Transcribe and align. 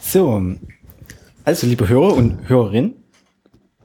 So, 0.00 0.42
also 1.44 1.66
liebe 1.66 1.88
Hörer 1.88 2.14
und 2.14 2.48
Hörerinnen, 2.48 2.94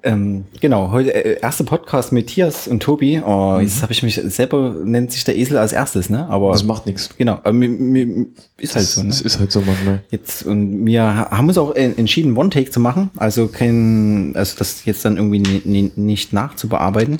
ähm, 0.04 0.46
genau, 0.62 0.92
heute 0.92 1.13
äh, 1.13 1.39
erster 1.42 1.63
Podcast 1.63 2.11
mit 2.11 2.27
Matthias 2.27 2.67
und 2.67 2.81
Tobi. 2.83 3.19
Oh, 3.25 3.57
jetzt 3.59 3.81
habe 3.81 3.91
ich 3.91 4.03
mich 4.03 4.15
selber, 4.15 4.75
nennt 4.83 5.11
sich 5.11 5.23
der 5.23 5.35
Esel 5.37 5.57
als 5.57 5.73
erstes, 5.73 6.09
ne? 6.09 6.27
Aber 6.29 6.51
Das 6.51 6.63
macht 6.63 6.85
nichts. 6.85 7.09
genau, 7.17 7.33
aber 7.33 7.51
mir, 7.53 7.67
mir, 7.69 8.27
ist 8.57 8.75
halt 8.75 8.86
so, 8.86 9.02
ne? 9.02 9.09
Das 9.09 9.21
ist 9.21 9.39
halt 9.39 9.52
so 9.52 9.61
manchmal. 9.61 10.04
Jetzt 10.11 10.43
und 10.43 10.86
wir 10.86 11.02
ha- 11.04 11.32
haben 11.32 11.48
uns 11.48 11.57
auch 11.57 11.75
äh, 11.75 11.91
entschieden, 11.98 12.38
One 12.38 12.50
Take 12.52 12.70
zu 12.71 12.79
machen, 12.79 13.09
also 13.18 13.48
kein, 13.48 14.34
also 14.36 14.55
das 14.59 14.86
jetzt 14.86 15.04
dann 15.04 15.18
irgendwie 15.18 15.39
ni- 15.39 15.61
ni- 15.66 15.91
nicht 15.95 16.32
nachzubearbeiten. 16.32 17.18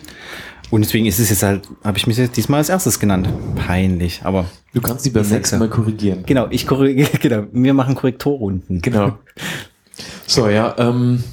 Und 0.70 0.82
deswegen 0.84 1.06
ist 1.06 1.18
es 1.20 1.30
jetzt 1.30 1.44
halt, 1.44 1.68
habe 1.84 1.98
ich 1.98 2.08
mich 2.08 2.18
jetzt 2.18 2.36
diesmal 2.36 2.58
als 2.60 2.70
erstes 2.70 3.00
genannt. 3.00 3.30
Peinlich, 3.56 4.22
aber 4.24 4.46
Du 4.74 4.82
kannst 4.82 5.06
die 5.06 5.10
beim 5.10 5.28
nächsten 5.28 5.60
Mal 5.60 5.70
korrigieren. 5.70 6.24
genau, 6.26 6.48
ich 6.50 6.68
korrigiere, 6.68 7.10
genau, 7.22 7.44
wir 7.52 7.74
machen 7.74 7.96
Korrekturrunden. 7.96 8.82
Genau. 8.82 9.14
So, 10.28 10.48
ja, 10.50 10.76
ähm, 10.78 11.24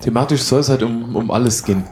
thematisch 0.00 0.40
soll 0.42 0.60
es 0.60 0.68
halt 0.68 0.82
um, 0.82 1.14
um 1.16 1.30
alles 1.30 1.62
gehen. 1.64 1.84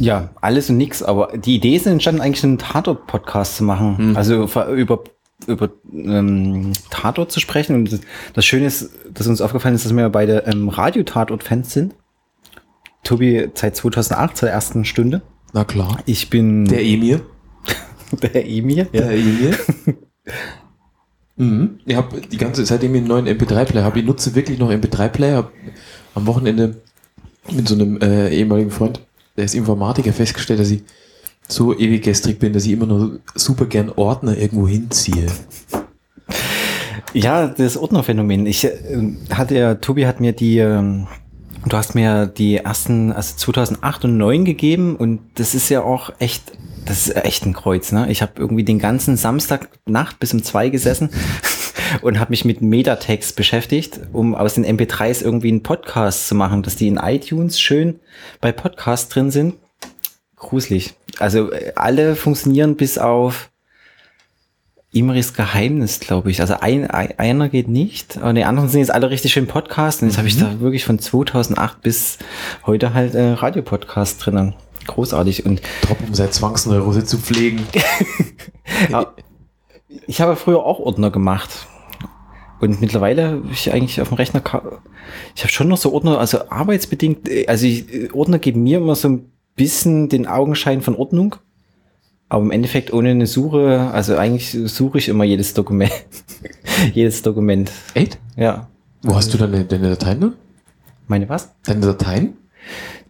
Ja, 0.00 0.30
alles 0.40 0.68
und 0.68 0.76
nix, 0.76 1.02
aber 1.02 1.32
die 1.38 1.54
Idee 1.54 1.76
ist 1.76 1.86
entstanden, 1.86 2.20
eigentlich 2.20 2.42
einen 2.44 2.58
Tatort-Podcast 2.58 3.56
zu 3.56 3.64
machen. 3.64 4.16
Also 4.16 4.46
ver- 4.48 4.68
über, 4.68 5.04
über 5.46 5.70
ähm, 5.92 6.72
Tatort 6.90 7.30
zu 7.30 7.38
sprechen. 7.40 7.76
Und 7.76 7.92
das, 7.92 8.00
das 8.34 8.44
Schöne 8.44 8.66
ist, 8.66 8.90
dass 9.14 9.26
uns 9.28 9.40
aufgefallen 9.40 9.76
ist, 9.76 9.84
dass 9.86 9.94
wir 9.96 10.08
beide 10.10 10.40
ähm, 10.46 10.68
Radio-Tatort-Fans 10.68 11.72
sind. 11.72 11.94
Tobi 13.04 13.48
seit 13.54 13.76
2008, 13.76 14.36
zur 14.36 14.50
ersten 14.50 14.84
Stunde. 14.84 15.22
Na 15.52 15.64
klar. 15.64 15.98
Ich 16.06 16.30
bin 16.30 16.64
Der 16.64 16.82
Emir. 16.82 17.20
der 18.22 18.46
Emir. 18.46 18.88
Ja. 18.92 19.02
Der 19.02 19.12
Emir. 19.12 19.56
mhm. 21.36 21.78
Ich 21.86 21.94
habe 21.94 22.20
die 22.20 22.36
ganze, 22.36 22.66
seitdem 22.66 22.94
ich 22.94 23.00
einen 23.02 23.08
neuen 23.08 23.28
MP3-Player 23.28 23.84
habe, 23.84 24.00
ich 24.00 24.04
nutze 24.04 24.34
wirklich 24.34 24.58
noch 24.58 24.70
MP3-Player. 24.70 25.36
Hab 25.36 25.52
am 26.14 26.26
Wochenende 26.26 26.82
mit 27.52 27.68
so 27.68 27.74
einem 27.74 28.00
äh, 28.00 28.30
ehemaligen 28.30 28.70
Freund, 28.70 29.00
der 29.36 29.44
ist 29.44 29.54
Informatiker, 29.54 30.12
festgestellt, 30.12 30.60
dass 30.60 30.70
ich 30.70 30.82
so 31.48 31.76
ewig 31.76 32.02
gestrig 32.02 32.38
bin, 32.38 32.52
dass 32.52 32.64
ich 32.64 32.72
immer 32.72 32.86
nur 32.86 33.20
super 33.34 33.66
gern 33.66 33.90
Ordner 33.90 34.36
irgendwo 34.36 34.66
hinziehe. 34.66 35.26
Ja, 37.12 37.46
das 37.46 37.76
Ordnerphänomen. 37.76 38.46
Ich 38.46 38.64
äh, 38.64 38.72
hatte 39.30 39.54
ja, 39.54 39.74
Tobi 39.76 40.06
hat 40.06 40.20
mir 40.20 40.32
die, 40.32 40.58
ähm, 40.58 41.06
du 41.66 41.76
hast 41.76 41.94
mir 41.94 42.26
die 42.26 42.56
ersten, 42.56 43.12
also 43.12 43.36
2008 43.36 44.04
und 44.04 44.18
2009 44.18 44.44
gegeben 44.44 44.96
und 44.96 45.20
das 45.34 45.54
ist 45.54 45.68
ja 45.68 45.82
auch 45.82 46.12
echt, 46.18 46.52
das 46.84 47.06
ist 47.06 47.16
echt 47.16 47.46
ein 47.46 47.52
Kreuz, 47.52 47.92
ne? 47.92 48.10
Ich 48.10 48.22
habe 48.22 48.32
irgendwie 48.36 48.64
den 48.64 48.78
ganzen 48.78 49.16
Samstagnacht 49.16 50.18
bis 50.18 50.34
um 50.34 50.42
zwei 50.42 50.68
gesessen 50.68 51.10
und 52.02 52.18
habe 52.18 52.30
mich 52.30 52.44
mit 52.44 52.60
Metatext 52.60 53.36
beschäftigt, 53.36 54.00
um 54.12 54.34
aus 54.34 54.54
den 54.54 54.66
MP3s 54.66 55.22
irgendwie 55.22 55.48
einen 55.48 55.62
Podcast 55.62 56.28
zu 56.28 56.34
machen, 56.34 56.62
dass 56.62 56.76
die 56.76 56.88
in 56.88 56.96
iTunes 56.96 57.60
schön 57.60 58.00
bei 58.40 58.52
Podcast 58.52 59.14
drin 59.14 59.30
sind. 59.30 59.54
Gruselig. 60.36 60.94
Also 61.18 61.52
äh, 61.52 61.72
alle 61.76 62.16
funktionieren 62.16 62.76
bis 62.76 62.98
auf 62.98 63.50
Imris 64.94 65.34
Geheimnis, 65.34 65.98
glaube 65.98 66.30
ich. 66.30 66.40
Also 66.40 66.54
ein, 66.60 66.88
ein, 66.88 67.18
einer 67.18 67.48
geht 67.48 67.68
nicht, 67.68 68.16
aber 68.18 68.32
die 68.32 68.44
anderen 68.44 68.68
sind 68.68 68.80
jetzt 68.80 68.92
alle 68.92 69.10
richtig 69.10 69.32
schön 69.32 69.48
Podcast. 69.48 70.02
Und 70.02 70.08
jetzt 70.08 70.18
habe 70.18 70.28
ich 70.28 70.38
da 70.38 70.60
wirklich 70.60 70.84
von 70.84 70.98
2008 70.98 71.82
bis 71.82 72.18
heute 72.64 72.94
halt 72.94 73.14
äh, 73.14 73.32
Radiopodcast 73.32 74.24
drinnen. 74.24 74.54
Großartig. 74.86 75.44
Und 75.46 75.62
Top, 75.82 75.98
um 76.06 76.14
seit 76.14 76.32
Zwangsneurose 76.32 77.04
zu 77.04 77.18
pflegen. 77.18 77.66
ich 80.06 80.20
habe 80.20 80.36
früher 80.36 80.64
auch 80.64 80.78
Ordner 80.78 81.10
gemacht. 81.10 81.66
Und 82.60 82.80
mittlerweile 82.80 83.26
habe 83.26 83.48
ich 83.52 83.72
eigentlich 83.72 84.00
auf 84.00 84.08
dem 84.08 84.14
Rechner, 84.14 84.42
ich 85.34 85.42
habe 85.42 85.52
schon 85.52 85.68
noch 85.68 85.76
so 85.76 85.92
Ordner, 85.92 86.18
also 86.18 86.48
arbeitsbedingt, 86.48 87.28
äh, 87.28 87.46
also 87.48 87.66
ich, 87.66 87.92
äh, 87.92 88.10
Ordner 88.12 88.38
geben 88.38 88.62
mir 88.62 88.78
immer 88.78 88.94
so 88.94 89.08
ein 89.08 89.32
bisschen 89.56 90.08
den 90.08 90.28
Augenschein 90.28 90.82
von 90.82 90.94
Ordnung. 90.94 91.36
Aber 92.34 92.42
im 92.42 92.50
Endeffekt 92.50 92.92
ohne 92.92 93.10
eine 93.10 93.28
Suche, 93.28 93.90
also 93.92 94.16
eigentlich 94.16 94.58
suche 94.64 94.98
ich 94.98 95.08
immer 95.08 95.22
jedes 95.22 95.54
Dokument. 95.54 95.92
jedes 96.92 97.22
Dokument. 97.22 97.70
Echt? 97.94 98.18
Ja. 98.36 98.66
Wo 99.02 99.14
hast 99.14 99.32
du 99.32 99.38
deine, 99.38 99.64
deine 99.64 99.90
Dateien 99.90 100.18
nun? 100.18 100.32
Meine 101.06 101.28
was? 101.28 101.54
Deine 101.64 101.82
Dateien? 101.82 102.36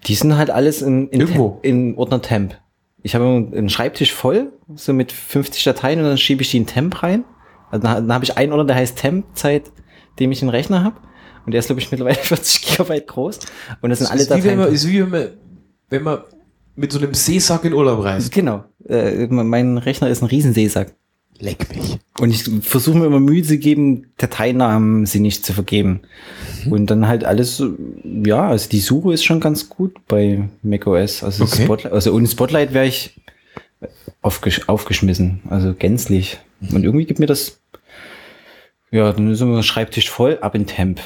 Die 0.05 0.15
sind 0.15 0.37
halt 0.37 0.51
alles 0.51 0.83
in, 0.83 1.09
in, 1.09 1.23
Irgendwo? 1.23 1.59
in 1.63 1.97
Ordner 1.97 2.21
Temp. 2.21 2.59
Ich 3.03 3.15
habe 3.15 3.25
einen 3.25 3.71
Schreibtisch 3.71 4.13
voll, 4.13 4.53
so 4.75 4.93
mit 4.93 5.11
50 5.11 5.65
Dateien 5.65 6.01
und 6.01 6.05
dann 6.05 6.19
schiebe 6.19 6.43
ich 6.43 6.51
die 6.51 6.59
in 6.59 6.67
Temp 6.67 7.03
rein. 7.03 7.25
Also 7.71 7.83
dann, 7.83 8.07
dann 8.07 8.13
habe 8.13 8.27
ich 8.27 8.37
einen 8.37 8.53
Ordner, 8.53 8.67
der 8.67 8.77
heißt 8.77 8.99
Temp, 8.99 9.25
seitdem 9.33 10.33
ich 10.33 10.43
einen 10.43 10.51
Rechner 10.51 10.85
habe. 10.85 10.97
Und 11.47 11.53
der 11.53 11.61
ist, 11.61 11.69
glaube 11.69 11.81
ich, 11.81 11.91
mittlerweile 11.91 12.17
40 12.17 12.61
Gigabyte 12.61 13.07
groß. 13.07 13.39
Und 13.81 13.89
das 13.89 14.01
sind 14.01 14.11
alle 14.11 14.21
ist 14.21 14.29
wie 14.29 14.35
wenn 14.35 14.43
Dateien. 14.43 14.59
man, 14.59 14.69
ist 14.71 14.87
wie 14.87 15.01
wenn 15.01 15.09
man, 15.09 15.29
wenn 15.89 16.03
man 16.03 16.19
mit 16.77 16.93
so 16.93 16.99
einem 16.99 17.15
Seesack 17.15 17.65
in 17.65 17.73
Urlaub 17.73 18.05
reist. 18.05 18.31
genau. 18.31 18.65
Äh, 18.89 19.27
mein 19.29 19.79
Rechner 19.79 20.09
ist 20.09 20.23
ein 20.23 20.27
Riesenseesack. 20.29 20.95
Leck 21.41 21.75
mich. 21.75 21.99
Und 22.21 22.31
ich 22.31 22.45
versuche 22.65 22.97
mir 22.97 23.07
immer 23.07 23.21
Mühe 23.21 23.43
zu 23.43 23.59
geben, 23.59 24.07
Dateinamen 24.19 25.05
sie 25.05 25.19
nicht 25.19 25.45
zu 25.45 25.53
vergeben. 25.53 26.01
Und 26.71 26.87
dann 26.87 27.09
halt 27.09 27.25
alles, 27.25 27.63
ja, 28.05 28.49
also 28.49 28.69
die 28.69 28.81
Suche 28.81 29.13
ist 29.13 29.25
schon 29.25 29.41
ganz 29.41 29.69
gut 29.69 29.97
bei 30.07 30.49
macOS. 30.63 31.25
Also, 31.25 31.45
Okay. 31.45 31.65
Spotlight, 31.65 31.93
also 31.93 32.15
ohne 32.15 32.29
Spotlight 32.29 32.73
wäre 32.73 32.87
ich 32.87 33.21
aufgesch 34.23 34.69
aufgeschmissen, 34.69 35.43
also 35.51 35.75
gänzlich. 35.75 36.39
Und 36.73 36.85
irgendwie 36.85 37.05
gibt 37.05 37.19
mir 37.19 37.27
das, 37.27 37.61
ja, 38.91 39.13
dann 39.13 39.31
ist 39.31 39.41
immer 39.41 39.63
Schreibtisch 39.63 40.09
voll, 40.09 40.39
ab 40.41 40.55
in 40.55 40.67
Temp. 40.67 41.01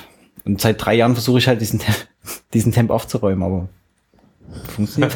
Und 0.45 0.61
seit 0.61 0.85
drei 0.85 0.95
Jahren 0.95 1.15
versuche 1.15 1.39
ich 1.39 1.49
halt 1.49 1.61
diesen 1.61 1.81
Temp, 1.81 1.97
diesen 2.55 2.73
Temp 2.73 2.91
aufzuräumen, 2.91 3.43
aber 3.43 3.69
funktioniert. 4.75 5.15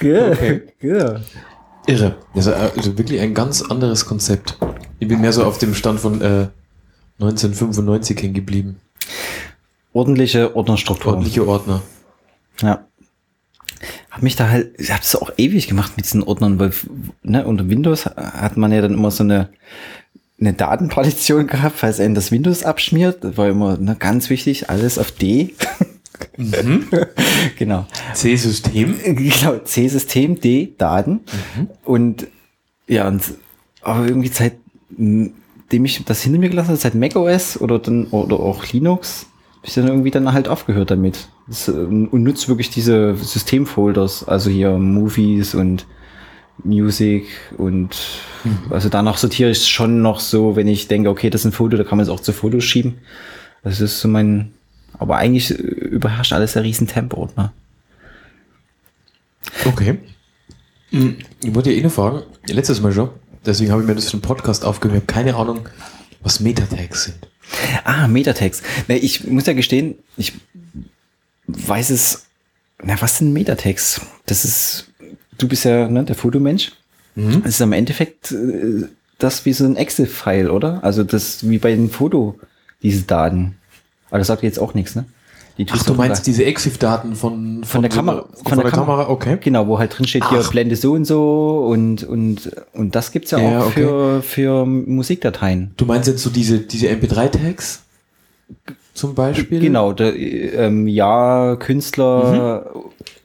ja, 0.00 0.32
ja. 0.80 1.20
Irre. 1.86 2.16
Das 2.34 2.46
ist 2.46 2.52
also 2.52 2.98
wirklich 2.98 3.20
ein 3.20 3.34
ganz 3.34 3.62
anderes 3.62 4.06
Konzept. 4.06 4.56
Ich 5.00 5.08
bin 5.08 5.20
mehr 5.20 5.32
so 5.32 5.44
auf 5.44 5.58
dem 5.58 5.74
Stand 5.74 6.00
von 6.00 6.20
äh, 6.20 6.48
1995 7.20 8.22
hängen 8.22 8.34
geblieben. 8.34 8.80
Ordentliche 9.92 10.56
Ordnerstruktur. 10.56 11.12
Ordentliche 11.12 11.46
Ordner. 11.46 11.82
Ja. 12.62 12.86
Hab 14.10 14.22
mich 14.22 14.36
da 14.36 14.48
halt, 14.48 14.74
ich 14.78 14.90
habe 14.90 15.00
das 15.00 15.16
auch 15.16 15.30
ewig 15.36 15.68
gemacht 15.68 15.92
mit 15.96 16.06
diesen 16.06 16.22
Ordnern, 16.22 16.58
weil 16.58 16.72
ne, 17.22 17.44
unter 17.46 17.68
Windows 17.68 18.06
hat 18.06 18.56
man 18.56 18.72
ja 18.72 18.80
dann 18.80 18.94
immer 18.94 19.10
so 19.10 19.24
eine, 19.24 19.50
eine 20.40 20.54
Datenpartition 20.54 21.46
gehabt, 21.46 21.76
falls 21.76 22.00
einen 22.00 22.14
das 22.14 22.32
Windows 22.32 22.64
abschmiert. 22.64 23.22
Das 23.22 23.36
war 23.36 23.48
immer 23.48 23.76
ne, 23.76 23.96
ganz 23.98 24.30
wichtig, 24.30 24.70
alles 24.70 24.98
auf 24.98 25.12
D. 25.12 25.54
genau. 27.58 27.86
C-System. 28.14 28.96
Genau, 29.16 29.58
C-System, 29.58 30.40
D, 30.40 30.74
Daten. 30.78 31.20
Und 31.84 32.26
ja, 32.86 33.08
und 33.08 33.22
aber 33.82 34.06
irgendwie 34.06 34.28
seitdem 34.28 35.84
ich 35.84 36.04
das 36.04 36.22
hinter 36.22 36.38
mir 36.38 36.48
gelassen 36.48 36.68
habe, 36.68 36.78
seit 36.78 36.94
macOS 36.94 37.60
oder 37.60 37.78
dann 37.78 38.06
oder 38.06 38.40
auch 38.40 38.64
Linux, 38.72 39.26
habe 39.56 39.66
ich 39.66 39.74
dann 39.74 39.88
irgendwie 39.88 40.10
dann 40.10 40.32
halt 40.32 40.48
aufgehört 40.48 40.90
damit. 40.90 41.28
Das, 41.46 41.68
äh, 41.68 41.72
und 41.72 42.12
nutze 42.12 42.48
wirklich 42.48 42.70
diese 42.70 43.14
Systemfolders, 43.16 44.26
also 44.26 44.50
hier 44.50 44.72
Movies 44.78 45.54
und 45.54 45.86
Music 46.62 47.26
und 47.58 47.96
also 48.70 48.88
danach 48.88 49.16
sortiere 49.16 49.50
ich 49.50 49.66
schon 49.66 50.02
noch 50.02 50.20
so, 50.20 50.54
wenn 50.54 50.68
ich 50.68 50.86
denke, 50.86 51.10
okay, 51.10 51.30
das 51.30 51.42
ist 51.42 51.46
ein 51.46 51.52
Foto, 51.52 51.76
da 51.76 51.84
kann 51.84 51.98
man 51.98 52.04
es 52.04 52.10
auch 52.10 52.20
zu 52.20 52.32
Fotos 52.32 52.64
schieben. 52.64 52.98
Das 53.62 53.80
ist 53.80 54.00
so 54.00 54.08
mein, 54.08 54.52
aber 54.98 55.16
eigentlich 55.16 55.50
äh, 55.50 55.54
überherrscht 55.54 56.32
alles 56.32 56.52
der 56.54 56.62
riesen 56.64 56.86
Temp-Ordner. 56.86 57.52
Okay. 59.66 59.98
Hm, 60.90 61.16
Ich 61.42 61.54
wollte 61.54 61.70
ja 61.72 61.78
eh 61.78 61.82
noch 61.82 61.92
fragen, 61.92 62.22
letztes 62.48 62.80
Mal 62.80 62.92
schon, 62.92 63.10
deswegen 63.44 63.70
habe 63.72 63.82
ich 63.82 63.88
mir 63.88 63.94
das 63.94 64.06
für 64.10 64.16
den 64.16 64.22
Podcast 64.22 64.64
aufgehört. 64.64 64.96
Ich 65.02 65.02
habe 65.02 65.12
keine 65.12 65.36
Ahnung, 65.36 65.68
was 66.22 66.40
Metatags 66.40 67.04
sind. 67.04 67.16
Ah, 67.84 68.08
Metatext. 68.08 68.62
Ne, 68.88 68.96
ich 68.98 69.24
muss 69.26 69.46
ja 69.46 69.52
gestehen, 69.52 69.96
ich 70.16 70.32
weiß 71.46 71.90
es. 71.90 72.26
Na, 72.82 73.00
was 73.00 73.18
sind 73.18 73.32
Metatext? 73.32 74.00
Das 74.26 74.44
ist, 74.44 74.88
du 75.38 75.46
bist 75.48 75.64
ja 75.64 75.88
ne, 75.88 76.04
der 76.04 76.14
Fotomensch. 76.16 76.72
Das 77.16 77.46
ist 77.54 77.60
im 77.60 77.72
Endeffekt 77.72 78.32
äh, 78.32 78.86
das 79.18 79.44
wie 79.44 79.52
so 79.52 79.64
ein 79.64 79.76
Excel-File, 79.76 80.50
oder? 80.50 80.82
Also 80.82 81.04
das 81.04 81.48
wie 81.48 81.58
bei 81.58 81.70
den 81.74 81.88
Foto, 81.90 82.40
diese 82.82 83.02
Daten. 83.02 83.56
Aber 84.14 84.20
das 84.20 84.28
sagt 84.28 84.44
jetzt 84.44 84.60
auch 84.60 84.74
nichts, 84.74 84.94
ne? 84.94 85.06
Die 85.58 85.66
Ach, 85.72 85.82
du 85.82 85.94
meinst 85.94 86.24
diese 86.28 86.44
Exif-Daten 86.44 87.16
von, 87.16 87.64
von 87.64 87.82
der 87.82 87.90
so 87.90 87.96
Kamera, 87.96 88.18
einer- 88.18 88.48
Von, 88.48 88.58
der, 88.60 88.70
Kamera, 88.70 89.08
okay. 89.10 89.38
Genau, 89.40 89.66
wo 89.66 89.76
halt 89.80 89.98
drin 89.98 90.06
steht, 90.06 90.28
hier. 90.30 90.38
Blende 90.52 90.76
so 90.76 90.92
und 90.92 91.04
so 91.04 91.66
und, 91.68 92.04
und, 92.04 92.48
und 92.74 92.94
das 92.94 93.10
gibt's 93.10 93.32
ja, 93.32 93.40
Ja, 93.40 93.60
auch 93.62 93.66
okay. 93.66 93.82
für, 93.82 94.22
für 94.22 94.66
Musikdateien. 94.66 95.72
Du 95.76 95.84
meinst 95.84 96.06
jetzt 96.06 96.22
so 96.22 96.30
diese, 96.30 96.60
diese 96.60 96.86
MP3-Tags 96.90 97.82
zum 98.94 99.16
Beispiel? 99.16 99.58
Genau, 99.58 99.92
der, 99.92 100.14
ähm, 100.16 100.86
ja, 100.86 101.56
Künstler, 101.56 102.66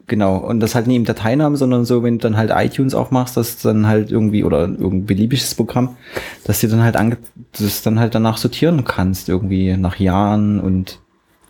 Genau. 0.10 0.36
Und 0.38 0.60
das 0.60 0.76
halt 0.76 0.88
nicht 0.88 0.98
im 0.98 1.06
Dateinamen, 1.06 1.56
sondern 1.56 1.86
so, 1.86 2.04
wenn 2.04 2.18
du 2.18 2.24
dann 2.24 2.36
halt 2.36 2.52
iTunes 2.54 2.94
aufmachst, 2.94 3.38
dass 3.38 3.60
dann 3.60 3.88
halt 3.88 4.12
irgendwie, 4.12 4.44
oder 4.44 4.62
irgendein 4.62 5.06
beliebiges 5.06 5.56
Programm, 5.56 5.96
dass 6.44 6.60
du 6.60 6.68
dann 6.68 6.84
halt 6.84 6.98
ange 6.98 7.18
das 7.58 7.82
dann 7.82 8.00
halt 8.00 8.14
danach 8.14 8.38
sortieren 8.38 8.84
kannst, 8.84 9.30
irgendwie 9.30 9.78
nach 9.78 9.98
Jahren 9.98 10.60
und 10.60 11.00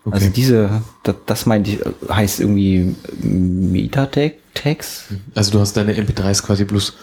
Okay. 0.06 0.16
also 0.16 0.30
diese, 0.30 0.82
das, 1.04 1.16
das 1.26 1.46
meinte 1.46 1.72
ich, 1.72 1.80
heißt 2.10 2.40
irgendwie 2.40 2.96
Meta-Tags. 3.22 5.04
Also 5.36 5.52
du 5.52 5.60
hast 5.60 5.76
deine 5.76 5.94
MP3s 5.94 6.42
quasi 6.42 6.64
bloß 6.64 6.96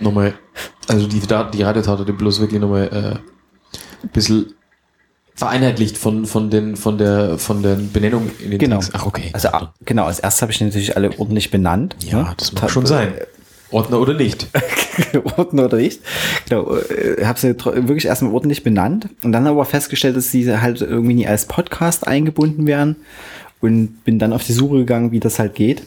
nochmal, 0.00 0.34
also 0.88 1.06
die, 1.06 1.20
die 1.20 1.62
Radiotatorte 1.62 2.12
bloß 2.12 2.40
wirklich 2.40 2.60
nochmal 2.60 2.88
äh, 2.92 4.04
ein 4.04 4.10
bisschen 4.12 4.55
vereinheitlicht 5.36 5.98
von, 5.98 6.26
von, 6.26 6.50
den, 6.50 6.76
von, 6.76 6.98
der, 6.98 7.38
von 7.38 7.62
der 7.62 7.76
Benennung 7.76 8.30
in 8.42 8.50
den 8.50 8.58
Genau. 8.58 8.80
Ach, 8.92 9.06
okay. 9.06 9.30
Also 9.32 9.48
ah, 9.48 9.72
genau, 9.84 10.04
als 10.06 10.18
erstes 10.18 10.42
habe 10.42 10.52
ich 10.52 10.60
natürlich 10.60 10.96
alle 10.96 11.18
ordentlich 11.18 11.50
benannt. 11.50 11.96
ja, 12.00 12.22
ne? 12.22 12.34
das 12.36 12.52
mag 12.52 12.62
Ta- 12.62 12.68
schon 12.68 12.86
sein. 12.86 13.12
Ordner 13.70 14.00
oder 14.00 14.14
nicht. 14.14 14.46
Ordner 15.36 15.66
oder 15.66 15.76
nicht. 15.78 16.00
Genau, 16.48 16.76
äh, 16.76 17.24
habe 17.24 17.38
sie 17.38 17.54
wirklich 17.58 18.06
erstmal 18.06 18.32
ordentlich 18.32 18.62
benannt 18.62 19.08
und 19.22 19.32
dann 19.32 19.46
aber 19.46 19.64
festgestellt, 19.64 20.16
dass 20.16 20.30
sie 20.30 20.50
halt 20.58 20.80
irgendwie 20.80 21.14
nie 21.14 21.26
als 21.26 21.46
Podcast 21.46 22.06
eingebunden 22.06 22.66
werden 22.66 22.96
und 23.60 24.04
bin 24.04 24.18
dann 24.18 24.32
auf 24.32 24.44
die 24.44 24.52
Suche 24.52 24.76
gegangen, 24.76 25.10
wie 25.10 25.20
das 25.20 25.38
halt 25.38 25.54
geht. 25.54 25.82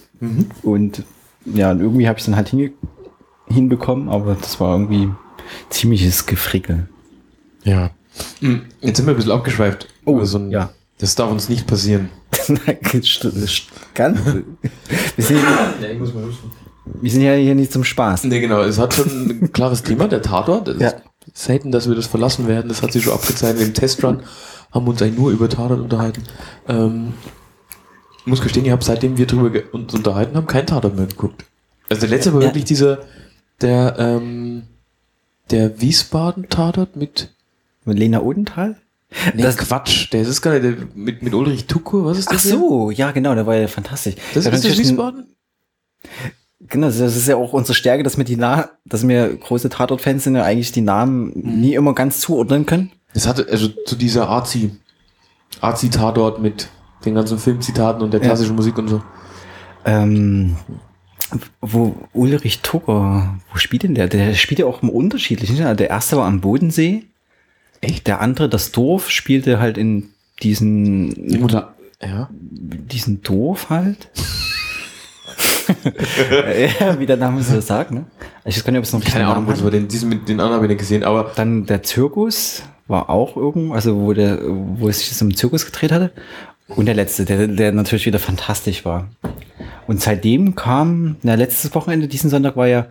Und 0.62 1.04
ja, 1.46 1.72
und 1.72 1.80
irgendwie 1.80 2.07
habe 2.07 2.19
ich 2.19 2.25
dann 2.25 2.36
halt 2.36 2.50
hinge 2.50 2.72
hinbekommen, 3.48 4.10
aber 4.10 4.36
das 4.36 4.60
war 4.60 4.74
irgendwie 4.74 5.10
ziemliches 5.69 6.25
Gefrickel. 6.25 6.88
Ja. 7.63 7.92
Hm, 8.39 8.62
Jetzt 8.81 8.98
sind 8.98 9.06
wir 9.06 9.13
ein 9.13 9.18
bisschen 9.18 9.31
abgeschweift. 9.31 9.88
Oh, 10.06 10.24
so 10.25 10.38
ein, 10.38 10.51
ja. 10.51 10.69
Das 10.98 11.16
darf 11.16 11.31
uns 11.31 11.48
nicht 11.50 11.66
passieren. 11.68 12.10
Ganz, 13.94 14.25
wir, 15.16 15.24
sind, 15.24 15.39
wir 17.01 17.12
sind 17.12 17.21
ja 17.21 17.33
hier 17.33 17.56
nicht 17.56 17.71
zum 17.71 17.83
Spaß. 17.83 18.25
Nee, 18.25 18.39
genau. 18.39 18.62
Es 18.62 18.77
hat 18.80 18.94
schon 18.94 19.07
ein 19.30 19.51
klares 19.54 19.83
Thema, 19.83 20.07
der 20.07 20.21
Tatort. 20.21 20.68
Ja. 20.80 20.89
ist 20.89 21.44
selten, 21.44 21.71
dass 21.71 21.88
wir 21.88 21.95
das 21.95 22.07
verlassen 22.07 22.48
werden. 22.48 22.68
Das 22.69 22.81
hat 22.81 22.92
sich 22.92 23.04
schon 23.04 23.13
abgezeichnet 23.13 23.66
im 23.68 23.74
Testrun. 23.74 24.24
Haben 24.72 24.88
uns 24.88 25.01
eigentlich 25.01 25.18
nur 25.18 25.31
über 25.31 25.48
Tatort 25.50 25.80
unterhalten. 25.80 26.24
Ähm, 26.68 27.13
ich 28.19 28.25
muss 28.27 28.42
gestehen, 28.42 28.65
ich 28.65 28.72
habe 28.72 28.83
seitdem 28.83 29.18
wir 29.18 29.25
drüber 29.25 29.60
uns 29.72 29.94
unterhalten 29.94 30.36
haben, 30.36 30.48
keinen 30.48 30.68
Tatort 30.68 30.95
mehr 30.95 31.07
geguckt. 31.07 31.45
Also 31.89 32.01
der 32.01 32.10
letzte 32.10 32.33
war 32.33 32.42
Ja. 32.42 32.48
wirklich 32.50 32.65
dieser, 32.65 33.00
der, 33.62 33.95
ähm, 33.98 34.63
der 35.50 35.81
Wiesbaden-Tatort 35.81 36.95
mit, 36.95 37.31
Mit 37.89 38.00
Lena 38.00 38.21
Odenthal? 38.21 38.77
nee, 39.33 39.41
Das- 39.41 39.57
Quatsch, 39.57 40.13
der 40.13 40.21
ist 40.21 40.41
gar 40.41 40.51
nicht, 40.53 40.63
der, 40.63 40.75
mit, 40.95 41.21
mit 41.24 41.33
Ulrich 41.33 41.65
Tucko, 41.65 42.06
was 42.06 42.19
ist 42.19 42.27
Ach 42.30 42.33
das? 42.33 42.44
hier? 42.44 42.51
so, 42.53 42.91
ja 42.91 43.12
genau, 43.12 43.33
der 43.36 43.45
war 43.47 43.56
ja 43.56 43.68
fantastisch. 43.68 44.15
Das 44.33 44.45
ist 44.45 44.63
das 44.65 44.77
Wiesbaden? 44.77 45.25
Genau, 46.62 46.88
das 46.88 47.00
ist 47.00 47.27
ja 47.27 47.36
auch 47.36 47.53
unsere 47.53 47.74
Stärke, 47.74 48.03
dass 48.03 48.18
wir 48.18 48.25
die 48.25 48.36
Na 48.36 48.69
dass 48.86 49.07
wir 49.07 49.36
große 49.36 49.69
Tatort-Fans 49.69 50.24
sind, 50.25 50.36
ja 50.36 50.44
eigentlich 50.44 50.71
die 50.71 50.81
Namen 50.81 51.31
nie 51.36 51.74
immer 51.74 51.94
ganz 51.95 52.19
zuordnen 52.19 52.65
können. 52.65 52.91
Das 53.13 53.27
hatte, 53.27 53.47
also 53.50 53.69
zu 53.86 53.95
dieser 53.95 54.30
Arzi, 54.30 54.71
Arzi-Tatort 55.62 56.41
mit 56.41 56.69
den 57.06 57.15
ganzen 57.15 57.39
Filmzitaten 57.39 58.03
und 58.03 58.12
der 58.13 58.19
Ja. 58.21 58.27
klassischen 58.27 58.56
Musik 58.56 58.77
und 58.77 58.89
so. 58.89 59.01
Ähm, 59.86 60.57
wo 61.62 61.95
Ulrich 62.13 62.59
Tucker, 62.62 63.39
wo 63.51 63.57
spielt 63.57 63.83
denn 63.83 63.95
der? 63.95 64.07
Der 64.07 64.33
spielt 64.36 64.59
ja 64.59 64.65
auch 64.65 64.83
im 64.83 64.89
unterschiedlichen. 64.89 65.57
ne? 65.57 65.75
Der 65.75 65.89
erste 65.89 66.18
war 66.18 66.25
am 66.25 66.41
Bodensee. 66.41 67.06
Echt? 67.81 68.08
Der 68.08 68.22
andere, 68.22 68.50
das 68.50 68.72
Dorf, 68.72 69.10
spielte 69.10 69.60
halt 69.60 69.78
in 69.78 70.10
diesen, 70.42 71.40
Mutter. 71.40 71.76
Ja. 72.02 72.30
diesen 72.31 73.22
Dorf 73.22 73.70
halt. 73.70 74.10
ja, 76.80 77.00
wie 77.00 77.06
der 77.06 77.18
Name 77.18 77.42
so 77.44 77.60
sagt, 77.62 77.92
ne? 77.92 78.06
Ich 78.46 78.58
weiß 78.58 78.64
gar 78.64 78.72
nicht, 78.72 78.80
ob 78.80 78.86
es 78.86 78.94
noch 78.94 79.04
Keine 79.04 79.28
Ahnung, 79.28 79.48
was 79.48 79.64
war 79.64 79.72
denn, 79.72 79.88
diesen 79.88 80.10
mit 80.10 80.28
den 80.28 80.40
anderen 80.40 80.56
habe 80.56 80.66
ich 80.66 80.70
nicht 80.70 80.80
gesehen, 80.80 81.04
aber 81.04 81.31
Dann 81.36 81.66
der 81.66 81.84
Zirkus 81.84 82.64
war 82.88 83.10
auch 83.10 83.38
irgendwo, 83.38 83.74
also 83.74 84.02
wo 84.02 84.14
der, 84.14 84.40
wo 84.44 84.90
es 84.90 85.00
sich 85.00 85.10
das 85.10 85.22
im 85.22 85.36
Zirkus 85.36 85.66
gedreht 85.66 85.92
hatte. 85.92 86.12
Und 86.68 86.86
der 86.86 86.96
letzte, 86.96 87.25
der, 87.25 87.48
der 87.48 87.72
natürlich 87.72 88.06
wieder 88.06 88.20
fantastisch 88.20 88.86
war. 88.86 89.08
Und 89.88 90.02
seitdem 90.02 90.56
kam, 90.56 91.16
na, 91.24 91.36
letztes 91.36 91.74
Wochenende, 91.74 92.08
diesen 92.08 92.30
Sonntag 92.30 92.56
war 92.56 92.68
ja 92.68 92.88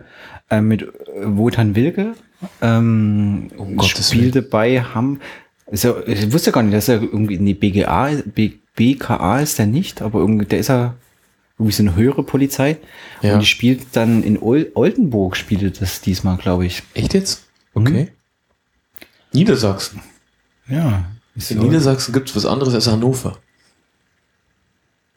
äh, 0.49 0.61
mit 0.61 0.81
äh, 0.81 0.87
Wotan 1.23 1.75
Wilke, 1.75 2.13
ähm, 2.61 3.49
Um 3.57 3.77
Gottes 3.77 4.09
spielte 4.09 4.41
bei 4.41 4.81
Ham, 4.81 5.21
ist 5.67 5.83
ja, 5.83 5.95
ich 6.05 6.31
wusste 6.31 6.51
gar 6.51 6.63
nicht, 6.63 6.75
dass 6.75 6.87
er 6.87 7.01
irgendwie 7.01 7.35
in 7.35 7.45
die 7.45 7.53
BGA, 7.53 8.11
B, 8.25 8.53
BKA 8.75 9.39
ist 9.39 9.59
der 9.59 9.67
nicht, 9.67 10.01
aber 10.01 10.19
irgendwie, 10.19 10.45
der 10.45 10.59
ist 10.59 10.69
ja 10.69 10.95
irgendwie 11.57 11.75
so 11.75 11.83
eine 11.83 11.95
höhere 11.95 12.23
Polizei. 12.23 12.77
Ja. 13.21 13.33
Und 13.33 13.41
die 13.41 13.45
spielt 13.45 13.87
dann 13.93 14.23
in 14.23 14.41
Ol 14.41 14.71
Oldenburg, 14.73 15.35
spielte 15.35 15.71
das 15.71 16.01
diesmal, 16.01 16.37
glaube 16.37 16.65
ich. 16.65 16.83
echt 16.93 17.13
jetzt? 17.13 17.45
Okay. 17.73 18.09
Niedersachsen. 19.33 20.01
Ja. 20.67 21.05
In 21.49 21.59
Niedersachsen 21.59 22.13
gibt 22.13 22.29
es 22.29 22.35
was 22.35 22.45
anderes 22.45 22.73
als 22.73 22.87
Hannover. 22.87 23.37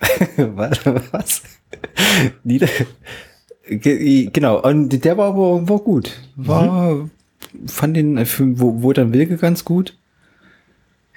was? 0.36 0.80
was? 1.12 1.42
Nieder 2.44 2.68
genau, 3.66 4.60
und 4.60 4.88
der 5.04 5.16
war 5.16 5.28
aber 5.28 5.68
war 5.68 5.78
gut. 5.78 6.12
War, 6.36 7.08
fand 7.66 7.96
den, 7.96 8.16
äh, 8.18 8.24
für- 8.24 8.58
wo, 8.58 8.82
wo 8.82 8.92
dann 8.92 9.12
Wilke 9.12 9.36
ganz 9.36 9.64
gut. 9.64 9.96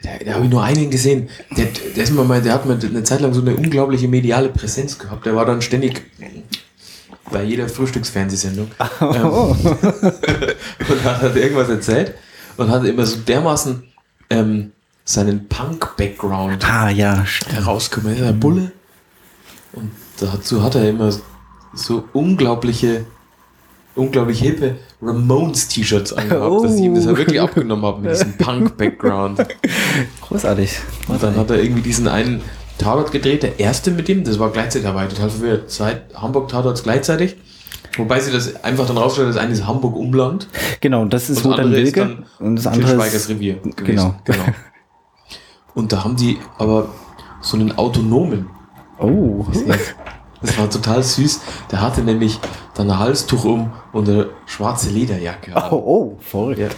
Da, 0.03 0.09
da 0.23 0.33
habe 0.35 0.45
ich 0.45 0.51
nur 0.51 0.63
einen 0.63 0.89
gesehen. 0.91 1.29
Der, 1.57 1.67
der, 1.95 2.03
ist 2.03 2.11
mal, 2.11 2.41
der 2.41 2.53
hat 2.53 2.65
mal 2.65 2.77
eine 2.79 3.03
Zeit 3.03 3.21
lang 3.21 3.33
so 3.33 3.41
eine 3.41 3.55
unglaubliche 3.55 4.07
mediale 4.07 4.49
Präsenz 4.49 4.99
gehabt. 4.99 5.25
Der 5.25 5.35
war 5.35 5.45
dann 5.45 5.61
ständig 5.61 6.03
bei 7.31 7.43
jeder 7.43 7.67
Frühstücksfernsehsendung. 7.67 8.67
ähm, 9.01 9.25
und 9.31 11.03
hat 11.03 11.21
halt 11.21 11.35
irgendwas 11.35 11.69
erzählt 11.69 12.13
und 12.57 12.69
hat 12.69 12.85
immer 12.85 13.05
so 13.05 13.17
dermaßen 13.17 13.83
ähm, 14.29 14.71
seinen 15.03 15.47
Punk-Background 15.47 16.63
Ah, 16.69 16.89
ja, 16.89 17.25
herausgekommen. 17.47 18.15
Er 18.15 18.23
ist 18.23 18.27
ein 18.29 18.39
Bulle. 18.39 18.71
Und 19.73 19.91
dazu 20.19 20.61
hat 20.61 20.75
er 20.75 20.89
immer 20.89 21.11
so 21.75 22.05
unglaubliche, 22.13 23.05
unglaublich 23.95 24.39
hippe 24.39 24.77
Ramones-T-Shirts 25.01 26.13
angehabt, 26.13 26.65
dass 26.65 26.75
ich 26.75 26.81
ihm 26.81 26.95
das 26.95 27.05
ja 27.05 27.17
wirklich 27.17 27.39
abgenommen 27.39 27.85
habe 27.85 28.01
mit 28.01 28.11
diesem 28.11 28.33
Punk-Background. 28.37 29.45
Großartig. 30.21 30.79
Und 31.07 31.21
dann 31.21 31.35
hat 31.35 31.51
er 31.51 31.61
irgendwie 31.61 31.81
diesen 31.81 32.07
einen 32.07 32.41
Tatort 32.77 33.11
gedreht, 33.11 33.43
der 33.43 33.59
erste 33.59 33.91
mit 33.91 34.09
ihm, 34.09 34.23
das 34.23 34.39
war 34.39 34.49
gleichzeitig 34.51 34.87
dabei, 34.87 35.05
total 35.05 35.29
verwirrt. 35.29 35.69
Zwei 35.69 36.01
Hamburg-Tatorts 36.15 36.83
gleichzeitig. 36.83 37.37
Wobei 37.97 38.19
sie 38.19 38.31
das 38.31 38.63
einfach 38.63 38.85
dann 38.87 38.97
rausstellt, 38.97 39.29
das 39.29 39.37
eine 39.37 39.53
ist 39.53 39.65
Hamburg-Umland 39.65 40.49
Genau, 40.81 41.05
das 41.05 41.29
ist 41.29 41.45
und 41.45 41.51
wo 41.51 41.55
dann 41.55 41.65
andere 41.67 41.81
ist 41.81 41.95
Wilke. 41.95 42.15
dann 42.15 42.45
Und 42.45 42.55
das 42.57 42.67
andere 42.67 43.05
ist, 43.05 43.29
Revier 43.29 43.55
gewesen. 43.55 43.85
genau. 43.85 44.15
genau. 44.25 44.43
Und 45.73 45.93
da 45.93 46.03
haben 46.03 46.15
die 46.15 46.37
aber 46.57 46.89
so 47.41 47.57
einen 47.57 47.77
autonomen 47.77 48.47
oh, 48.99 49.45
Das 50.41 50.57
war 50.57 50.69
total 50.69 51.01
süß. 51.01 51.41
Der 51.71 51.81
hatte 51.81 52.01
nämlich 52.01 52.39
dann 52.75 52.89
ein 52.91 52.99
Halstuch 52.99 53.45
um 53.45 53.73
und 53.93 54.09
eine 54.09 54.29
schwarze 54.45 54.89
Lederjacke. 54.89 55.53
oh, 55.71 55.75
oh, 55.75 56.17
verrückt. 56.19 56.59
Ja. 56.59 56.69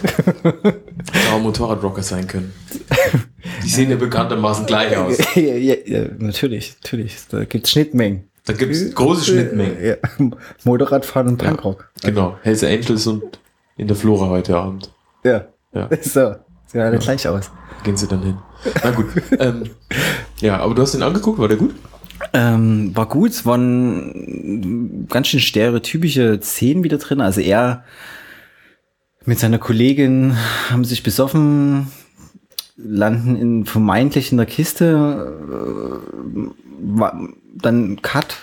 Hätte 0.42 1.32
auch 1.32 1.40
Motorradrocker 1.40 2.02
sein 2.02 2.26
können. 2.26 2.52
Die 3.64 3.68
sehen 3.68 3.90
ja 3.90 3.96
bekanntermaßen 3.96 4.66
gleich 4.66 4.96
aus. 4.96 5.18
ja, 5.34 5.54
ja, 5.54 5.74
ja, 5.84 6.04
natürlich, 6.18 6.76
natürlich. 6.82 7.16
Da 7.30 7.44
gibt's 7.44 7.70
Schnittmengen. 7.70 8.28
Da 8.44 8.52
gibt 8.52 8.72
es 8.72 8.94
große 8.94 9.24
Schnittmengen. 9.24 9.76
Ja. 9.84 9.96
Motorradfahren 10.64 11.28
und. 11.28 11.38
Punkrock. 11.38 11.90
Genau. 12.02 12.38
Hells 12.42 12.64
Angels 12.64 13.06
und 13.06 13.38
in 13.76 13.88
der 13.88 13.96
Flora 13.96 14.28
heute 14.28 14.56
Abend. 14.56 14.90
Ja. 15.24 15.46
Ja. 15.72 15.88
So. 16.02 16.34
Sehen 16.66 16.82
alle 16.82 16.98
gleich 16.98 17.26
aus. 17.26 17.50
Gehen 17.82 17.96
sie 17.96 18.06
dann 18.06 18.22
hin. 18.22 18.38
Na 18.84 18.90
gut. 18.90 19.06
ähm, 19.38 19.70
ja, 20.40 20.58
aber 20.58 20.74
du 20.74 20.82
hast 20.82 20.92
den 20.92 21.02
angeguckt, 21.02 21.38
war 21.38 21.48
der 21.48 21.56
gut? 21.56 21.74
Ähm, 22.32 22.94
war 22.94 23.08
gut, 23.08 23.30
es 23.30 23.46
waren 23.46 25.06
ganz 25.08 25.28
schön 25.28 25.40
stereotypische 25.40 26.40
Szenen 26.42 26.84
wieder 26.84 26.98
drin. 26.98 27.20
Also 27.20 27.40
er 27.40 27.84
mit 29.24 29.38
seiner 29.38 29.58
Kollegin 29.58 30.36
haben 30.70 30.84
sich 30.84 31.02
besoffen, 31.02 31.88
landen 32.76 33.36
in 33.36 33.66
vermeintlich 33.66 34.30
in 34.30 34.38
der 34.38 34.46
Kiste, 34.46 36.02
äh, 36.98 37.04
dann 37.60 38.02
Cut. 38.02 38.36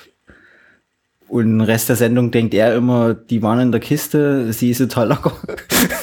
Und 1.28 1.46
den 1.46 1.62
Rest 1.62 1.90
der 1.90 1.96
Sendung 1.96 2.30
denkt 2.30 2.54
er 2.54 2.76
immer, 2.76 3.16
die 3.16 3.42
waren 3.42 3.60
in 3.60 3.72
der 3.72 3.82
Kiste, 3.82 4.54
sie 4.54 4.70
ist 4.70 4.78
total 4.78 5.10
locker. 5.10 5.34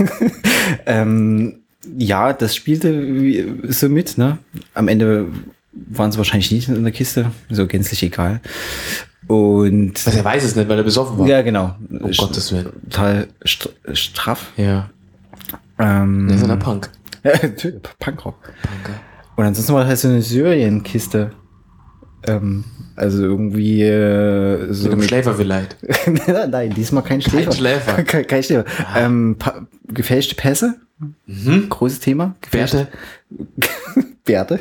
ähm, 0.87 1.61
ja, 1.97 2.33
das 2.33 2.57
spielte 2.57 3.73
so 3.73 3.89
mit, 3.89 4.19
ne? 4.19 4.39
Am 4.75 4.89
Ende 4.89 5.29
waren 5.73 6.13
sie 6.13 6.19
wahrscheinlich 6.19 6.51
nicht 6.53 6.69
in 6.69 6.83
der 6.83 6.93
Kiste, 6.93 7.31
so 7.51 7.67
gänzlich 7.67 8.03
egal. 8.03 8.41
Und 9.29 9.95
Also 10.05 10.19
er 10.19 10.25
weiß 10.25 10.45
es 10.45 10.57
nicht, 10.57 10.69
weil 10.69 10.79
er 10.79 10.85
besoffen 10.85 11.19
war. 11.19 11.27
ja, 11.27 11.43
genau. 11.43 11.75
Um 11.91 12.11
Gottes 12.13 12.53
Willen. 12.53 12.73
Total 12.91 13.29
st 13.47 13.71
straff. 13.93 14.53
Ja. 14.57 14.91
Ähm, 15.79 16.29
Der 16.29 16.37
ist 16.37 16.47
ja 16.47 16.57
Punk. 16.57 16.91
Punkrock. 17.99 18.35
Punker. 18.43 19.01
Und 19.37 19.45
ansonsten 19.45 19.73
war 19.73 19.81
das 19.81 19.89
halt 19.89 19.99
so 20.01 20.09
eine 20.09 20.23
Syrien-Kiste. 20.23 21.31
Ähm, 22.27 22.65
also 22.97 23.23
irgendwie 23.23 23.83
äh, 23.83 24.73
so 24.73 24.85
Mit 24.85 24.93
einem 24.93 25.03
Schläfer 25.03 25.35
vielleicht. 25.35 25.77
Nein, 26.51 26.75
diesmal 26.75 27.03
kein 27.03 27.23
Schläfer. 27.23 27.51
Kein 27.51 27.57
Schläfer. 27.57 27.95
Ah. 27.99 28.03
kein, 28.03 28.27
kein 28.27 28.43
Schläfer. 28.43 28.65
Ähm, 28.97 29.37
pa 29.39 29.67
gefälschte 29.89 30.35
Pässe, 30.35 30.75
Mhm. 31.27 31.69
großes 31.69 31.99
Thema. 32.01 32.37
Gefälschte 32.41 32.87
Bärte. 34.25 34.61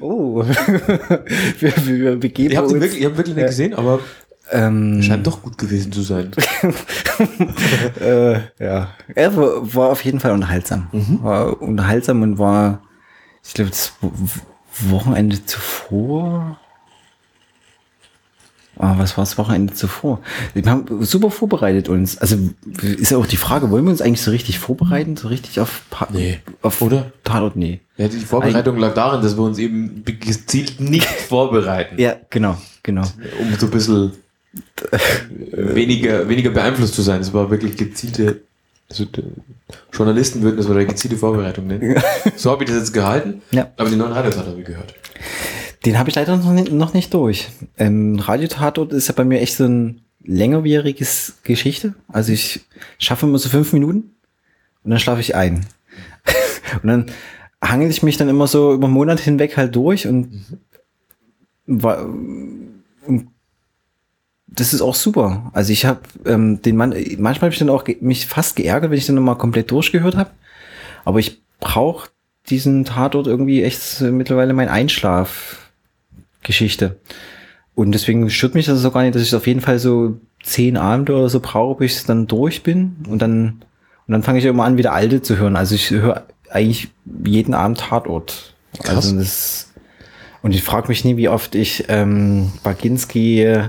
Oh. 0.00 0.44
wir, 1.58 1.72
wir, 1.86 2.16
begeben 2.16 2.52
Ich 2.52 2.56
habe 2.56 2.68
uns. 2.68 2.80
wirklich, 2.80 3.00
ich 3.00 3.06
hab 3.06 3.16
wirklich 3.16 3.36
nicht 3.36 3.46
gesehen, 3.46 3.74
aber 3.74 4.00
ähm, 4.52 5.02
scheint 5.02 5.26
doch 5.26 5.42
gut 5.42 5.58
gewesen 5.58 5.92
zu 5.92 6.02
sein. 6.02 6.32
äh, 8.00 8.40
ja. 8.58 8.88
Er 9.14 9.36
war, 9.36 9.74
war 9.74 9.88
auf 9.90 10.04
jeden 10.04 10.20
Fall 10.20 10.32
unterhaltsam. 10.32 10.88
Mhm. 10.92 11.22
War 11.22 11.62
unterhaltsam 11.62 12.22
und 12.22 12.38
war, 12.38 12.82
ich 13.44 13.54
glaube, 13.54 13.70
das 13.70 13.92
Wochenende 14.88 15.44
zuvor. 15.44 16.58
Ah, 18.82 18.94
was 18.98 19.16
war 19.16 19.22
das 19.24 19.36
Wochenende 19.38 19.74
zuvor? 19.74 20.20
Wir 20.54 20.62
haben 20.70 21.04
super 21.04 21.30
vorbereitet 21.30 21.88
uns. 21.88 22.16
Also 22.18 22.36
ist 22.82 23.10
ja 23.10 23.18
auch 23.18 23.26
die 23.26 23.36
Frage, 23.36 23.70
wollen 23.70 23.84
wir 23.84 23.90
uns 23.90 24.00
eigentlich 24.00 24.22
so 24.22 24.30
richtig 24.30 24.58
vorbereiten? 24.58 25.16
So 25.16 25.28
richtig 25.28 25.60
auf, 25.60 25.82
pa 25.90 26.08
Nee. 26.12 26.40
auf 26.62 26.80
Oder? 26.80 27.12
Tatort? 27.24 27.56
Nee. 27.56 27.80
Ja, 27.96 28.08
die 28.08 28.16
Vorbereitung 28.18 28.78
lag 28.78 28.94
darin, 28.94 29.22
dass 29.22 29.36
wir 29.36 29.42
uns 29.42 29.58
eben 29.58 30.02
gezielt 30.04 30.80
nicht 30.80 31.04
vorbereiten. 31.28 32.00
Ja, 32.00 32.16
genau, 32.30 32.56
genau. 32.82 33.02
Um 33.40 33.54
so 33.58 33.66
ein 33.66 33.70
bisschen 33.70 34.12
weniger, 35.52 36.28
weniger 36.28 36.50
beeinflusst 36.50 36.94
zu 36.94 37.02
sein. 37.02 37.20
Es 37.20 37.32
war 37.32 37.50
wirklich 37.50 37.76
gezielte, 37.76 38.40
also 38.88 39.04
Journalisten 39.92 40.42
würden 40.42 40.56
das 40.56 40.66
oder 40.66 40.84
gezielte 40.84 41.16
Vorbereitung 41.16 41.66
nennen. 41.66 42.02
So 42.36 42.50
habe 42.50 42.64
ich 42.64 42.70
das 42.70 42.78
jetzt 42.78 42.92
gehalten, 42.92 43.42
Ja. 43.50 43.68
aber 43.76 43.90
die 43.90 43.96
neuen 43.96 44.12
Radios 44.12 44.36
habe 44.36 44.58
ich 44.58 44.64
gehört. 44.66 44.94
Den 45.84 45.98
habe 45.98 46.10
ich 46.10 46.16
leider 46.16 46.36
noch 46.36 46.52
nicht, 46.52 46.72
noch 46.72 46.92
nicht 46.92 47.14
durch. 47.14 47.48
Ähm, 47.78 48.18
Radiotatort 48.18 48.92
ist 48.92 49.08
ja 49.08 49.14
bei 49.14 49.24
mir 49.24 49.40
echt 49.40 49.56
so 49.56 49.64
ein 49.64 50.02
längerwieriges 50.22 51.38
Geschichte. 51.42 51.94
Also 52.08 52.32
ich 52.32 52.60
schaffe 52.98 53.26
immer 53.26 53.38
so 53.38 53.48
fünf 53.48 53.72
Minuten 53.72 54.14
und 54.84 54.90
dann 54.90 55.00
schlafe 55.00 55.20
ich 55.20 55.34
ein. 55.34 55.66
und 56.82 56.88
dann 56.88 57.06
hangel 57.62 57.90
ich 57.90 58.02
mich 58.02 58.16
dann 58.16 58.28
immer 58.28 58.46
so 58.46 58.74
über 58.74 58.88
Monat 58.88 59.20
hinweg 59.20 59.56
halt 59.56 59.74
durch 59.74 60.06
und, 60.06 60.44
war, 61.66 62.04
und 62.04 63.28
das 64.46 64.74
ist 64.74 64.82
auch 64.82 64.94
super. 64.94 65.50
Also 65.54 65.72
ich 65.72 65.86
habe 65.86 66.00
ähm, 66.26 66.60
den 66.62 66.76
Mann, 66.76 66.90
manchmal 67.18 67.48
habe 67.48 67.52
ich 67.52 67.58
dann 67.58 67.70
auch 67.70 67.84
mich 68.00 68.26
fast 68.26 68.56
geärgert, 68.56 68.90
wenn 68.90 68.98
ich 68.98 69.06
dann 69.06 69.16
nochmal 69.16 69.38
komplett 69.38 69.70
durchgehört 69.70 70.16
habe. 70.16 70.30
Aber 71.04 71.18
ich 71.18 71.40
brauche 71.60 72.10
diesen 72.48 72.84
Tatort 72.84 73.26
irgendwie 73.26 73.62
echt 73.62 74.00
mittlerweile 74.00 74.52
mein 74.52 74.68
Einschlafgeschichte. 76.40 76.96
Und 77.74 77.92
deswegen 77.92 78.28
stört 78.30 78.54
mich 78.54 78.66
das 78.66 78.84
auch 78.84 78.92
gar 78.92 79.02
nicht, 79.02 79.14
dass 79.14 79.22
ich 79.22 79.34
auf 79.34 79.46
jeden 79.46 79.60
Fall 79.60 79.78
so 79.78 80.16
zehn 80.42 80.76
Abende 80.76 81.14
oder 81.14 81.28
so 81.28 81.40
brauche, 81.40 81.78
bis 81.78 82.00
ich 82.00 82.06
dann 82.06 82.26
durch 82.26 82.62
bin. 82.62 82.96
Und 83.08 83.22
dann, 83.22 83.62
und 84.06 84.12
dann 84.12 84.22
fange 84.22 84.38
ich 84.38 84.44
immer 84.44 84.64
an, 84.64 84.76
wieder 84.76 84.92
alte 84.92 85.22
zu 85.22 85.36
hören. 85.36 85.56
Also 85.56 85.74
ich 85.74 85.90
höre 85.90 86.26
eigentlich 86.50 86.90
jeden 87.24 87.54
Abend 87.54 87.78
Tatort. 87.78 88.54
Krass. 88.82 88.96
Also 88.96 89.16
das, 89.16 89.72
und 90.42 90.54
ich 90.54 90.62
frage 90.62 90.88
mich 90.88 91.04
nie, 91.04 91.16
wie 91.16 91.28
oft 91.28 91.54
ich 91.54 91.84
ähm, 91.88 92.50
Baginski 92.62 93.42
äh, 93.42 93.68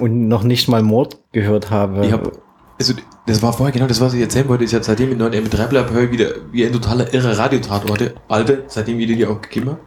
und 0.00 0.28
noch 0.28 0.44
nicht 0.44 0.68
mal 0.68 0.82
Mord 0.82 1.18
gehört 1.32 1.70
habe. 1.70 2.06
Ich 2.06 2.12
hab, 2.12 2.32
also, 2.78 2.94
das 3.26 3.42
war 3.42 3.52
vorher 3.52 3.72
genau 3.72 3.86
das, 3.86 4.00
was 4.00 4.14
ich 4.14 4.20
erzählen 4.20 4.48
wollte. 4.48 4.64
Ich 4.64 4.74
habe 4.74 4.84
seitdem 4.84 5.10
mit 5.10 5.18
neuen 5.18 5.34
M3 5.34 5.66
bleibe, 5.66 5.92
höre 5.92 6.04
ich 6.04 6.12
wieder 6.12 6.30
wie 6.50 6.64
ein 6.64 6.72
totaler 6.72 7.12
irre 7.12 7.36
Radiotatorte. 7.36 8.14
Alte, 8.28 8.64
seitdem 8.66 8.98
ich 8.98 9.06
dir 9.06 9.16
die 9.16 9.26
auch 9.26 9.40
gegeben 9.40 9.70
habe. 9.70 9.80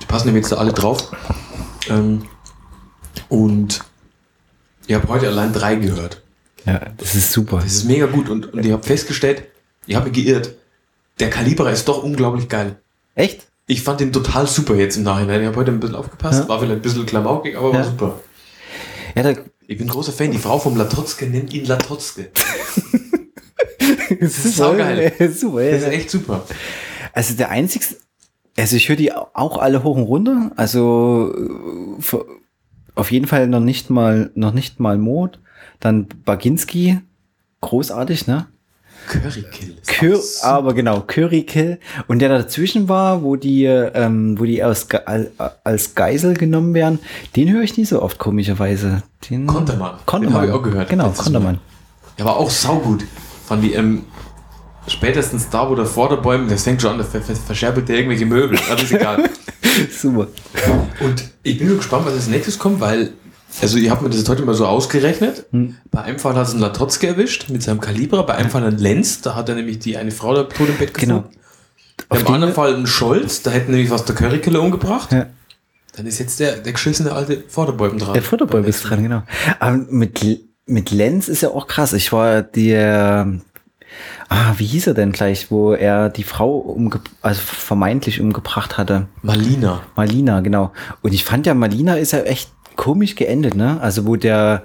Die 0.00 0.06
passen 0.06 0.28
nämlich 0.28 0.42
jetzt 0.42 0.52
da 0.52 0.56
alle 0.56 0.72
drauf. 0.72 1.10
Ähm, 1.90 2.24
und 3.28 3.80
ich 4.86 4.94
habe 4.94 5.08
heute 5.08 5.28
allein 5.28 5.52
drei 5.52 5.74
gehört. 5.76 6.22
ja, 6.64 6.80
das 6.96 7.14
ist 7.14 7.32
super. 7.32 7.56
Das 7.58 7.72
ist 7.72 7.84
mega 7.84 8.06
gut 8.06 8.28
und, 8.28 8.52
und 8.52 8.64
ich 8.64 8.72
habe 8.72 8.82
festgestellt, 8.82 9.44
ich 9.86 9.96
habe 9.96 10.10
geirrt. 10.10 10.54
Der 11.20 11.30
Kalibra 11.30 11.70
ist 11.70 11.88
doch 11.88 12.02
unglaublich 12.02 12.48
geil. 12.48 12.76
Echt? 13.14 13.46
Ich 13.66 13.82
fand 13.82 14.00
den 14.00 14.12
total 14.12 14.46
super 14.46 14.74
jetzt 14.76 14.96
im 14.96 15.02
Nachhinein. 15.02 15.40
Ich 15.42 15.46
habe 15.48 15.56
heute 15.56 15.72
ein 15.72 15.80
bisschen 15.80 15.96
aufgepasst, 15.96 16.42
Ja. 16.44 16.48
war 16.48 16.58
vielleicht 16.60 16.76
ein 16.78 16.82
bisschen 16.82 17.04
klamaukig, 17.06 17.56
aber 17.56 17.72
war 17.72 17.80
Ja. 17.80 17.84
super. 17.84 18.20
Ja, 19.14 19.22
da, 19.24 19.34
Ich 19.66 19.76
bin 19.76 19.88
großer 19.88 20.12
Fan. 20.12 20.30
Die 20.30 20.38
Frau 20.38 20.58
vom 20.58 20.76
Latotzke 20.76 21.26
nennt 21.26 21.52
ihn 21.52 21.64
Latotzke. 21.66 22.30
das 24.20 24.44
ist 24.44 24.56
saugeil. 24.56 25.12
super, 25.34 25.62
ja. 25.62 25.72
Das 25.72 25.82
ist 25.82 25.88
echt 25.88 26.10
super. 26.10 26.44
Also 27.12 27.34
der 27.34 27.50
einzigste, 27.50 27.96
also 28.58 28.76
ich 28.76 28.88
höre 28.88 28.96
die 28.96 29.12
auch 29.12 29.58
alle 29.58 29.82
hoch 29.84 29.96
und 29.96 30.02
runter. 30.04 30.50
Also 30.56 31.32
äh, 31.36 32.16
auf 32.94 33.10
jeden 33.12 33.26
Fall 33.26 33.46
noch 33.48 33.60
nicht 33.60 33.90
mal, 33.90 34.30
noch 34.34 34.52
nicht 34.52 34.80
mal 34.80 34.98
Mord. 34.98 35.38
Dann 35.80 36.06
Baginski, 36.24 36.98
großartig, 37.60 38.26
ne? 38.26 38.46
Currykill. 39.06 39.76
aber 40.42 40.74
genau, 40.74 41.00
Curry 41.06 41.42
Kill. 41.44 41.78
Und 42.08 42.18
der 42.18 42.28
dazwischen 42.28 42.88
war, 42.88 43.22
wo 43.22 43.36
die, 43.36 43.64
ähm, 43.64 44.38
wo 44.38 44.44
die 44.44 44.62
aus, 44.62 44.88
Ge- 44.88 45.00
al- 45.06 45.30
als 45.64 45.94
Geisel 45.94 46.34
genommen 46.34 46.74
werden, 46.74 46.98
den 47.36 47.50
höre 47.50 47.62
ich 47.62 47.76
nie 47.78 47.84
so 47.86 48.02
oft, 48.02 48.18
komischerweise. 48.18 49.02
Den, 49.30 49.46
Kontermann. 49.46 49.96
Den 49.98 50.06
Kontermann. 50.06 50.36
habe 50.42 50.46
ich 50.48 50.52
auch 50.52 50.62
gehört. 50.62 50.90
Genau, 50.90 51.10
Kontermann. 51.10 51.58
Der 52.18 52.24
war 52.26 52.36
auch 52.36 52.50
saugut. 52.50 53.04
Fand 53.46 53.62
die, 53.64 53.72
ähm, 53.72 54.04
spätestens 54.88 55.48
da, 55.50 55.68
wo 55.68 55.74
der 55.74 55.86
Vorderbäume, 55.86 56.48
das 56.48 56.64
fängt 56.64 56.82
schon 56.82 56.92
an, 56.92 56.98
da 56.98 57.04
ver 57.04 57.20
ver 57.20 57.34
verscherbelt 57.36 57.88
der 57.88 57.96
irgendwelche 57.96 58.26
Möbel. 58.26 58.58
Aber 58.70 58.82
ist 58.82 58.92
egal. 58.92 59.28
Super. 59.90 60.28
Und 61.00 61.24
ich 61.42 61.58
bin 61.58 61.68
nur 61.68 61.76
gespannt, 61.76 62.06
was 62.06 62.14
als 62.14 62.28
nächstes 62.28 62.58
kommt, 62.58 62.80
weil, 62.80 63.12
also 63.60 63.76
ich 63.78 63.90
habe 63.90 64.04
mir 64.04 64.10
das 64.10 64.28
heute 64.28 64.42
mal 64.44 64.54
so 64.54 64.66
ausgerechnet. 64.66 65.46
Hm. 65.52 65.76
Bei 65.90 66.02
einem 66.02 66.18
Fall 66.18 66.34
hat 66.34 66.46
es 66.48 66.52
einen 66.52 66.60
Latotzke 66.60 67.06
erwischt 67.06 67.48
mit 67.50 67.62
seinem 67.62 67.80
Kaliber, 67.80 68.24
bei 68.24 68.34
einem 68.34 68.50
Fall 68.50 68.64
einen 68.64 68.78
Lenz, 68.78 69.20
da 69.20 69.34
hat 69.34 69.48
er 69.48 69.54
nämlich 69.54 69.78
die 69.78 69.96
eine 69.96 70.10
Frau 70.10 70.34
da 70.34 70.44
tot 70.44 70.68
im 70.68 70.76
Bett 70.76 70.94
Genau. 70.94 71.18
gefunden. 71.22 71.38
Auf 72.10 72.18
Beim 72.18 72.26
den- 72.26 72.34
anderen 72.34 72.54
Fall 72.54 72.74
einen 72.74 72.86
Scholz, 72.86 73.42
da 73.42 73.50
hätten 73.50 73.72
nämlich 73.72 73.90
was 73.90 74.04
der 74.04 74.14
Currykiller 74.14 74.60
umgebracht. 74.62 75.12
Ja. 75.12 75.26
Dann 75.96 76.06
ist 76.06 76.20
jetzt 76.20 76.38
der, 76.38 76.56
der 76.58 76.72
geschissene 76.72 77.10
alte 77.12 77.42
Vorderbäume 77.48 77.98
dran. 77.98 78.14
Der 78.14 78.22
Futterball 78.22 78.64
ist 78.64 78.82
dran, 78.82 79.02
genau. 79.02 79.22
Aber 79.58 79.76
mit, 79.76 80.40
mit 80.66 80.90
Lenz 80.92 81.26
ist 81.26 81.40
ja 81.42 81.48
auch 81.48 81.66
krass. 81.66 81.92
Ich 81.92 82.12
war 82.12 82.42
der, 82.42 83.32
ah, 84.28 84.54
wie 84.56 84.66
hieß 84.66 84.88
er 84.88 84.94
denn 84.94 85.12
gleich, 85.12 85.50
wo 85.50 85.72
er 85.72 86.08
die 86.10 86.22
Frau 86.24 86.56
umge 86.58 87.00
also 87.22 87.40
vermeintlich 87.42 88.20
umgebracht 88.20 88.78
hatte. 88.78 89.06
Malina. 89.22 89.80
Malina, 89.96 90.40
genau. 90.40 90.72
Und 91.02 91.12
ich 91.14 91.24
fand 91.24 91.46
ja, 91.46 91.54
Malina 91.54 91.94
ist 91.96 92.12
ja 92.12 92.20
echt 92.20 92.50
komisch 92.76 93.14
geendet, 93.16 93.54
ne? 93.54 93.80
Also 93.80 94.06
wo 94.06 94.16
der, 94.16 94.62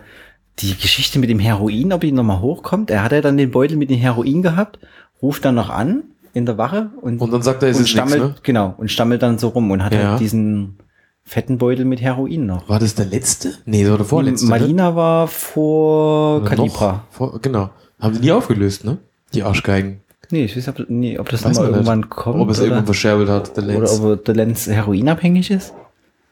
die 0.59 0.75
Geschichte 0.77 1.19
mit 1.19 1.29
dem 1.29 1.39
Heroin, 1.39 1.93
ob 1.93 2.01
die 2.01 2.11
nochmal 2.11 2.39
hochkommt, 2.41 2.91
er 2.91 3.03
hat 3.03 3.11
ja 3.11 3.21
dann 3.21 3.37
den 3.37 3.51
Beutel 3.51 3.77
mit 3.77 3.89
dem 3.89 3.97
Heroin 3.99 4.41
gehabt, 4.43 4.79
ruft 5.21 5.45
dann 5.45 5.55
noch 5.55 5.69
an 5.69 6.03
in 6.33 6.45
der 6.45 6.57
Wache 6.57 6.89
und, 7.01 7.19
Und 7.21 7.31
dann 7.31 7.41
sagt 7.41 7.63
er, 7.63 7.69
es 7.69 7.77
und 7.77 7.83
ist 7.83 7.89
stammelt, 7.89 8.21
nichts, 8.21 8.35
ne? 8.37 8.41
genau, 8.43 8.73
und 8.77 8.91
stammelt 8.91 9.21
dann 9.23 9.37
so 9.37 9.49
rum 9.49 9.71
und 9.71 9.83
hat 9.83 9.93
Ja. 9.93 10.11
halt 10.11 10.19
diesen 10.19 10.77
fetten 11.23 11.57
Beutel 11.57 11.85
mit 11.85 12.01
Heroin 12.01 12.45
noch. 12.45 12.67
War 12.67 12.79
das 12.79 12.95
der 12.95 13.05
letzte? 13.05 13.53
Nee, 13.65 13.81
das 13.83 13.91
war 13.91 13.97
der 13.97 14.05
vorletzte. 14.05 14.45
ne? 14.45 14.49
Malina 14.49 14.95
war 14.95 15.27
vor 15.27 16.37
Oder 16.41 16.49
Kalibra. 16.49 16.91
noch 16.91 17.01
Vor, 17.11 17.39
genau. 17.41 17.69
Haben 17.99 18.15
die 18.15 18.19
nie 18.21 18.31
aufgelöst, 18.31 18.83
ne? 18.83 18.97
Die 19.33 19.43
Arschgeigen. 19.43 20.01
Nee, 20.31 20.45
ich 20.45 20.55
weiß 20.55 20.69
ob, 20.69 20.89
nee, 20.89 21.19
ob 21.19 21.29
das 21.29 21.41
nochmal 21.41 21.55
man 21.55 21.65
nicht. 21.65 21.75
irgendwann 21.75 22.09
kommt. 22.09 22.39
Ob 22.39 22.49
es 22.49 22.57
oder, 22.57 22.65
irgendwann 22.65 22.85
verscherbelt 22.85 23.29
hat, 23.29 23.57
der 23.57 23.63
oder 23.65 23.73
Lenz. 23.73 23.99
ob 23.99 24.25
der 24.25 24.35
Lenz 24.35 24.67
heroinabhängig 24.67 25.51
ist. 25.51 25.73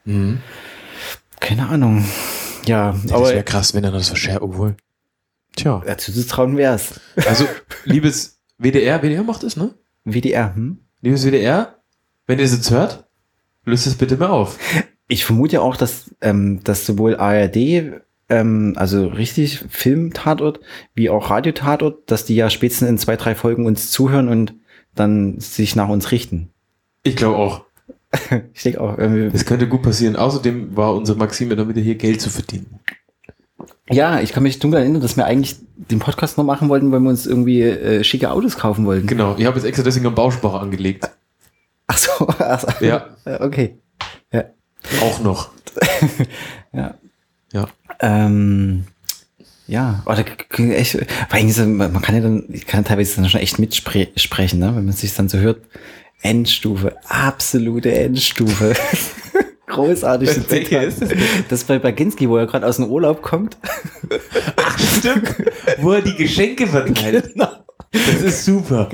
Mhm. 0.04 0.40
Keine 1.40 1.68
Ahnung. 1.68 2.04
Ja, 2.66 2.94
das 3.02 3.12
aber 3.12 3.30
wäre 3.30 3.42
krass, 3.42 3.74
wenn 3.74 3.84
er 3.84 3.90
das 3.92 4.08
verscherbelt, 4.08 4.42
obwohl. 4.42 4.76
Tja. 5.54 5.82
dazu 5.84 6.12
zu 6.12 6.26
trauen 6.26 6.56
wär's. 6.56 7.00
Also, 7.26 7.46
liebes 7.84 8.40
WDR, 8.58 9.02
WDR 9.02 9.22
macht 9.22 9.42
es, 9.42 9.56
ne? 9.56 9.74
WDR, 10.04 10.54
hm? 10.54 10.78
Liebes 11.02 11.24
WDR, 11.24 11.76
wenn 12.26 12.38
ihr 12.38 12.44
es 12.44 12.52
jetzt 12.52 12.70
hört, 12.70 13.04
löst 13.64 13.86
es 13.86 13.96
bitte 13.96 14.16
mal 14.16 14.30
auf. 14.30 14.58
Ich 15.08 15.24
vermute 15.24 15.54
ja 15.54 15.60
auch, 15.60 15.76
dass, 15.76 16.14
ähm, 16.20 16.64
dass 16.64 16.86
sowohl 16.86 17.16
ARD, 17.16 18.00
ähm, 18.28 18.74
also 18.76 19.06
richtig 19.06 19.64
Film-Tatort, 19.68 20.60
wie 20.94 21.10
auch 21.10 21.30
Radio-Tatort, 21.30 22.10
dass 22.10 22.24
die 22.24 22.34
ja 22.36 22.50
spätestens 22.50 22.88
in 22.88 22.98
zwei, 22.98 23.16
drei 23.16 23.34
Folgen 23.34 23.66
uns 23.66 23.90
zuhören 23.90 24.28
und 24.28 24.54
dann 24.94 25.38
sich 25.40 25.74
nach 25.76 25.88
uns 25.88 26.10
richten. 26.12 26.50
Ich 27.02 27.16
glaube 27.16 27.36
auch. 27.36 27.64
Ich 28.52 28.62
denke 28.62 28.80
auch, 28.82 28.98
irgendwie, 28.98 29.30
Das 29.30 29.46
könnte 29.46 29.66
gut 29.66 29.80
passieren. 29.82 30.16
Außerdem 30.16 30.76
war 30.76 30.94
unsere 30.94 31.16
Maxime 31.16 31.56
damit 31.56 31.78
hier 31.78 31.94
Geld 31.94 32.20
zu 32.20 32.28
verdienen. 32.28 32.78
ja, 33.90 34.20
ich 34.20 34.32
kann 34.34 34.42
mich 34.42 34.58
dunkel 34.58 34.80
erinnern, 34.80 35.00
dass 35.00 35.16
wir 35.16 35.24
eigentlich 35.24 35.56
den 35.90 35.98
Podcast 35.98 36.36
noch 36.36 36.44
machen 36.44 36.68
wollten, 36.68 36.92
weil 36.92 37.00
wir 37.00 37.08
uns 37.08 37.26
irgendwie 37.26 37.62
äh, 37.62 38.04
schicke 38.04 38.30
Autos 38.30 38.56
kaufen 38.58 38.84
wollten. 38.84 39.06
Genau. 39.06 39.34
Ich 39.38 39.46
habe 39.46 39.56
jetzt 39.56 39.64
extra 39.64 39.82
deswegen 39.82 40.06
einen 40.06 40.14
Bausparer 40.14 40.60
angelegt. 40.60 41.08
Ach 41.86 41.96
so, 41.96 42.28
ach 42.38 42.60
so. 42.60 42.84
Ja. 42.84 43.06
Okay. 43.40 43.78
Ja. 44.30 44.44
Auch 45.02 45.20
noch. 45.20 45.50
Ja. 46.74 46.94
Ja. 47.52 47.68
Ähm, 48.00 48.84
ja, 49.66 50.02
oder 50.06 50.24
echt, 50.56 50.92
vor 50.92 51.38
allem 51.38 51.76
man 51.76 52.02
kann 52.02 52.14
ja 52.14 52.20
dann, 52.20 52.44
ich 52.50 52.66
kann 52.66 52.84
teilweise 52.84 53.16
dann 53.16 53.28
schon 53.30 53.40
echt 53.40 53.58
mitsprechen, 53.58 54.58
ne? 54.58 54.74
wenn 54.74 54.84
man 54.84 54.92
sich 54.92 55.14
dann 55.14 55.28
so 55.28 55.38
hört. 55.38 55.60
Endstufe, 56.20 56.96
absolute 57.08 57.92
Endstufe. 57.92 58.74
großartig. 59.66 60.30
Das? 60.70 60.94
Das 61.48 61.64
bei 61.64 61.78
Baginski, 61.78 62.28
wo 62.28 62.36
er 62.36 62.46
gerade 62.46 62.66
aus 62.66 62.76
dem 62.76 62.86
Urlaub 62.86 63.22
kommt. 63.22 63.56
Ach, 64.56 64.78
stimmt. 64.78 65.34
Wo 65.78 65.92
er 65.92 66.02
die 66.02 66.14
Geschenke 66.14 66.66
verteilt. 66.66 67.32
Genau. 67.32 67.48
Das 67.92 68.22
ist 68.22 68.44
super. 68.44 68.88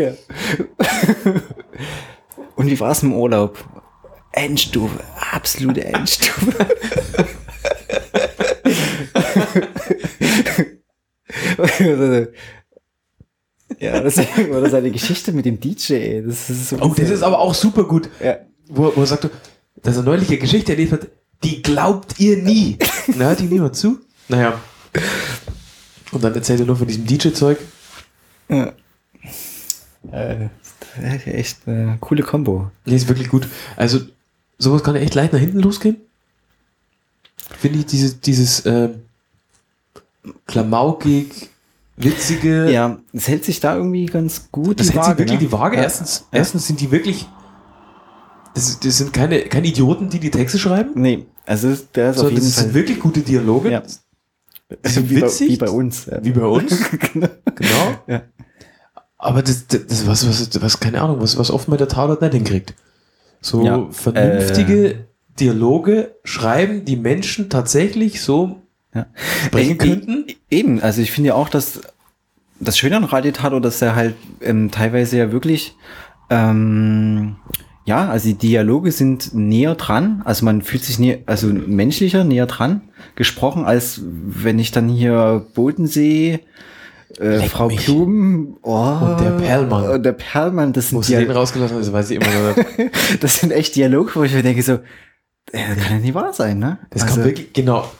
Und 2.56 2.66
wie 2.66 2.80
war 2.80 2.90
es 2.92 3.02
im 3.02 3.12
Urlaub? 3.12 3.58
Endstufe, 4.32 4.98
absolute 5.32 5.84
Endstufe. 5.84 6.66
ja, 13.80 14.00
das 14.00 14.18
oder 14.50 14.70
seine 14.70 14.90
Geschichte 14.90 15.32
mit 15.32 15.44
dem 15.44 15.60
DJ. 15.60 16.22
Das 16.22 16.48
ist 16.50 16.70
so 16.70 16.76
Oh, 16.80 16.94
das 16.96 17.10
ist 17.10 17.22
aber 17.22 17.38
auch 17.38 17.54
super 17.54 17.84
gut. 17.84 18.08
ja. 18.22 18.38
Wo, 18.68 18.92
wo 18.94 19.00
er 19.00 19.06
sagt, 19.06 19.28
dass 19.82 19.96
er 19.96 20.02
neulich 20.02 20.28
eine 20.28 20.38
Geschichte 20.38 20.72
erlebt 20.72 20.92
hat, 20.92 21.08
die 21.42 21.62
glaubt 21.62 22.18
ihr 22.20 22.36
nie. 22.42 22.76
Na, 23.08 23.26
hört 23.26 23.40
die 23.40 23.44
niemand 23.44 23.76
zu? 23.76 23.98
Naja. 24.28 24.60
Und 26.12 26.22
dann 26.22 26.34
erzählt 26.34 26.60
er 26.60 26.66
nur 26.66 26.76
von 26.76 26.86
diesem 26.86 27.06
DJ-Zeug. 27.06 27.58
Ja. 28.48 28.72
Äh, 30.12 30.48
echt 31.26 31.66
eine 31.66 31.96
coole 32.00 32.22
Kombo. 32.22 32.70
Nee, 32.84 32.96
ist 32.96 33.08
wirklich 33.08 33.28
gut. 33.28 33.48
Also, 33.76 34.00
sowas 34.58 34.82
kann 34.82 34.96
echt 34.96 35.14
leicht 35.14 35.32
nach 35.32 35.40
hinten 35.40 35.60
losgehen. 35.60 35.96
Finde 37.58 37.78
ich 37.78 37.86
dieses, 37.86 38.20
dieses 38.20 38.66
ähm, 38.66 39.02
klamaukig, 40.46 41.50
witzige. 41.96 42.70
Ja, 42.70 42.98
es 43.12 43.28
hält 43.28 43.44
sich 43.44 43.60
da 43.60 43.76
irgendwie 43.76 44.06
ganz 44.06 44.48
gut. 44.50 44.80
das 44.80 44.92
hält 44.92 45.04
sich 45.04 45.18
wirklich 45.18 45.40
ne? 45.40 45.46
die 45.46 45.52
Waage. 45.52 45.76
Ja. 45.76 45.82
Erstens, 45.82 46.26
erstens 46.32 46.66
sind 46.66 46.80
die 46.80 46.90
wirklich. 46.90 47.28
Das, 48.54 48.80
das 48.80 48.98
sind 48.98 49.12
keine, 49.12 49.40
keine 49.42 49.68
Idioten, 49.68 50.08
die 50.08 50.18
die 50.18 50.30
Texte 50.30 50.58
schreiben, 50.58 51.00
Nee, 51.00 51.26
also 51.46 51.68
der 51.94 52.10
ist 52.10 52.16
auf 52.16 52.22
sondern 52.22 52.34
jeden 52.34 52.46
das 52.46 52.56
sind 52.56 52.64
Fall 52.64 52.74
wirklich 52.74 53.00
gute 53.00 53.20
Dialoge. 53.20 53.70
Ja. 53.70 53.82
Die 54.84 54.88
sind 54.88 55.10
wie, 55.10 55.20
bei, 55.20 55.26
witzig. 55.26 55.48
wie 55.50 55.56
bei 55.56 55.70
uns. 55.70 56.06
Ja. 56.06 56.24
Wie 56.24 56.32
bei 56.32 56.46
uns. 56.46 56.90
Genau. 57.12 57.28
Genau. 57.54 57.94
Ja. 58.06 58.22
Aber 59.16 59.42
das, 59.42 59.66
das, 59.66 59.86
das 59.86 60.06
was, 60.06 60.28
was, 60.28 60.62
was, 60.62 60.80
keine 60.80 61.02
Ahnung, 61.02 61.20
was, 61.20 61.36
was 61.36 61.50
oft 61.50 61.68
mal 61.68 61.76
der 61.76 61.88
Tatort 61.88 62.22
nicht 62.22 62.34
hinkriegt. 62.34 62.74
So 63.40 63.64
Ja, 63.64 63.88
vernünftige 63.90 64.92
äh. 64.92 64.96
Dialoge 65.40 66.14
schreiben, 66.24 66.84
die 66.84 66.96
Menschen 66.96 67.50
tatsächlich 67.50 68.22
so 68.22 68.62
Ja. 68.94 69.06
sprechen 69.46 69.72
Äh, 69.72 69.76
könnten. 69.76 70.24
e- 70.28 70.36
Eben, 70.50 70.80
also 70.80 71.02
ich 71.02 71.12
finde 71.12 71.28
ja 71.28 71.34
auch, 71.34 71.48
dass 71.48 71.80
das 72.60 72.78
Schöne 72.78 72.96
an 72.96 73.04
Radiotato, 73.04 73.60
dass 73.60 73.80
er 73.82 73.94
halt 73.94 74.16
ähm, 74.40 74.70
teilweise 74.70 75.18
ja 75.18 75.30
wirklich, 75.32 75.76
ähm, 76.30 77.36
ja, 77.84 78.08
also 78.08 78.28
die 78.28 78.34
Dialoge 78.34 78.92
sind 78.92 79.34
näher 79.34 79.74
dran, 79.74 80.22
also 80.24 80.44
man 80.44 80.62
fühlt 80.62 80.84
sich 80.84 80.98
näher, 80.98 81.18
also 81.26 81.46
menschlicher 81.48 82.24
näher 82.24 82.46
dran 82.46 82.82
gesprochen, 83.14 83.64
als 83.64 84.00
wenn 84.04 84.58
ich 84.58 84.72
dann 84.72 84.88
hier 84.88 85.46
Bodensee, 85.54 86.40
äh, 87.18 87.36
Leck 87.38 87.50
Frau 87.50 87.68
mich. 87.68 87.84
Blum, 87.86 88.58
oh, 88.62 88.74
Und 89.00 89.20
der 89.20 89.30
Perlmann. 89.30 89.88
und 89.90 90.02
der 90.02 90.12
Perlmann, 90.12 90.72
das 90.72 90.88
sind, 90.88 90.98
Muss 90.98 91.06
den 91.06 91.30
rausgelassen 91.30 91.78
das 91.78 91.92
weiß 91.92 92.10
ich 92.10 92.16
immer 92.20 92.26
noch 92.50 92.56
das 93.20 93.36
sind 93.36 93.52
echt 93.52 93.76
Dialoge, 93.76 94.10
wo 94.16 94.22
ich 94.24 94.32
mir 94.34 94.42
denke 94.42 94.62
so, 94.62 94.74
äh, 95.52 95.74
das 95.74 95.78
kann 95.84 95.92
ja 95.96 95.98
nicht 96.00 96.14
wahr 96.14 96.32
sein, 96.32 96.58
ne? 96.58 96.78
Das 96.90 97.02
also, 97.02 97.14
kam 97.16 97.24
wirklich, 97.24 97.52
genau. 97.52 97.90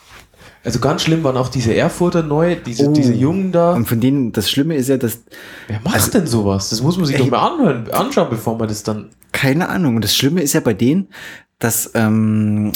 Also 0.63 0.79
ganz 0.79 1.01
schlimm 1.03 1.23
waren 1.23 1.37
auch 1.37 1.47
diese 1.49 1.73
Erfurter 1.75 2.21
neu, 2.21 2.55
diese, 2.55 2.87
Oh. 2.89 2.93
diese 2.93 3.13
Jungen 3.13 3.51
da. 3.51 3.73
und 3.73 3.85
von 3.87 3.99
denen, 4.01 4.31
das 4.33 4.49
Schlimme 4.51 4.75
ist 4.75 4.89
ja, 4.89 4.97
dass 4.97 5.21
Wer 5.67 5.79
macht 5.81 6.13
denn 6.13 6.27
sowas? 6.27 6.69
Das 6.69 6.81
muss 6.81 6.97
man 6.97 7.05
sich 7.05 7.15
Ey. 7.15 7.21
doch 7.23 7.29
mal 7.31 7.47
anhören, 7.53 7.91
anschauen, 7.91 8.29
bevor 8.29 8.57
man 8.57 8.67
das 8.67 8.83
dann. 8.83 9.09
Keine 9.31 9.69
Ahnung. 9.69 9.95
Und 9.95 10.03
das 10.03 10.15
Schlimme 10.15 10.41
ist 10.41 10.53
ja 10.53 10.59
bei 10.59 10.73
denen, 10.73 11.07
dass 11.59 11.91
ähm, 11.93 12.71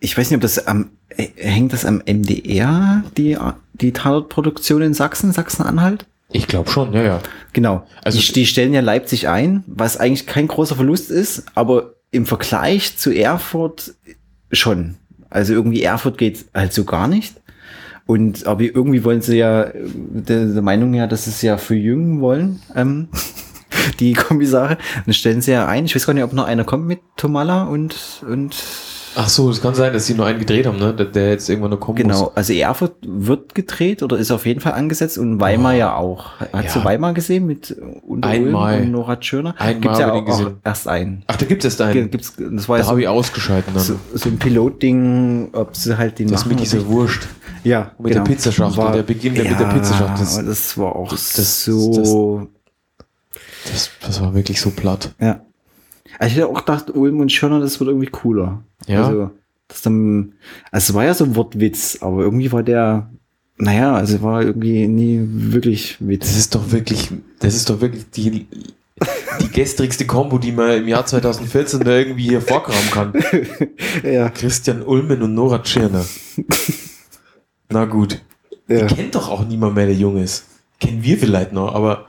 ich 0.00 0.16
weiß 0.18 0.30
nicht, 0.30 0.36
ob 0.36 0.42
das 0.42 0.66
am 0.66 0.90
äh, 1.10 1.28
hängt 1.36 1.72
das 1.72 1.84
am 1.84 2.02
MDR 2.06 3.04
die 3.16 3.38
die 3.74 3.92
Tatortproduktion 3.92 4.82
in 4.82 4.94
Sachsen, 4.94 5.32
Sachsen-Anhalt. 5.32 6.06
Ich 6.32 6.48
glaube 6.48 6.70
schon, 6.70 6.92
ja, 6.92 7.02
ja. 7.02 7.20
Genau. 7.52 7.86
Also- 8.02 8.18
Also 8.18 8.20
die, 8.20 8.32
die 8.32 8.46
stellen 8.46 8.72
ja 8.74 8.80
Leipzig 8.80 9.28
ein, 9.28 9.62
was 9.68 9.96
eigentlich 9.96 10.26
kein 10.26 10.48
großer 10.48 10.74
Verlust 10.74 11.10
ist, 11.10 11.44
aber 11.54 11.94
im 12.10 12.26
Vergleich 12.26 12.96
zu 12.98 13.10
Erfurt 13.14 13.94
schon. 14.50 14.96
Also 15.36 15.52
irgendwie 15.52 15.82
Erfurt 15.82 16.16
geht 16.16 16.46
halt 16.54 16.72
so 16.72 16.84
gar 16.84 17.08
nicht. 17.08 17.34
Und 18.06 18.46
aber 18.46 18.62
irgendwie 18.62 19.04
wollen 19.04 19.20
sie 19.20 19.36
ja 19.36 19.70
der, 19.74 20.46
der 20.46 20.62
Meinung 20.62 20.94
ja, 20.94 21.06
dass 21.06 21.24
sie 21.24 21.30
es 21.30 21.42
ja 21.42 21.58
verjüngen 21.58 22.22
wollen, 22.22 22.62
ähm, 22.74 23.08
die 24.00 24.14
Kommissare. 24.14 24.78
Dann 25.04 25.12
stellen 25.12 25.42
sie 25.42 25.52
ja 25.52 25.66
ein. 25.66 25.84
Ich 25.84 25.94
weiß 25.94 26.06
gar 26.06 26.14
nicht, 26.14 26.24
ob 26.24 26.32
noch 26.32 26.46
einer 26.46 26.64
kommt 26.64 26.86
mit 26.86 27.00
Tomala 27.16 27.64
und 27.64 28.24
und 28.26 28.56
Ach 29.18 29.30
so, 29.30 29.48
es 29.48 29.62
kann 29.62 29.74
sein, 29.74 29.94
dass 29.94 30.04
sie 30.06 30.12
nur 30.12 30.26
einen 30.26 30.38
gedreht 30.38 30.66
haben, 30.66 30.78
ne? 30.78 30.92
Der, 30.94 31.30
jetzt 31.30 31.48
irgendwann 31.48 31.70
noch 31.70 31.80
kommen 31.80 31.96
genau. 31.96 32.24
muss. 32.24 32.36
Also 32.36 32.52
Erfurt 32.52 32.96
wird 33.02 33.54
gedreht 33.54 34.02
oder 34.02 34.18
ist 34.18 34.30
auf 34.30 34.44
jeden 34.44 34.60
Fall 34.60 34.74
angesetzt 34.74 35.16
und 35.16 35.40
Weimar 35.40 35.72
Oh. 35.72 35.76
ja 35.78 35.96
auch. 35.96 36.26
Hast 36.52 36.74
Ja. 36.74 36.80
du 36.82 36.84
Weimar 36.84 37.14
gesehen 37.14 37.46
mit 37.46 37.74
unter 38.06 38.28
Einmal. 38.28 38.82
und 38.82 38.90
Nora 38.90 39.16
Tschirner? 39.16 39.54
Einmal 39.58 39.80
Gibt's 39.80 39.98
ja 39.98 40.12
auch, 40.12 40.28
auch 40.28 40.50
erst 40.62 40.86
einen. 40.86 41.22
Ach, 41.28 41.36
da 41.36 41.46
gibt 41.46 41.64
es 41.64 41.72
erst 41.72 41.80
einen. 41.80 42.10
Gibt's, 42.10 42.34
das 42.36 42.68
war 42.68 42.76
Da 42.76 42.82
ja 42.82 42.88
habe 42.88 42.96
so, 42.96 43.00
ich 43.00 43.08
ausgeschalten 43.08 43.72
dann. 43.74 43.82
so, 43.82 43.98
so 44.12 44.28
ein 44.28 44.38
Pilotding, 44.38 45.48
ob 45.52 45.74
sie 45.74 45.96
halt 45.96 46.18
den 46.18 46.28
das 46.28 46.40
machen 46.44 46.50
mit 46.56 46.60
dieser. 46.60 46.86
Wurst. 46.86 47.26
ja, 47.64 47.92
mit 47.98 48.14
der 48.14 48.20
Pizzaschachtel, 48.20 48.92
der 48.92 49.02
Beginn 49.02 49.34
der- 49.34 49.44
mit 49.48 49.58
der 49.58 49.64
Pizzaschachtel. 49.64 50.18
Das- 50.26 50.36
Das, 50.36 50.44
das 50.44 50.76
war 50.78 50.94
auch 50.94 51.08
das- 51.08 51.64
so, 51.64 52.48
Das, 53.72 53.90
das 54.04 54.20
war 54.20 54.34
wirklich 54.34 54.60
so 54.60 54.70
platt. 54.70 55.14
ja. 55.20 55.40
Also 56.18 56.30
ich 56.30 56.36
hätte 56.36 56.48
auch 56.48 56.60
gedacht, 56.60 56.90
Ulm 56.94 57.20
und 57.20 57.30
Schirner, 57.32 57.60
das 57.60 57.78
wird 57.80 57.88
irgendwie 57.88 58.06
cooler. 58.08 58.62
Ja. 58.86 59.06
Also, 59.06 59.30
das 59.68 59.82
dann, 59.82 60.34
also 60.70 60.90
es 60.90 60.94
war 60.94 61.04
ja 61.04 61.14
so 61.14 61.24
ein 61.24 61.34
Wortwitz, 61.36 61.98
aber 62.00 62.22
irgendwie 62.22 62.52
war 62.52 62.62
der, 62.62 63.10
naja, 63.58 63.94
also 63.94 64.22
war 64.22 64.42
irgendwie 64.42 64.86
nie 64.86 65.20
wirklich 65.22 65.96
Das 65.98 66.08
Witz. 66.08 66.36
ist 66.36 66.54
doch 66.54 66.70
wirklich, 66.70 67.10
das 67.40 67.54
ist 67.54 67.68
doch 67.68 67.80
wirklich 67.80 68.08
die, 68.10 68.46
die 69.40 69.48
gestrigste 69.52 70.06
Kombo, 70.06 70.38
die 70.38 70.52
man 70.52 70.70
im 70.78 70.88
Jahr 70.88 71.04
2014 71.04 71.80
da 71.80 71.96
irgendwie 71.96 72.28
hier 72.28 72.40
vorkramen 72.40 72.90
kann. 72.90 73.12
ja, 74.04 74.28
Christian 74.30 74.82
Ulmen 74.82 75.22
und 75.22 75.34
Nora 75.34 75.58
Tschirner. 75.62 76.04
Na 77.68 77.84
gut. 77.86 78.22
ja. 78.68 78.86
Kennt 78.86 79.14
doch 79.14 79.28
auch 79.28 79.44
niemand 79.46 79.74
mehr, 79.74 79.86
der 79.86 79.96
jung 79.96 80.16
ist. 80.16 80.46
Kennen 80.78 81.02
wir 81.02 81.18
vielleicht 81.18 81.52
noch, 81.52 81.74
aber 81.74 82.06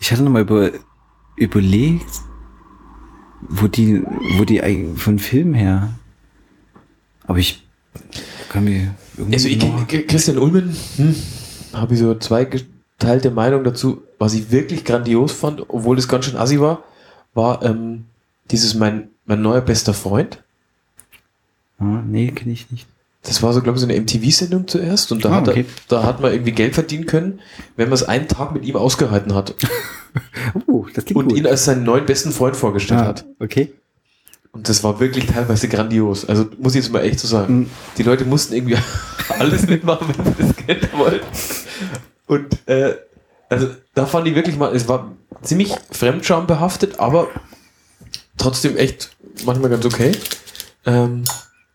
Ich 0.00 0.10
hatte 0.12 0.22
noch 0.22 0.32
mal 0.32 0.42
über, 0.42 0.70
überlegt, 1.36 2.10
wo 3.48 3.66
die, 3.66 4.02
wo 4.38 4.44
die 4.44 4.62
eigentlich 4.62 5.00
von 5.00 5.18
Film 5.18 5.54
her. 5.54 5.90
Aber 7.24 7.38
ich 7.38 7.62
kann 8.48 8.64
mir 8.64 8.94
irgendwie. 9.16 9.34
Also 9.34 9.48
ich, 9.48 10.06
Christian 10.06 10.38
Ulmen, 10.38 10.76
hm, 10.96 11.14
habe 11.72 11.94
ich 11.94 12.00
so 12.00 12.14
zwei 12.16 12.44
geteilte 12.44 13.30
Meinungen 13.30 13.64
dazu. 13.64 14.02
Was 14.18 14.34
ich 14.34 14.50
wirklich 14.50 14.84
grandios 14.84 15.32
fand, 15.32 15.62
obwohl 15.68 15.98
es 15.98 16.08
ganz 16.08 16.24
schön 16.26 16.36
assi 16.36 16.60
war, 16.60 16.82
war 17.34 17.62
ähm, 17.64 18.04
dieses 18.50 18.74
mein, 18.74 19.08
mein 19.26 19.42
neuer 19.42 19.60
bester 19.60 19.94
Freund. 19.94 20.42
ah, 21.78 22.02
nee, 22.06 22.30
kenne 22.30 22.52
ich 22.52 22.70
nicht. 22.70 22.86
Das 23.24 23.40
war 23.42 23.52
so, 23.52 23.62
glaube 23.62 23.76
ich, 23.78 23.80
so 23.84 23.88
eine 23.88 24.00
MTV-Sendung 24.00 24.66
zuerst 24.66 25.12
und 25.12 25.24
da, 25.24 25.30
Ah, 25.30 25.34
hat 25.36 25.46
er, 25.48 25.52
okay. 25.52 25.64
da 25.88 26.02
hat 26.02 26.20
man 26.20 26.32
irgendwie 26.32 26.50
Geld 26.52 26.74
verdienen 26.74 27.06
können, 27.06 27.38
wenn 27.76 27.88
man 27.88 27.94
es 27.94 28.02
einen 28.02 28.26
Tag 28.26 28.52
mit 28.52 28.64
ihm 28.64 28.74
ausgehalten 28.74 29.32
hat 29.34 29.54
Oh, 30.66 30.86
das 30.94 31.04
klingt 31.04 31.16
und 31.18 31.28
gut. 31.28 31.38
ihn 31.38 31.46
als 31.46 31.64
seinen 31.64 31.84
neuen 31.84 32.06
besten 32.06 32.32
Freund 32.32 32.56
vorgestellt 32.56 33.00
ah, 33.00 33.06
hat. 33.06 33.24
okay. 33.38 33.72
Und 34.52 34.68
das 34.68 34.84
war 34.84 35.00
wirklich 35.00 35.26
teilweise 35.26 35.66
grandios. 35.68 36.26
Also 36.26 36.46
muss 36.58 36.74
ich 36.74 36.84
jetzt 36.84 36.92
mal 36.92 37.00
echt 37.00 37.18
so 37.18 37.26
sagen. 37.26 37.60
Mhm. 37.60 37.70
Die 37.96 38.02
Leute 38.02 38.24
mussten 38.26 38.54
irgendwie 38.54 38.76
alles 39.38 39.66
mitmachen, 39.66 40.08
wenn 40.16 40.34
sie 40.34 40.42
das 40.42 40.66
Geld 40.66 40.96
wollten. 40.96 41.26
Und 42.26 42.68
äh, 42.68 42.94
also 43.48 43.68
da 43.94 44.06
fand 44.06 44.26
ich 44.28 44.34
wirklich 44.34 44.56
mal, 44.56 44.74
es 44.74 44.88
war 44.88 45.12
ziemlich 45.42 45.74
fremdschambehaftet, 45.90 47.00
aber 47.00 47.28
trotzdem 48.36 48.76
echt 48.76 49.16
manchmal 49.44 49.70
ganz 49.70 49.84
okay. 49.86 50.12
Ähm, 50.84 51.24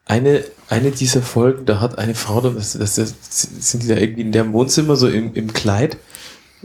eine, 0.05 0.43
eine 0.69 0.91
dieser 0.91 1.21
Folgen, 1.21 1.65
da 1.65 1.79
hat 1.79 1.97
eine 1.97 2.15
Frau, 2.15 2.41
dann- 2.41 2.55
das, 2.55 2.73
das, 2.73 2.95
das 2.95 3.15
sind 3.59 3.83
die 3.83 3.87
da 3.87 3.95
irgendwie 3.95 4.21
in 4.21 4.31
deren 4.31 4.53
Wohnzimmer 4.53 4.95
so 4.95 5.07
im, 5.07 5.33
im 5.33 5.51
Kleid 5.53 5.97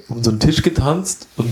um 0.09 0.23
so 0.23 0.31
einen 0.31 0.41
Tisch 0.41 0.63
getanzt 0.63 1.27
und 1.37 1.51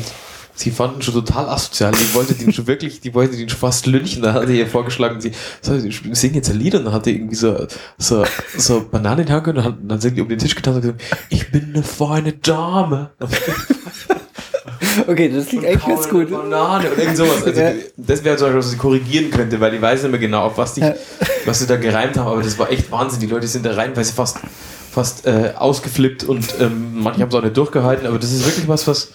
sie 0.54 0.70
fanden 0.70 1.00
schon 1.02 1.14
total 1.14 1.48
asozial. 1.48 1.92
Die 1.92 2.14
wollte 2.14 2.34
den 2.34 2.52
schon 2.52 2.66
wirklich, 2.66 3.00
die 3.00 3.14
wollte 3.14 3.36
den 3.36 3.48
schon 3.48 3.58
fast 3.58 3.86
lynchen. 3.86 4.22
Da 4.22 4.34
hat 4.34 4.42
er 4.44 4.50
ihr 4.50 4.66
vorgeschlagen, 4.66 5.20
sie 5.20 5.32
soll 5.62 5.80
sie 5.80 5.90
singen 6.12 6.34
jetzt 6.34 6.50
ein 6.50 6.58
Lied 6.58 6.74
und 6.74 6.84
dann 6.84 6.92
hat 6.92 7.06
er 7.06 7.14
irgendwie 7.14 7.34
so, 7.36 7.66
so, 7.98 8.24
so 8.56 8.80
Bananen 8.90 9.20
in 9.20 9.26
die 9.26 9.50
und 9.50 9.64
hat- 9.64 9.78
dann 9.82 10.00
sind 10.00 10.16
die 10.16 10.20
um 10.22 10.28
den 10.28 10.38
Tisch 10.38 10.54
getanzt 10.54 10.76
und 10.76 10.82
gesagt, 10.98 11.02
ich 11.30 11.50
bin 11.50 11.72
eine 11.74 11.82
feine 11.82 12.32
Dame. 12.34 13.10
Okay, 15.06 15.30
das 15.32 15.46
klingt 15.46 15.64
eigentlich 15.64 15.86
ganz 15.86 16.08
gut. 16.08 16.30
Banane 16.30 16.90
und 16.90 16.98
irgend 16.98 17.16
sowas. 17.16 17.44
Also, 17.44 17.60
Ja. 17.60 17.72
Das 17.96 18.24
wäre 18.24 18.36
zum 18.36 18.46
Beispiel, 18.46 18.58
was 18.58 18.72
ich 18.72 18.78
korrigieren 18.78 19.30
könnte, 19.30 19.60
weil 19.60 19.74
ich 19.74 19.80
weiß 19.80 20.02
nicht 20.02 20.10
mehr 20.10 20.20
genau, 20.20 20.42
auf 20.46 20.58
was 20.58 20.74
die, 20.74 20.80
Ja. 20.80 20.94
was 21.44 21.58
sie 21.60 21.66
da 21.66 21.76
gereimt 21.76 22.16
haben, 22.18 22.26
aber 22.28 22.42
das 22.42 22.58
war 22.58 22.70
echt 22.70 22.90
Wahnsinn. 22.90 23.20
Die 23.20 23.26
Leute 23.26 23.46
sind 23.46 23.64
da 23.66 23.72
reinweise 23.74 24.12
fast, 24.12 24.38
fast 24.90 25.26
äh, 25.26 25.54
ausgeflippt 25.56 26.24
und 26.24 26.54
ähm, 26.60 27.00
manche 27.02 27.22
haben 27.22 27.28
es 27.28 27.34
auch 27.34 27.42
nicht 27.42 27.56
durchgehalten, 27.56 28.06
aber 28.06 28.18
das 28.18 28.32
ist 28.32 28.44
wirklich 28.44 28.68
was, 28.68 28.86
was, 28.88 29.12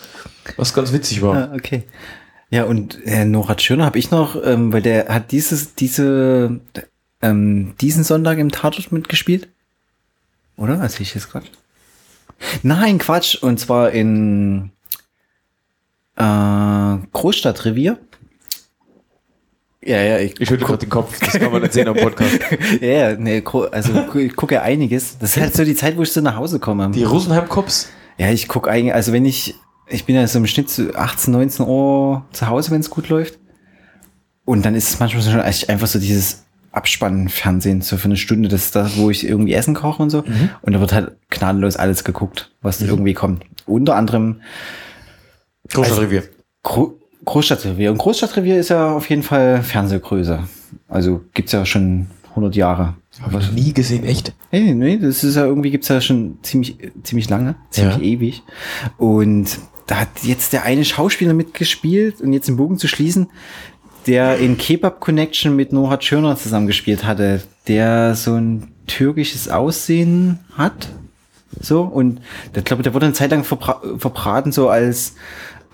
was 0.55 0.73
ganz 0.73 0.93
witzig 0.93 1.21
war. 1.21 1.35
Ah, 1.35 1.53
okay. 1.53 1.83
Ja, 2.49 2.63
und 2.63 3.03
äh, 3.05 3.25
Nora 3.25 3.55
Tschirner 3.55 3.85
habe 3.85 3.99
ich 3.99 4.11
noch, 4.11 4.41
ähm, 4.43 4.71
weil 4.71 4.81
der 4.81 5.09
hat 5.09 5.31
dieses, 5.31 5.75
diese, 5.75 6.61
ähm, 7.21 7.73
diesen 7.81 8.03
Sonntag 8.03 8.37
im 8.37 8.51
Tatort 8.51 8.91
mitgespielt. 8.91 9.49
Oder? 10.55 10.79
Also 10.79 11.01
ich 11.01 11.13
jetzt 11.13 11.31
gerade. 11.31 11.47
Nein, 12.63 12.97
Quatsch. 12.97 13.35
Und 13.35 13.59
zwar 13.59 13.91
in 13.91 14.71
äh, 16.15 16.97
Großstadtrevier. 17.11 17.97
Ja, 19.85 20.01
ja, 20.01 20.17
ich, 20.17 20.39
Ich 20.39 20.47
schüttle 20.49 20.65
gerade 20.65 20.79
den 20.79 20.89
Kopf, 20.89 21.19
das 21.19 21.33
kann 21.33 21.51
man 21.51 21.61
nicht 21.61 21.73
sehen 21.73 21.87
am 21.87 21.95
Podcast. 21.95 22.39
ja, 22.81 22.87
ja, 22.87 23.15
nee, 23.15 23.43
also 23.71 23.93
ich 24.15 24.35
gucke 24.35 24.55
ja 24.55 24.63
einiges. 24.63 25.17
Das 25.19 25.37
ist 25.37 25.41
halt 25.41 25.55
so 25.55 25.63
die 25.63 25.75
Zeit, 25.75 25.95
wo 25.95 26.01
ich 26.01 26.11
so 26.11 26.21
nach 26.21 26.35
Hause 26.35 26.59
komme. 26.59 26.89
Die 26.89 27.03
Rosenheim-Cops? 27.03 27.89
Ja, 28.17 28.31
ich 28.31 28.47
gucke 28.47 28.69
eigentlich, 28.69 28.95
also 28.95 29.13
wenn 29.13 29.25
ich, 29.25 29.55
ich 29.87 30.05
bin 30.05 30.15
ja 30.15 30.25
so 30.27 30.39
im 30.39 30.47
Schnitt 30.47 30.71
so 30.71 30.91
18, 30.93 31.31
19 31.31 31.67
Uhr 31.67 32.25
zu 32.31 32.47
Hause, 32.47 32.71
wenn 32.71 32.79
es 32.79 32.89
gut 32.89 33.09
läuft. 33.09 33.37
Und 34.43 34.65
dann 34.65 34.73
ist 34.73 34.89
es 34.89 34.99
manchmal 34.99 35.21
schon 35.23 35.39
echt 35.39 35.69
einfach 35.69 35.87
so 35.87 35.99
dieses 35.99 36.45
Abspannen-Fernsehen, 36.71 37.81
so 37.81 37.97
für 37.97 38.05
eine 38.05 38.17
Stunde, 38.17 38.49
das 38.49 38.65
ist 38.65 38.75
das, 38.75 38.97
wo 38.97 39.09
ich 39.09 39.27
irgendwie 39.27 39.53
Essen 39.53 39.75
koche 39.75 40.01
und 40.01 40.09
so. 40.09 40.23
Und 40.61 40.73
da 40.73 40.79
wird 40.79 40.93
halt 40.93 41.15
gnadenlos 41.29 41.77
alles 41.77 42.03
geguckt, 42.03 42.51
was 42.61 42.81
irgendwie 42.81 43.13
kommt. 43.13 43.43
Unter 43.65 43.95
anderem 43.95 44.41
Großstadtrevier. 45.69 46.23
Gro 46.63 46.99
Großstadtrevier. 47.25 47.91
Und 47.91 47.97
Großstadtrevier 47.97 48.57
ist 48.57 48.69
ja 48.69 48.91
auf 48.91 49.09
jeden 49.09 49.23
Fall 49.23 49.61
Fernsehgröße. 49.63 50.39
Also 50.87 51.21
gibt's 51.33 51.51
ja 51.51 51.65
schon 51.65 52.07
100 52.29 52.55
Jahre. 52.55 52.95
Habe 53.21 53.39
ich 53.39 53.51
nie 53.51 53.73
gesehen, 53.73 54.03
echt. 54.03 54.33
Nee, 54.51 54.73
nee, 54.73 54.97
das 54.97 55.23
ist 55.23 55.35
ja 55.35 55.45
irgendwie 55.45 55.71
gibt's 55.71 55.87
ja 55.87 56.01
schon 56.01 56.37
ziemlich, 56.43 56.77
ziemlich 57.03 57.29
lange, 57.29 57.55
ziemlich 57.69 57.97
Ja. 57.97 58.01
ewig. 58.03 58.43
Und 58.97 59.57
da 59.87 60.01
hat 60.01 60.09
jetzt 60.23 60.51
der 60.53 60.63
eine 60.63 60.83
Schauspieler 60.83 61.33
mitgespielt 61.33 62.19
und 62.21 62.33
jetzt 62.33 62.47
den 62.47 62.57
Bogen 62.57 62.77
zu 62.77 62.87
schließen, 62.87 63.27
der 64.07 64.37
in 64.37 64.57
Kebab 64.57 64.99
Connection 64.99 65.55
mit 65.55 65.71
Noah 65.71 65.99
Tschirner 65.99 66.35
zusammengespielt 66.35 67.05
hatte, 67.05 67.41
der 67.67 68.15
so 68.15 68.35
ein 68.35 68.67
türkisches 68.87 69.49
Aussehen 69.49 70.39
hat. 70.57 70.89
So, 71.59 71.81
und 71.83 72.19
ich 72.53 72.63
glaube, 72.65 72.83
der 72.83 72.93
wurde 72.93 73.05
eine 73.05 73.13
Zeit 73.13 73.31
lang 73.31 73.43
verbra 73.45 73.81
verbraten, 73.97 74.51
so 74.51 74.67
als 74.69 75.15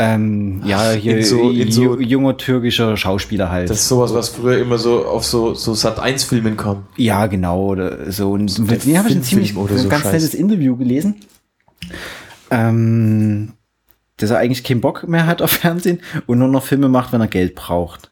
ähm, 0.03 0.61
ja, 0.65 0.91
hier 0.91 1.23
so- 1.23 1.51
so- 1.69 1.95
ju- 1.95 1.99
junger 2.01 2.35
türkischer 2.37 2.97
Schauspieler 2.97 3.51
halt. 3.51 3.69
Das 3.69 3.79
ist 3.81 3.87
sowas, 3.87 4.13
was 4.13 4.29
früher 4.29 4.57
immer 4.57 4.77
so 4.79 5.05
auf 5.05 5.23
so, 5.23 5.53
so 5.53 5.73
Sat-1-Filmen 5.75 6.57
kam. 6.57 6.87
Ja, 6.97 7.27
genau, 7.27 7.67
oder 7.67 8.11
so. 8.11 8.31
Und 8.31 8.57
der 8.57 8.65
mit 8.65 8.85
dem 8.85 8.97
habe 8.97 9.09
ich 9.09 9.15
ein 9.15 9.23
ziemlich 9.23 9.55
oder 9.55 9.77
so 9.77 9.87
ganz 9.89 10.03
Scheiß. 10.03 10.13
nettes 10.13 10.33
Interview 10.33 10.75
gelesen. 10.75 11.17
Ähm, 12.49 13.53
dass 14.17 14.29
er 14.31 14.37
eigentlich 14.39 14.63
keinen 14.63 14.81
Bock 14.81 15.07
mehr 15.07 15.25
hat 15.25 15.41
auf 15.41 15.51
Fernsehen 15.51 15.99
und 16.27 16.39
nur 16.39 16.47
noch 16.47 16.63
Filme 16.63 16.89
macht, 16.89 17.13
wenn 17.13 17.21
er 17.21 17.27
Geld 17.27 17.55
braucht. 17.55 18.11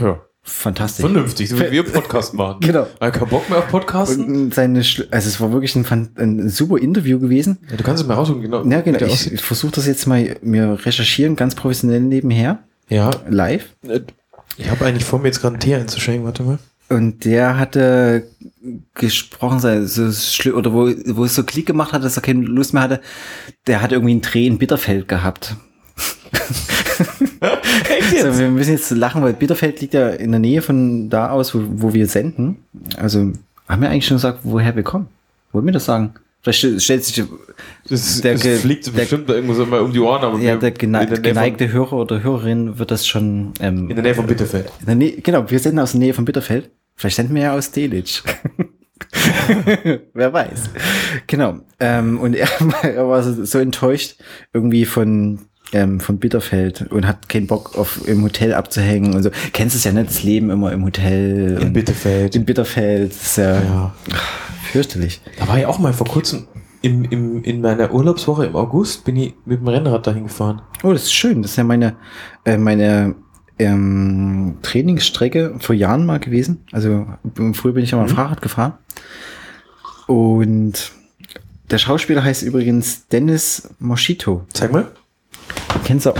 Ja. 0.00 0.20
Fantastisch. 0.48 1.00
Vernünftig, 1.04 1.48
so 1.48 1.58
wie 1.58 1.70
wir 1.72 1.82
Podcast 1.82 2.32
machen. 2.32 2.60
Genau. 2.66 2.86
Weil 3.00 3.10
kein 3.10 3.28
Bock 3.28 3.50
mehr 3.50 3.58
auf 3.58 3.68
Podcasten. 3.68 4.24
Und 4.44 4.54
seine, 4.54 4.82
Schl- 4.82 5.08
also 5.10 5.28
es 5.28 5.40
war 5.40 5.52
wirklich 5.52 5.74
ein, 5.74 6.08
ein 6.16 6.48
super 6.48 6.78
Interview 6.78 7.18
gewesen. 7.18 7.58
Ja, 7.68 7.76
du 7.76 7.82
kannst 7.82 8.02
es 8.02 8.08
mal 8.08 8.14
raussuchen, 8.14 8.42
genau. 8.42 8.64
Ja, 8.64 8.80
genau. 8.80 9.04
Ich, 9.06 9.32
ich 9.32 9.40
versuche 9.42 9.72
das 9.72 9.86
jetzt 9.86 10.06
mal 10.06 10.36
mir 10.42 10.78
recherchieren, 10.86 11.34
ganz 11.34 11.56
professionell 11.56 12.00
nebenher, 12.00 12.60
ja, 12.88 13.10
live. 13.28 13.64
äh, 13.88 14.00
ich 14.56 14.70
habe 14.70 14.84
eigentlich 14.86 15.04
vor 15.04 15.18
mir 15.18 15.26
jetzt 15.26 15.40
gerade 15.40 15.54
einen 15.54 15.60
Tee 15.60 15.74
einzuschenken, 15.74 16.24
warte 16.24 16.44
mal. 16.44 16.58
Und 16.88 17.24
der 17.24 17.58
hatte 17.58 18.28
gesprochen, 18.94 19.58
so, 19.58 19.84
so 19.86 20.02
schli- 20.04 20.52
oder 20.52 20.72
wo, 20.72 20.88
wo 21.06 21.24
es 21.24 21.34
so 21.34 21.42
Klick 21.42 21.66
gemacht 21.66 21.92
hat, 21.92 22.04
dass 22.04 22.16
er 22.16 22.22
keine 22.22 22.42
Lust 22.42 22.72
mehr 22.72 22.84
hatte, 22.84 23.00
der 23.66 23.82
hat 23.82 23.90
irgendwie 23.90 24.12
einen 24.12 24.22
Dreh 24.22 24.46
in 24.46 24.58
Bitterfeld 24.58 25.08
gehabt. 25.08 25.56
So, 26.96 28.38
wir 28.38 28.48
müssen 28.50 28.72
jetzt 28.72 28.90
lachen, 28.90 29.22
weil 29.22 29.32
Bitterfeld 29.34 29.80
liegt 29.80 29.94
ja 29.94 30.08
in 30.10 30.30
der 30.30 30.40
Nähe 30.40 30.62
von 30.62 31.08
da 31.10 31.30
aus, 31.30 31.54
wo, 31.54 31.62
wo 31.66 31.94
wir 31.94 32.06
senden. 32.06 32.56
Also 32.96 33.32
haben 33.68 33.82
wir 33.82 33.90
eigentlich 33.90 34.06
schon 34.06 34.16
gesagt, 34.16 34.40
woher 34.44 34.74
wir 34.76 34.82
kommen? 34.82 35.08
Wollen 35.52 35.66
wir 35.66 35.72
das 35.72 35.84
sagen? 35.84 36.14
Vielleicht 36.42 36.58
stell- 36.60 36.80
stellt 36.80 37.04
sich 37.04 37.24
Das, 37.88 38.20
Der 38.20 38.34
das 38.34 38.60
fliegt 38.60 38.86
der- 38.86 38.92
bestimmt 38.92 39.28
irgendwo 39.28 39.54
so 39.54 39.66
mal 39.66 39.80
um 39.80 39.92
die 39.92 39.98
Ohren, 40.00 40.22
aber 40.22 40.38
ja, 40.38 40.52
wir- 40.54 40.56
der 40.58 40.70
gene 40.70 41.02
in, 41.02 41.08
der 41.10 41.18
geneigte 41.20 41.72
Hörer 41.72 41.94
oder 41.94 42.22
Hörerin 42.22 42.78
wird 42.78 42.90
das 42.90 43.06
schon. 43.06 43.52
Ähm, 43.60 43.78
von, 43.78 43.90
in 43.90 43.96
der 43.96 44.02
Nähe 44.04 44.14
von 44.14 44.26
Bitterfeld. 44.26 44.70
Nähe, 44.86 45.20
genau, 45.20 45.50
wir 45.50 45.58
senden 45.58 45.80
aus 45.80 45.92
der 45.92 46.00
Nähe 46.00 46.14
von 46.14 46.24
Bitterfeld. 46.24 46.70
Vielleicht 46.94 47.16
senden 47.16 47.34
wir 47.34 47.42
ja 47.42 47.54
aus 47.54 47.70
Delitzsch. 47.72 48.22
Wer 50.14 50.32
weiß. 50.32 50.70
Genau. 51.26 51.58
Ähm, 51.80 52.18
und 52.20 52.34
er, 52.34 52.48
er 52.82 53.08
war 53.08 53.22
so, 53.22 53.44
so 53.44 53.58
enttäuscht 53.58 54.16
irgendwie 54.52 54.84
von, 54.84 55.40
ähm, 55.72 56.00
von 56.00 56.18
Bitterfeld 56.18 56.90
und 56.90 57.06
hat 57.06 57.28
keinen 57.28 57.46
Bock 57.46 57.76
auf 57.76 58.06
im 58.06 58.22
Hotel 58.22 58.54
abzuhängen 58.54 59.14
und 59.14 59.22
so. 59.22 59.30
Kennst 59.52 59.74
du 59.74 59.78
es 59.78 59.84
ja 59.84 59.92
nicht, 59.92 60.08
das 60.08 60.22
Leben 60.22 60.50
immer 60.50 60.72
im 60.72 60.84
Hotel. 60.84 61.58
In 61.60 61.72
Bitterfeld. 61.72 62.36
In 62.36 62.44
Bitterfeld. 62.44 63.10
Das 63.10 63.22
ist 63.22 63.36
ja, 63.38 63.62
Ja. 63.62 63.94
fürchterlich. 64.72 65.20
Da 65.38 65.48
war 65.48 65.58
ich 65.58 65.66
auch 65.66 65.78
mal 65.78 65.92
vor 65.92 66.06
kurzem 66.06 66.46
im, 66.82 67.04
im, 67.04 67.42
in 67.42 67.60
meiner 67.62 67.92
Urlaubswoche 67.92 68.46
im 68.46 68.54
August 68.54 69.04
bin 69.04 69.16
ich 69.16 69.34
mit 69.44 69.60
dem 69.60 69.66
Rennrad 69.68 70.06
dahin 70.06 70.24
gefahren. 70.24 70.62
Oh, 70.84 70.92
das 70.92 71.02
ist 71.04 71.14
schön. 71.14 71.42
Das 71.42 71.52
ist 71.52 71.56
ja 71.56 71.64
meine, 71.64 71.96
äh, 72.44 72.56
meine 72.58 73.16
ähm, 73.58 74.58
Trainingsstrecke 74.62 75.56
vor 75.58 75.74
Jahren 75.74 76.06
mal 76.06 76.20
gewesen. 76.20 76.64
Also 76.70 77.06
früher 77.54 77.72
bin 77.72 77.82
ich 77.82 77.90
ja 77.90 77.98
mal 77.98 78.08
Fahrrad 78.08 78.40
gefahren. 78.42 78.74
Und 80.06 80.92
der 81.70 81.78
Schauspieler 81.78 82.22
heißt 82.22 82.42
übrigens 82.42 83.08
Dennis 83.08 83.70
Moschito. 83.80 84.44
Zeig 84.52 84.72
mal. 84.72 84.86
Kennst 85.84 86.06
du 86.06 86.10
auch? 86.10 86.18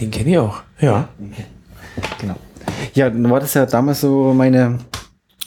Den 0.00 0.10
kenne 0.10 0.30
ich 0.30 0.38
auch. 0.38 0.62
Ja. 0.80 1.08
Genau. 2.20 2.36
Ja, 2.94 3.10
dann 3.10 3.30
war 3.30 3.40
das 3.40 3.54
ja 3.54 3.66
damals 3.66 4.00
so 4.00 4.32
meine, 4.32 4.78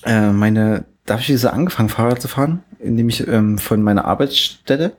äh, 0.05 0.31
meine, 0.31 0.85
da 1.05 1.15
habe 1.15 1.23
ich 1.25 1.39
so 1.39 1.49
angefangen, 1.49 1.89
Fahrrad 1.89 2.21
zu 2.21 2.27
fahren, 2.27 2.63
indem 2.79 3.09
ich 3.09 3.27
ähm, 3.27 3.57
von 3.57 3.81
meiner 3.81 4.05
Arbeitsstätte, 4.05 4.93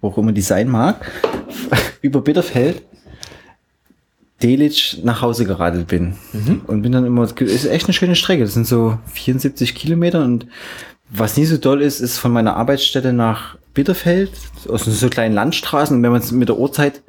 wo 0.00 0.08
auch 0.08 0.18
immer 0.18 0.32
die 0.32 0.42
sein 0.42 0.68
mag, 0.68 1.10
über 2.02 2.20
Bitterfeld, 2.20 2.82
Delitzsch 4.42 4.98
nach 5.04 5.20
Hause 5.20 5.44
geradelt 5.44 5.88
bin. 5.88 6.14
Und 6.66 6.82
bin 6.82 6.92
dann 6.92 7.04
immer, 7.04 7.22
es 7.22 7.32
ist 7.32 7.66
echt 7.66 7.86
eine 7.86 7.92
schöne 7.92 8.16
Strecke. 8.16 8.42
Das 8.42 8.54
sind 8.54 8.66
so 8.66 8.98
74 9.12 9.74
Kilometer 9.74 10.24
und 10.24 10.46
was 11.10 11.36
nie 11.36 11.44
so 11.44 11.58
doll 11.58 11.82
ist, 11.82 12.00
ist 12.00 12.18
von 12.18 12.32
meiner 12.32 12.56
Arbeitsstätte 12.56 13.12
nach 13.12 13.58
Bitterfeld, 13.74 14.32
aus 14.68 14.84
so 14.84 15.08
kleinen 15.08 15.34
Landstraßen. 15.34 15.96
Und 15.96 16.02
wenn 16.02 16.12
man 16.12 16.20
es 16.20 16.32
mit 16.32 16.48
der 16.48 16.58
Uhrzeit 16.58 17.02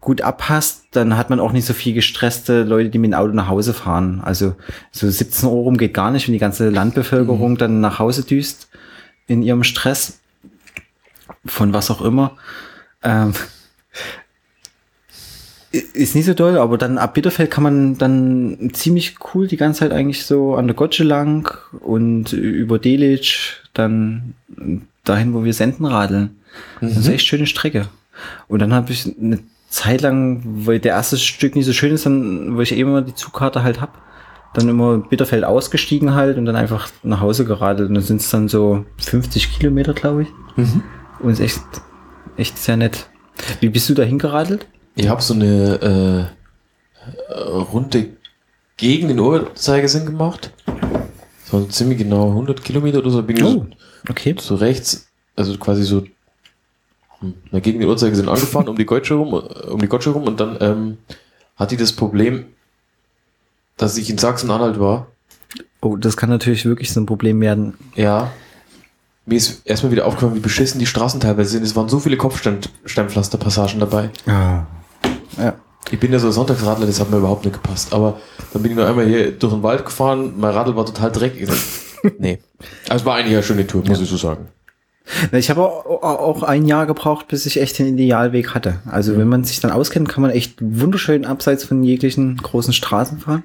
gut 0.00 0.20
abpasst, 0.20 0.84
dann 0.92 1.16
hat 1.16 1.30
man 1.30 1.40
auch 1.40 1.52
nicht 1.52 1.66
so 1.66 1.74
viel 1.74 1.92
gestresste 1.92 2.62
Leute, 2.62 2.90
die 2.90 2.98
mit 2.98 3.12
dem 3.12 3.18
Auto 3.18 3.32
nach 3.32 3.48
Hause 3.48 3.74
fahren. 3.74 4.20
Also 4.22 4.54
so 4.92 5.08
17 5.10 5.48
Uhr 5.48 5.62
rum 5.62 5.76
geht 5.76 5.94
gar 5.94 6.10
nicht, 6.10 6.28
wenn 6.28 6.32
die 6.32 6.38
ganze 6.38 6.70
Landbevölkerung 6.70 7.56
dann 7.56 7.80
nach 7.80 7.98
Hause 7.98 8.24
düst 8.24 8.68
in 9.26 9.42
ihrem 9.42 9.64
Stress 9.64 10.20
von 11.44 11.72
was 11.72 11.90
auch 11.90 12.02
immer. 12.02 12.36
Ähm, 13.02 13.34
ist 15.72 16.14
nicht 16.14 16.26
so 16.26 16.34
doll, 16.34 16.58
aber 16.58 16.78
dann 16.78 16.98
ab 16.98 17.14
Bitterfeld 17.14 17.50
kann 17.50 17.64
man 17.64 17.98
dann 17.98 18.70
ziemlich 18.72 19.16
cool 19.34 19.46
die 19.46 19.56
ganze 19.56 19.80
Zeit 19.80 19.92
eigentlich 19.92 20.24
so 20.24 20.54
an 20.54 20.66
der 20.66 20.76
Gotsche 20.76 21.04
lang 21.04 21.58
und 21.80 22.32
über 22.32 22.78
Delitzsch 22.78 23.62
dann 23.78 24.34
dahin, 25.04 25.34
wo 25.34 25.44
wir 25.44 25.54
senden 25.54 25.86
radeln. 25.86 26.36
Das 26.80 26.96
ist 26.96 27.08
echt 27.08 27.26
schöne 27.26 27.46
Strecke. 27.46 27.88
Und 28.48 28.60
dann 28.60 28.72
habe 28.72 28.92
ich 28.92 29.06
eine 29.20 29.40
Zeit 29.68 30.00
lang, 30.00 30.42
weil 30.44 30.78
der 30.78 30.92
erste 30.92 31.18
Stück 31.18 31.54
nicht 31.54 31.66
so 31.66 31.72
schön 31.72 31.92
ist, 31.92 32.06
dann, 32.06 32.56
weil 32.56 32.62
ich 32.62 32.72
eben 32.72 32.90
immer 32.90 33.02
die 33.02 33.14
Zugkarte 33.14 33.62
halt 33.62 33.80
hab, 33.80 34.00
dann 34.54 34.68
immer 34.68 34.98
Bitterfeld 34.98 35.44
ausgestiegen 35.44 36.14
halt 36.14 36.38
und 36.38 36.46
dann 36.46 36.56
einfach 36.56 36.88
nach 37.02 37.20
Hause 37.20 37.44
geradelt. 37.44 37.88
Und 37.88 37.94
dann 37.94 38.04
sind 38.04 38.20
es 38.20 38.30
dann 38.30 38.48
so 38.48 38.84
50 38.98 39.58
Kilometer, 39.58 39.92
glaube 39.92 40.22
ich. 40.22 40.28
Und 41.20 41.30
ist 41.30 41.40
echt, 41.40 41.62
echt 42.36 42.58
sehr 42.58 42.76
nett. 42.76 43.08
Wie 43.60 43.68
bist 43.68 43.88
du 43.88 43.94
da 43.94 44.02
hingeradelt? 44.02 44.66
Ich 44.94 45.08
habe 45.08 45.20
so 45.20 45.34
eine 45.34 46.30
äh, 47.30 47.34
Runde 47.34 48.08
gegen 48.76 49.08
den 49.08 49.18
Uhrzeigersinn 49.18 50.06
gemacht. 50.06 50.52
So 51.50 51.64
ziemlich 51.64 51.98
genau 51.98 52.28
100 52.30 52.62
Kilometer 52.62 52.98
oder 52.98 53.10
so. 53.10 53.22
Bin 53.22 53.36
ich 53.36 53.44
Oh, 53.44 53.66
okay. 54.08 54.34
so 54.38 54.56
rechts, 54.56 55.08
also 55.36 55.56
quasi 55.58 55.84
so 55.84 56.04
gegen 57.52 57.80
den 57.80 57.88
Uhrzeigersinn 57.88 58.28
angefahren, 58.28 58.68
um 58.68 58.76
die 58.76 58.84
Gotsche 58.84 59.14
rum, 59.14 59.32
um 59.32 59.80
die 59.80 59.88
Gotsche 59.88 60.10
rum 60.10 60.24
und 60.24 60.38
dann 60.38 60.58
ähm, 60.60 60.98
hatte 61.56 61.74
ich 61.74 61.80
das 61.80 61.92
Problem, 61.92 62.44
dass 63.76 63.96
ich 63.96 64.10
in 64.10 64.18
Sachsen-Anhalt 64.18 64.78
war. 64.78 65.06
Oh, 65.80 65.96
das 65.96 66.16
kann 66.16 66.28
natürlich 66.28 66.64
wirklich 66.66 66.92
so 66.92 67.00
ein 67.00 67.06
Problem 67.06 67.40
werden. 67.40 67.74
Ja. 67.94 68.32
Mir 69.24 69.36
ist 69.36 69.62
erstmal 69.66 69.92
wieder 69.92 70.06
aufgefallen, 70.06 70.34
wie 70.34 70.40
beschissen 70.40 70.78
die 70.78 70.86
Straßen 70.86 71.20
teilweise 71.20 71.50
sind. 71.50 71.62
Es 71.62 71.74
waren 71.74 71.88
so 71.88 71.98
viele 72.00 72.16
Kopfsteinpflasterpassagen 72.16 73.80
dabei. 73.80 74.10
Ja. 74.26 74.66
Ja. 75.38 75.54
Ich 75.90 76.00
bin 76.00 76.12
ja 76.12 76.18
so 76.18 76.28
ein 76.28 76.32
Sonntagsradler, 76.32 76.86
das 76.86 77.00
hat 77.00 77.10
mir 77.10 77.18
überhaupt 77.18 77.44
nicht 77.44 77.54
gepasst. 77.54 77.92
Aber 77.92 78.20
dann 78.52 78.62
bin 78.62 78.72
ich 78.72 78.76
noch 78.76 78.86
einmal 78.86 79.06
hier 79.06 79.30
durch 79.32 79.52
den 79.52 79.62
Wald 79.62 79.84
gefahren, 79.84 80.34
mein 80.36 80.52
Radl 80.52 80.74
war 80.76 80.86
total 80.86 81.12
dreckig. 81.12 81.48
nee. 82.18 82.38
Also 82.88 83.02
es 83.02 83.04
war 83.04 83.16
eigentlich 83.16 83.34
eine 83.34 83.42
schöne 83.42 83.66
Tour, 83.66 83.84
muss 83.86 84.00
ich 84.00 84.08
so 84.08 84.16
sagen. 84.16 84.48
Ich 85.30 85.50
habe 85.50 85.62
auch 85.62 86.42
ein 86.42 86.66
Jahr 86.66 86.84
gebraucht, 86.86 87.28
bis 87.28 87.46
ich 87.46 87.60
echt 87.60 87.78
den 87.78 87.94
Idealweg 87.96 88.54
hatte. 88.54 88.80
Also 88.86 89.16
wenn 89.16 89.28
man 89.28 89.44
sich 89.44 89.60
dann 89.60 89.70
auskennt, 89.70 90.08
kann 90.08 90.22
man 90.22 90.32
echt 90.32 90.56
wunderschön 90.60 91.24
abseits 91.24 91.62
von 91.62 91.84
jeglichen 91.84 92.36
großen 92.38 92.72
Straßen 92.72 93.20
fahren. 93.20 93.44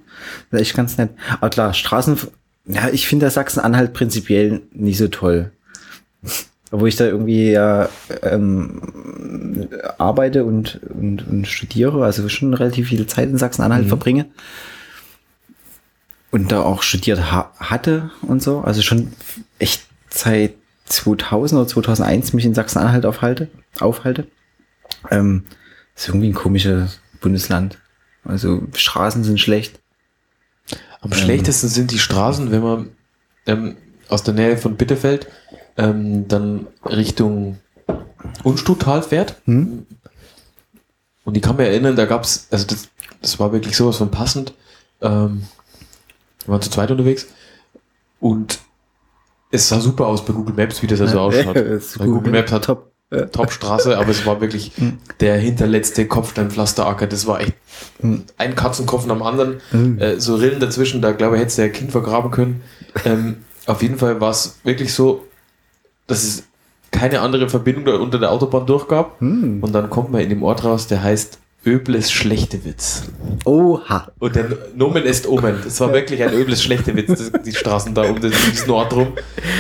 Das 0.50 0.60
ist 0.60 0.68
echt 0.68 0.76
ganz 0.76 0.98
nett. 0.98 1.12
Aber 1.40 1.52
klar, 1.52 1.76
Straßen, 1.76 2.18
ja, 2.66 2.90
ich 2.92 3.08
finde 3.08 3.30
Sachsen-Anhalt 3.30 3.94
prinzipiell 3.94 4.64
nicht 4.74 4.98
so 4.98 5.08
toll. 5.08 5.52
Wo 6.72 6.86
ich 6.86 6.96
da 6.96 7.06
irgendwie 7.06 7.52
ja, 7.52 7.90
ähm, 8.24 8.82
arbeite 9.98 10.46
und, 10.46 10.80
und, 10.90 11.28
und 11.28 11.48
studiere, 11.48 12.04
also 12.04 12.28
schon 12.30 12.54
relativ 12.54 12.88
viel 12.88 13.06
Zeit 13.08 13.30
in 13.30 13.38
Sachsen-Anhalt 13.38 13.86
mhm. 13.86 13.90
verbringe. 13.90 14.26
Und 16.32 16.54
da 16.54 16.62
auch 16.62 16.82
studiert 16.82 17.32
ha 17.32 17.52
hatte 17.60 18.10
und 18.22 18.42
so. 18.42 18.62
Also 18.62 18.82
schon 18.82 19.12
echt 19.60 19.84
seit 20.10 20.54
2000 20.86 21.60
oder 21.60 21.68
2001 21.68 22.32
mich 22.34 22.46
in 22.46 22.54
Sachsen-Anhalt 22.54 23.06
aufhalte, 23.06 23.50
aufhalte. 23.80 24.28
Ähm, 25.10 25.44
ist 25.96 26.08
irgendwie 26.08 26.30
ein 26.30 26.34
komisches 26.34 27.02
Bundesland. 27.20 27.78
Also 28.24 28.64
Straßen 28.74 29.24
sind 29.24 29.40
schlecht. 29.40 29.80
Am 31.02 31.12
ähm, 31.12 31.18
schlechtesten 31.18 31.68
sind 31.68 31.92
die 31.92 32.00
Straßen, 32.00 32.52
wenn 32.52 32.62
man 32.62 32.90
ähm, 33.46 33.78
aus 34.08 34.24
der 34.24 34.34
Nähe 34.34 34.58
von 34.58 34.76
Bitterfeld 34.76 35.28
ähm, 35.78 36.28
dann 36.28 36.68
Richtung 36.86 37.60
Unstuttal 38.44 39.04
fährt. 39.04 39.36
Hm? 39.46 39.86
Und 41.24 41.38
ich 41.38 41.44
kann 41.44 41.56
mir 41.56 41.68
erinnern, 41.68 41.96
da 41.96 42.06
gab 42.06 42.24
es, 42.24 42.48
also 42.52 42.66
das, 42.66 42.90
das 43.22 43.40
war 43.40 43.52
wirklich 43.54 43.76
sowas 43.76 43.98
von 43.98 44.12
passend. 44.12 44.54
Ähm, 45.02 45.44
wir 46.46 46.54
waren 46.54 46.62
zu 46.62 46.70
zweit 46.70 46.92
unterwegs 46.92 47.28
und 48.20 48.60
es 49.52 49.68
sah 49.68 49.80
super 49.80 50.08
aus 50.08 50.26
bei 50.26 50.34
Google 50.34 50.56
Maps, 50.56 50.82
wie 50.82 50.88
das 50.88 51.02
also 51.02 51.20
ausschaut. 51.20 51.56
Google, 51.56 51.82
Google 51.98 52.32
Maps 52.32 52.52
hat 52.52 52.66
top, 52.66 52.92
top 53.32 53.52
Straße, 53.52 53.98
aber 53.98 54.10
es 54.10 54.26
war 54.26 54.42
wirklich 54.42 54.72
hm. 54.76 54.98
der 55.20 55.38
hinterletzte 55.38 56.08
Kopfsteinpflasteracker. 56.08 57.08
Das 57.08 57.28
war 57.28 57.42
echt 57.42 57.54
hm. 58.00 58.24
ein 58.38 58.56
Katzenkopf 58.56 59.06
nach 59.06 59.16
dem 59.16 59.24
anderen. 59.24 59.62
Hm. 59.72 60.00
Äh, 60.00 60.20
so 60.20 60.36
Rillen 60.36 60.60
dazwischen, 60.60 61.02
da 61.02 61.12
glaube 61.12 61.36
ich, 61.36 61.42
hätte 61.42 61.50
es 61.50 61.56
der 61.58 61.72
Kind 61.72 61.92
vergraben 61.92 62.32
können. 62.32 62.62
Ähm, 63.06 63.38
auf 63.66 63.82
jeden 63.82 63.98
Fall 63.98 64.22
war 64.22 64.32
es 64.32 64.60
wirklich 64.64 64.94
so, 64.94 65.26
dass 66.12 66.24
es 66.24 66.44
keine 66.92 67.22
andere 67.22 67.50
Verbindung 67.50 67.86
da 67.86 67.96
unter 67.96 68.20
der 68.20 68.32
Autobahn 68.32 68.66
durchgab. 68.66 69.20
Und 69.62 69.72
dann 69.72 69.90
kommt 69.90 70.12
man 70.12 70.22
in 70.22 70.30
dem 70.30 70.44
Ort 70.44 70.64
raus, 70.64 70.88
der 70.88 71.02
heißt 71.02 71.40
Öbles 71.66 72.12
Schlechtewitz. 72.12 73.04
Oha. 73.46 74.12
Und 74.20 74.36
der 74.36 74.58
Nomen 74.76 75.06
est 75.06 75.28
Omen. 75.28 75.58
Das 75.64 75.80
war 75.80 75.94
wirklich 75.94 76.24
ein 76.24 76.34
Öbles 76.34 76.64
Schlechtewitz, 76.64 77.32
die 77.46 77.54
Straßen 77.54 77.94
da 77.94 78.04
um 78.04 78.20
diesen 78.20 78.72
Ort 78.72 78.94
rum. 78.94 79.14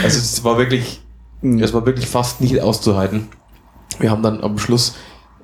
Also 0.03 0.17
es 0.17 0.43
war 0.43 0.57
wirklich, 0.57 1.01
mhm. 1.41 1.61
es 1.61 1.73
war 1.73 1.85
wirklich 1.85 2.07
fast 2.07 2.41
nicht 2.41 2.59
auszuhalten. 2.59 3.27
Wir 3.99 4.09
haben 4.09 4.23
dann 4.23 4.43
am 4.43 4.57
Schluss 4.57 4.95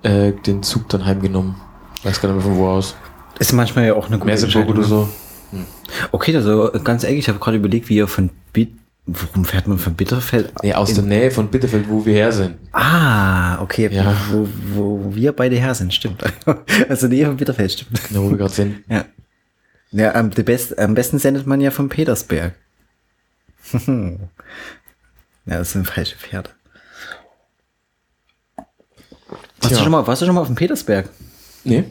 äh, 0.01 0.31
den 0.31 0.63
Zug 0.63 0.89
dann 0.89 1.05
heimgenommen. 1.05 1.55
Weiß 2.03 2.21
gar 2.21 2.29
nicht 2.33 2.43
mehr 2.43 2.53
von 2.53 2.59
wo 2.59 2.67
aus. 2.69 2.95
Ist 3.37 3.53
manchmal 3.53 3.85
ja 3.85 3.93
auch 3.93 4.07
eine 4.07 4.17
gute 4.17 4.25
Merseburg 4.25 4.67
oder 4.67 4.83
so. 4.83 5.09
Hm. 5.51 5.65
Okay, 6.11 6.35
also 6.35 6.71
ganz 6.83 7.03
ehrlich, 7.03 7.19
ich 7.19 7.29
habe 7.29 7.37
gerade 7.37 7.57
überlegt, 7.57 7.87
wie 7.89 7.97
ihr 7.97 8.07
von 8.07 8.31
Bit 8.51 8.71
Warum 9.09 9.45
fährt 9.45 9.67
man 9.67 9.79
von 9.79 9.93
Bitterfeld? 9.93 10.51
Nee, 10.61 10.73
aus 10.73 10.93
der 10.93 11.05
Nähe 11.05 11.31
von 11.31 11.47
Bitterfeld, 11.47 11.87
wo 11.87 12.05
wir 12.05 12.13
her 12.13 12.33
sind. 12.33 12.57
Ah, 12.73 13.61
okay. 13.61 13.87
Ja. 13.89 14.13
Wo, 14.29 14.49
wo 14.73 15.15
wir 15.15 15.31
beide 15.31 15.55
her 15.55 15.73
sind, 15.73 15.93
stimmt. 15.93 16.21
Also 16.89 17.07
Nähe 17.07 17.25
von 17.25 17.37
Bitterfeld, 17.37 17.71
stimmt. 17.71 18.01
Ja, 18.11 18.21
wo 18.21 18.29
wir 18.29 18.37
gerade 18.37 18.53
sind. 18.53 18.83
Ja. 18.89 19.05
Ja, 19.91 20.13
am, 20.13 20.29
best, 20.29 20.77
am 20.77 20.93
besten 20.93 21.19
sendet 21.19 21.47
man 21.47 21.61
ja 21.61 21.71
von 21.71 21.87
Petersberg. 21.87 22.53
ja, 23.87 24.17
das 25.45 25.71
sind 25.71 25.87
falsche 25.87 26.17
Pferde. 26.17 26.49
Warst, 29.61 29.75
du 29.75 29.79
schon 29.79 29.91
mal, 29.91 30.05
warst 30.05 30.21
du 30.21 30.25
schon 30.25 30.35
mal 30.35 30.41
auf 30.41 30.47
dem 30.47 30.57
Petersberg? 30.57 31.09
Nee. 31.63 31.85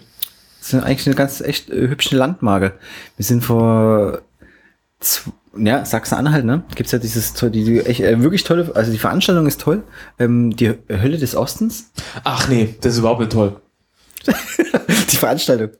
Das 0.59 0.75
ist 0.75 0.83
eigentlich 0.83 1.07
eine 1.07 1.17
ganz 1.17 1.41
echt 1.41 1.71
äh, 1.71 1.89
hübsche 1.89 2.15
Landmarke. 2.15 2.79
Wir 3.17 3.25
sind 3.25 3.43
vor 3.43 4.21
ja, 5.59 5.85
Sachsen-Anhalt, 5.85 6.45
ne? 6.45 6.64
Gibt's 6.75 6.92
ja 6.92 6.99
dieses 6.99 7.35
die, 7.35 7.51
die 7.51 7.81
echt, 7.81 8.01
äh, 8.01 8.21
wirklich 8.21 8.45
tolle, 8.45 8.71
also 8.75 8.90
die 8.90 8.99
Veranstaltung 8.99 9.47
ist 9.47 9.61
toll. 9.61 9.83
Ähm, 10.19 10.55
die 10.55 10.75
Hölle 10.88 11.19
des 11.19 11.37
Ostens. 11.37 11.90
Ach 12.25 12.49
nee, 12.49 12.75
das 12.81 12.95
ist 12.95 12.99
überhaupt 13.01 13.21
nicht 13.21 13.33
toll. 13.33 13.61
die 14.27 15.16
Veranstaltung. 15.16 15.71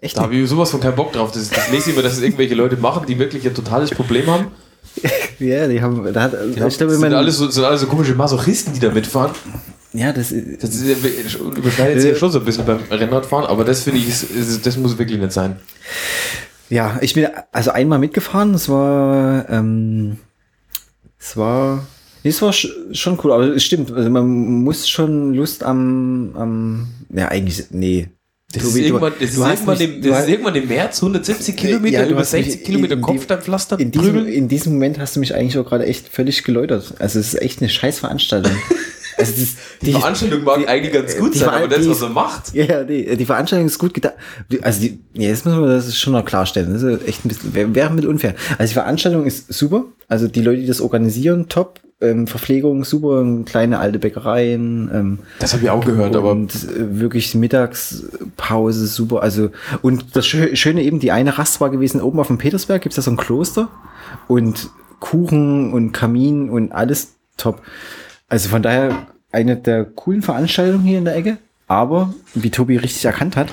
Echt? 0.00 0.16
Da 0.16 0.22
habe 0.22 0.34
ich 0.34 0.48
sowas 0.48 0.70
von 0.70 0.80
keinen 0.80 0.96
Bock 0.96 1.12
drauf. 1.12 1.32
Das, 1.32 1.50
das 1.50 1.70
lese 1.70 1.90
ich 1.90 1.96
immer, 1.96 2.02
dass 2.02 2.14
es 2.14 2.22
irgendwelche 2.22 2.54
Leute 2.54 2.76
machen, 2.76 3.04
die 3.06 3.18
wirklich 3.18 3.46
ein 3.46 3.54
totales 3.54 3.90
Problem 3.90 4.26
haben. 4.26 4.48
ja, 5.38 5.68
die 5.68 5.80
haben, 5.82 6.12
da 6.12 6.22
hat, 6.22 6.32
die 6.32 6.62
ich 6.62 6.78
glaube, 6.78 6.94
sind, 6.94 7.12
alles 7.12 7.36
so, 7.36 7.48
sind 7.48 7.64
alles 7.64 7.82
so 7.82 7.86
komische 7.86 8.14
Masochisten, 8.14 8.72
die 8.72 8.80
da 8.80 8.90
mitfahren. 8.90 9.32
Ja, 9.92 10.12
das, 10.12 10.28
das 10.60 10.70
ist, 10.70 11.34
überschneidet 11.34 12.00
sich 12.00 12.12
ja 12.12 12.16
schon 12.16 12.30
so 12.30 12.38
ein 12.38 12.44
bisschen 12.44 12.64
beim 12.64 12.78
Rennradfahren, 12.90 13.46
aber 13.46 13.64
das 13.64 13.82
finde 13.82 13.98
ich, 13.98 14.08
ist, 14.08 14.64
das 14.64 14.76
muss 14.76 14.96
wirklich 14.98 15.18
nicht 15.18 15.32
sein. 15.32 15.56
Ja, 16.70 16.98
ich 17.02 17.14
bin 17.14 17.26
also 17.52 17.72
einmal 17.72 17.98
mitgefahren. 17.98 18.54
Es 18.54 18.68
war, 18.68 19.48
ähm, 19.50 20.18
es 21.18 21.36
war, 21.36 21.86
nee, 22.22 22.30
es 22.30 22.40
war 22.40 22.52
schon 22.52 23.18
cool, 23.22 23.32
aber 23.32 23.44
es 23.56 23.64
stimmt. 23.64 23.92
Also 23.92 24.08
man 24.08 24.26
muss 24.62 24.88
schon 24.88 25.34
Lust 25.34 25.64
am, 25.64 26.30
am 26.36 26.88
ja 27.12 27.28
eigentlich, 27.28 27.66
nee. 27.70 28.08
Das, 28.52 28.64
ist, 28.64 28.76
irgendwann, 28.76 29.12
das, 29.20 29.30
ist, 29.30 29.38
irgendwann 29.38 29.78
mich, 29.78 29.88
im, 29.88 30.02
das 30.02 30.22
ist 30.22 30.28
irgendwann 30.28 30.54
im 30.56 30.66
März 30.66 30.96
170 31.02 31.56
Kilometer, 31.56 32.02
ja, 32.02 32.08
über 32.08 32.24
60 32.24 32.64
Kilometer 32.64 32.96
Kopfsteinpflaster 32.96 33.78
in, 33.78 33.92
diesem, 33.92 34.26
in 34.26 34.48
diesem 34.48 34.72
Moment 34.72 34.98
hast 34.98 35.14
du 35.14 35.20
mich 35.20 35.36
eigentlich 35.36 35.56
auch 35.56 35.64
gerade 35.64 35.86
echt 35.86 36.08
völlig 36.08 36.42
geläutert. 36.42 36.94
Also 36.98 37.20
es 37.20 37.34
ist 37.34 37.42
echt 37.42 37.60
eine 37.60 37.68
Scheißveranstaltung. 37.68 38.52
Also 39.20 39.32
das, 39.40 39.56
die, 39.80 39.86
die, 39.86 39.92
Veranstaltung 39.92 40.44
mag 40.44 40.58
die, 40.58 40.68
eigentlich 40.68 40.92
ganz 40.92 41.16
gut 41.16 41.34
sein, 41.34 41.48
aber 41.48 41.68
das, 41.68 41.88
was 41.88 42.02
er 42.02 42.08
macht. 42.08 42.54
Ja, 42.54 42.84
die, 42.84 43.16
die 43.16 43.26
Veranstaltung 43.26 43.66
ist 43.66 43.78
gut 43.78 43.94
gedacht. 43.94 44.14
Also 44.62 44.80
die, 44.80 45.00
ja, 45.14 45.28
jetzt 45.28 45.46
müssen 45.46 45.60
wir 45.60 45.68
das 45.68 45.96
schon 45.96 46.12
noch 46.12 46.24
klarstellen. 46.24 46.72
Das 46.72 46.82
ist 46.82 47.06
echt 47.06 47.24
ein 47.24 47.28
bisschen, 47.28 47.54
wäre 47.54 47.74
wär 47.74 47.90
bisschen 47.90 48.10
unfair. 48.10 48.34
Also 48.58 48.70
die 48.70 48.74
Veranstaltung 48.74 49.26
ist 49.26 49.52
super. 49.52 49.84
Also 50.08 50.28
die 50.28 50.42
Leute, 50.42 50.60
die 50.60 50.66
das 50.66 50.80
organisieren, 50.80 51.48
top. 51.48 51.80
Ähm, 52.02 52.26
Verpflegung 52.26 52.84
super, 52.84 53.26
kleine 53.44 53.78
alte 53.78 53.98
Bäckereien. 53.98 54.90
Ähm, 54.92 55.18
das 55.38 55.52
habe 55.52 55.64
ich 55.64 55.70
auch 55.70 55.84
gehört, 55.84 56.16
und 56.16 56.24
aber 56.24 56.32
äh, 56.32 56.98
wirklich 56.98 57.34
Mittagspause 57.34 58.86
super. 58.86 59.22
Also 59.22 59.50
und 59.82 60.16
das 60.16 60.26
Schöne 60.26 60.82
eben, 60.82 60.98
die 60.98 61.12
eine 61.12 61.36
Rast 61.36 61.60
war 61.60 61.68
gewesen 61.68 62.00
oben 62.00 62.18
auf 62.18 62.28
dem 62.28 62.38
Petersberg 62.38 62.80
gibt's 62.80 62.96
da 62.96 63.02
so 63.02 63.10
ein 63.10 63.18
Kloster 63.18 63.68
und 64.28 64.70
Kuchen 64.98 65.72
und 65.72 65.92
Kamin 65.92 66.48
und 66.48 66.72
alles 66.72 67.16
top. 67.36 67.60
Also 68.30 68.48
von 68.48 68.62
daher 68.62 69.06
eine 69.32 69.56
der 69.56 69.84
coolen 69.84 70.22
Veranstaltungen 70.22 70.84
hier 70.84 70.98
in 70.98 71.04
der 71.04 71.16
Ecke. 71.16 71.36
Aber, 71.66 72.14
wie 72.34 72.50
Tobi 72.50 72.76
richtig 72.76 73.04
erkannt 73.04 73.36
hat, 73.36 73.48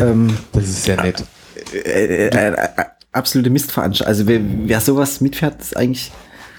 ähm, 0.00 0.36
das 0.52 0.64
ist 0.64 0.84
sehr 0.84 1.02
nett. 1.02 1.24
Äh, 1.72 2.28
äh, 2.28 2.28
äh, 2.28 2.68
absolute 3.12 3.50
Mistveranstaltung. 3.50 4.08
Also 4.08 4.26
wer, 4.26 4.40
wer 4.42 4.80
sowas 4.80 5.20
mitfährt, 5.20 5.60
ist 5.60 5.76
eigentlich. 5.76 6.12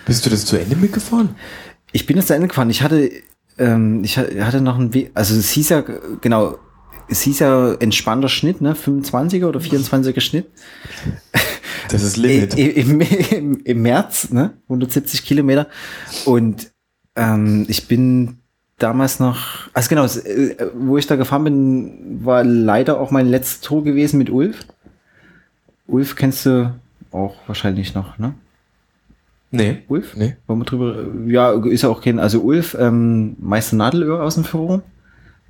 Bist 0.06 0.26
du 0.26 0.30
das 0.30 0.45
zu 0.45 0.58
Ende 0.58 0.76
mitgefahren? 0.76 1.36
Ich 1.91 2.06
bin 2.06 2.17
das 2.17 2.28
zu 2.28 2.36
Ende 2.36 2.47
gefahren. 2.47 2.69
Ich 2.69 2.82
hatte, 2.82 3.12
ähm, 3.58 4.04
ich 4.04 4.17
hatte 4.17 4.62
noch 4.62 4.78
einen 4.78 4.93
Weg, 4.93 5.12
also 5.13 5.36
es 5.36 5.52
hieß 5.52 5.69
ja, 5.69 5.84
genau, 6.21 6.58
es 7.10 7.21
hieß 7.21 7.39
ja 7.39 7.74
entspannter 7.74 8.30
Schnitt, 8.30 8.62
ne? 8.62 8.74
25er 8.74 9.45
oder 9.45 9.60
24er 9.60 10.21
Schnitt. 10.21 10.47
Das 11.89 12.04
ist 12.04 12.17
Limit. 12.17 12.54
Im, 12.58 13.02
im, 13.02 13.60
Im 13.63 13.82
März, 13.82 14.30
ne? 14.32 14.54
170 14.63 15.26
Kilometer. 15.26 15.67
Und 16.26 16.70
ähm, 17.21 17.65
ich 17.67 17.88
bin 17.88 18.38
damals 18.77 19.19
noch, 19.19 19.69
also 19.73 19.89
genau, 19.89 20.05
äh, 20.05 20.71
wo 20.75 20.97
ich 20.97 21.07
da 21.07 21.15
gefahren 21.15 21.43
bin, 21.43 22.25
war 22.25 22.43
leider 22.43 22.99
auch 22.99 23.12
mein 23.12 23.27
letztes 23.27 23.62
Tour 23.62 23.84
gewesen 23.84 24.17
mit 24.17 24.29
Ulf. 24.29 24.65
Ulf 25.88 26.15
kennst 26.15 26.45
du 26.45 26.73
auch 27.12 27.36
wahrscheinlich 27.47 27.93
noch, 27.93 28.17
ne? 28.17 28.34
Nee. 29.51 29.79
Ulf? 29.89 30.15
Nee. 30.15 30.38
Wollen 30.47 30.60
wir 30.60 30.65
drüber, 30.65 31.05
ja, 31.27 31.51
ist 31.51 31.81
ja 31.81 31.89
auch 31.89 32.01
kennen. 32.01 32.19
Also 32.19 32.39
Ulf, 32.39 32.75
ähm, 32.79 33.36
Meister 33.39 33.75
Nadelöhr 33.75 34.23
aus 34.23 34.36
dem 34.36 34.45
Forum, 34.45 34.81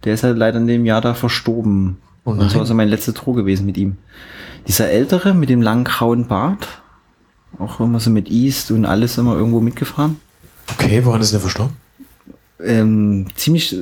der 0.03 0.15
ist 0.15 0.23
ja 0.23 0.31
leider 0.31 0.59
in 0.59 0.67
dem 0.67 0.85
Jahr 0.85 1.01
da 1.01 1.13
verstorben. 1.13 1.97
Oh 2.25 2.31
und 2.31 2.41
das 2.41 2.53
war 2.53 2.61
also 2.61 2.73
mein 2.73 2.89
letzter 2.89 3.13
Tour 3.13 3.35
gewesen 3.35 3.65
mit 3.65 3.77
ihm. 3.77 3.97
Dieser 4.67 4.89
ältere 4.89 5.33
mit 5.33 5.49
dem 5.49 5.61
langen 5.61 5.83
grauen 5.83 6.27
Bart, 6.27 6.67
auch 7.59 7.79
immer 7.79 7.99
so 7.99 8.09
mit 8.09 8.29
East 8.29 8.71
und 8.71 8.85
alles 8.85 9.17
immer 9.17 9.35
irgendwo 9.35 9.59
mitgefahren. 9.59 10.19
Okay, 10.67 11.03
woran 11.05 11.21
ist 11.21 11.33
der 11.33 11.39
verstorben? 11.39 11.77
Ähm, 12.59 13.27
ziemlich 13.35 13.75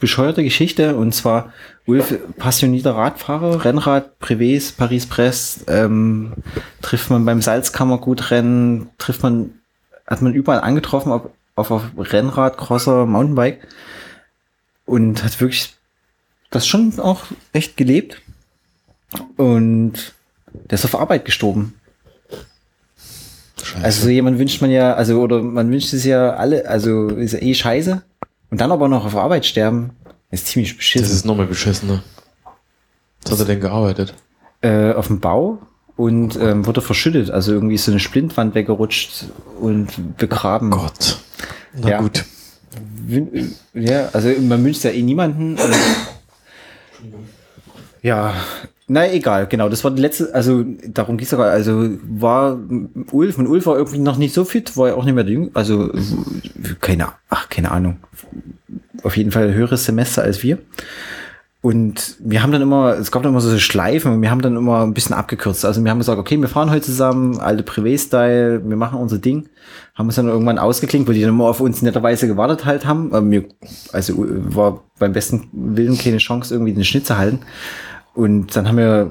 bescheuerte 0.00 0.42
Geschichte 0.42 0.96
und 0.96 1.14
zwar 1.14 1.52
Ulf, 1.86 2.14
passionierter 2.36 2.94
Radfahrer, 2.94 3.64
Rennrad, 3.64 4.10
Privés, 4.20 4.76
Paris-Brest, 4.76 5.64
ähm, 5.68 6.32
trifft 6.82 7.10
man 7.10 7.24
beim 7.24 7.42
Salzkammergutrennen, 7.42 8.88
trifft 8.98 9.22
man, 9.22 9.50
hat 10.06 10.22
man 10.22 10.34
überall 10.34 10.60
angetroffen, 10.60 11.12
auf, 11.12 11.22
auf, 11.54 11.70
auf 11.70 11.82
Rennrad, 11.96 12.56
Crosser, 12.56 13.06
Mountainbike 13.06 13.66
und 14.86 15.22
hat 15.22 15.40
wirklich 15.40 15.74
das 16.50 16.66
schon 16.66 16.98
auch 17.00 17.24
echt 17.52 17.76
gelebt 17.76 18.22
und 19.36 20.14
der 20.52 20.78
ist 20.78 20.84
auf 20.84 20.98
Arbeit 20.98 21.24
gestorben. 21.24 21.74
Scheiße. 23.62 23.84
Also 23.84 24.02
so 24.04 24.08
jemand 24.10 24.38
wünscht 24.38 24.60
man 24.60 24.70
ja, 24.70 24.94
also 24.94 25.20
oder 25.20 25.40
man 25.42 25.70
wünscht 25.70 25.92
es 25.92 26.04
ja 26.04 26.30
alle, 26.34 26.68
also 26.68 27.08
ist 27.08 27.32
ja 27.32 27.40
eh 27.40 27.54
scheiße. 27.54 28.02
Und 28.50 28.60
dann 28.60 28.72
aber 28.72 28.88
noch 28.88 29.04
auf 29.04 29.16
Arbeit 29.16 29.46
sterben, 29.46 29.90
ist 30.30 30.46
ziemlich 30.48 30.76
beschissen. 30.76 31.06
das 31.06 31.14
ist 31.14 31.24
nochmal 31.24 31.46
beschissener. 31.46 32.02
Was 33.24 33.32
hat 33.32 33.38
er 33.40 33.44
denn 33.46 33.60
gearbeitet? 33.60 34.14
äh, 34.62 34.92
auf 34.92 35.06
dem 35.08 35.20
Bau 35.20 35.58
und 35.96 36.36
ähm, 36.36 36.66
wurde 36.66 36.80
verschüttet. 36.80 37.30
Also 37.30 37.52
irgendwie 37.52 37.74
ist 37.74 37.84
so 37.84 37.90
eine 37.92 38.00
Splintwand 38.00 38.54
weggerutscht 38.54 39.26
und 39.60 40.16
begraben. 40.16 40.70
Gott. 40.70 41.18
Na 41.74 41.90
Ja. 41.90 42.00
gut. 42.00 42.24
Ja, 43.74 44.08
also 44.12 44.30
man 44.40 44.64
wünscht 44.64 44.82
ja 44.84 44.90
eh 44.90 45.02
niemanden. 45.02 45.58
Ja, 48.02 48.34
na 48.86 49.10
egal, 49.10 49.46
genau. 49.46 49.68
Das 49.68 49.82
war 49.82 49.90
die 49.90 50.02
letzte, 50.02 50.34
also 50.34 50.64
darum 50.86 51.16
ging 51.16 51.24
es 51.24 51.30
sogar. 51.30 51.50
Also 51.50 51.90
war 52.02 52.58
Ulf 53.12 53.38
und 53.38 53.46
Ulf 53.46 53.66
war 53.66 53.76
irgendwie 53.76 53.98
noch 53.98 54.18
nicht 54.18 54.34
so 54.34 54.44
fit, 54.44 54.76
war 54.76 54.88
ja 54.88 54.94
auch 54.94 55.04
nicht 55.04 55.14
mehr 55.14 55.24
Jüng, 55.24 55.50
also 55.54 55.90
keine, 56.80 57.08
ach, 57.28 57.48
keine 57.48 57.70
Ahnung. 57.70 57.96
Auf 59.02 59.16
jeden 59.16 59.32
Fall 59.32 59.54
höheres 59.54 59.84
Semester 59.84 60.22
als 60.22 60.42
wir. 60.42 60.58
Und 61.64 62.16
wir 62.18 62.42
haben 62.42 62.52
dann 62.52 62.60
immer, 62.60 62.98
es 62.98 63.10
gab 63.10 63.22
dann 63.22 63.32
immer 63.32 63.40
so 63.40 63.58
Schleifen 63.58 64.12
und 64.12 64.20
wir 64.20 64.30
haben 64.30 64.42
dann 64.42 64.54
immer 64.54 64.82
ein 64.82 64.92
bisschen 64.92 65.16
abgekürzt. 65.16 65.64
Also 65.64 65.82
wir 65.82 65.90
haben 65.90 65.96
gesagt, 65.96 66.18
okay, 66.18 66.38
wir 66.38 66.48
fahren 66.48 66.70
heute 66.70 66.84
zusammen, 66.84 67.40
alte 67.40 67.62
Privé-Style, 67.62 68.68
wir 68.68 68.76
machen 68.76 68.98
unser 68.98 69.16
Ding. 69.16 69.48
Haben 69.94 70.08
uns 70.08 70.16
dann 70.16 70.28
irgendwann 70.28 70.58
ausgeklinkt, 70.58 71.08
weil 71.08 71.14
die 71.14 71.22
dann 71.22 71.30
immer 71.30 71.46
auf 71.46 71.60
uns 71.60 71.80
netterweise 71.80 72.26
gewartet 72.26 72.66
halt 72.66 72.84
haben. 72.84 73.08
Mir, 73.30 73.44
also 73.94 74.12
war 74.18 74.84
beim 74.98 75.14
besten 75.14 75.48
Willen 75.52 75.96
keine 75.96 76.18
Chance, 76.18 76.52
irgendwie 76.52 76.74
den 76.74 76.84
Schnitt 76.84 77.06
zu 77.06 77.16
halten. 77.16 77.38
Und 78.14 78.54
dann 78.54 78.68
haben 78.68 78.76
wir 78.78 79.10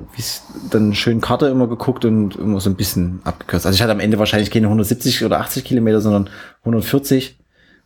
dann 0.69 0.93
schön 0.95 1.19
Karte 1.19 1.47
immer 1.47 1.67
geguckt 1.67 2.05
und 2.05 2.37
immer 2.37 2.61
so 2.61 2.69
ein 2.69 2.75
bisschen 2.75 3.19
abgekürzt. 3.25 3.65
Also 3.65 3.75
ich 3.75 3.81
hatte 3.81 3.91
am 3.91 3.99
Ende 3.99 4.17
wahrscheinlich 4.17 4.49
keine 4.49 4.67
170 4.67 5.25
oder 5.25 5.39
80 5.41 5.65
Kilometer, 5.65 5.99
sondern 5.99 6.29
140 6.61 7.37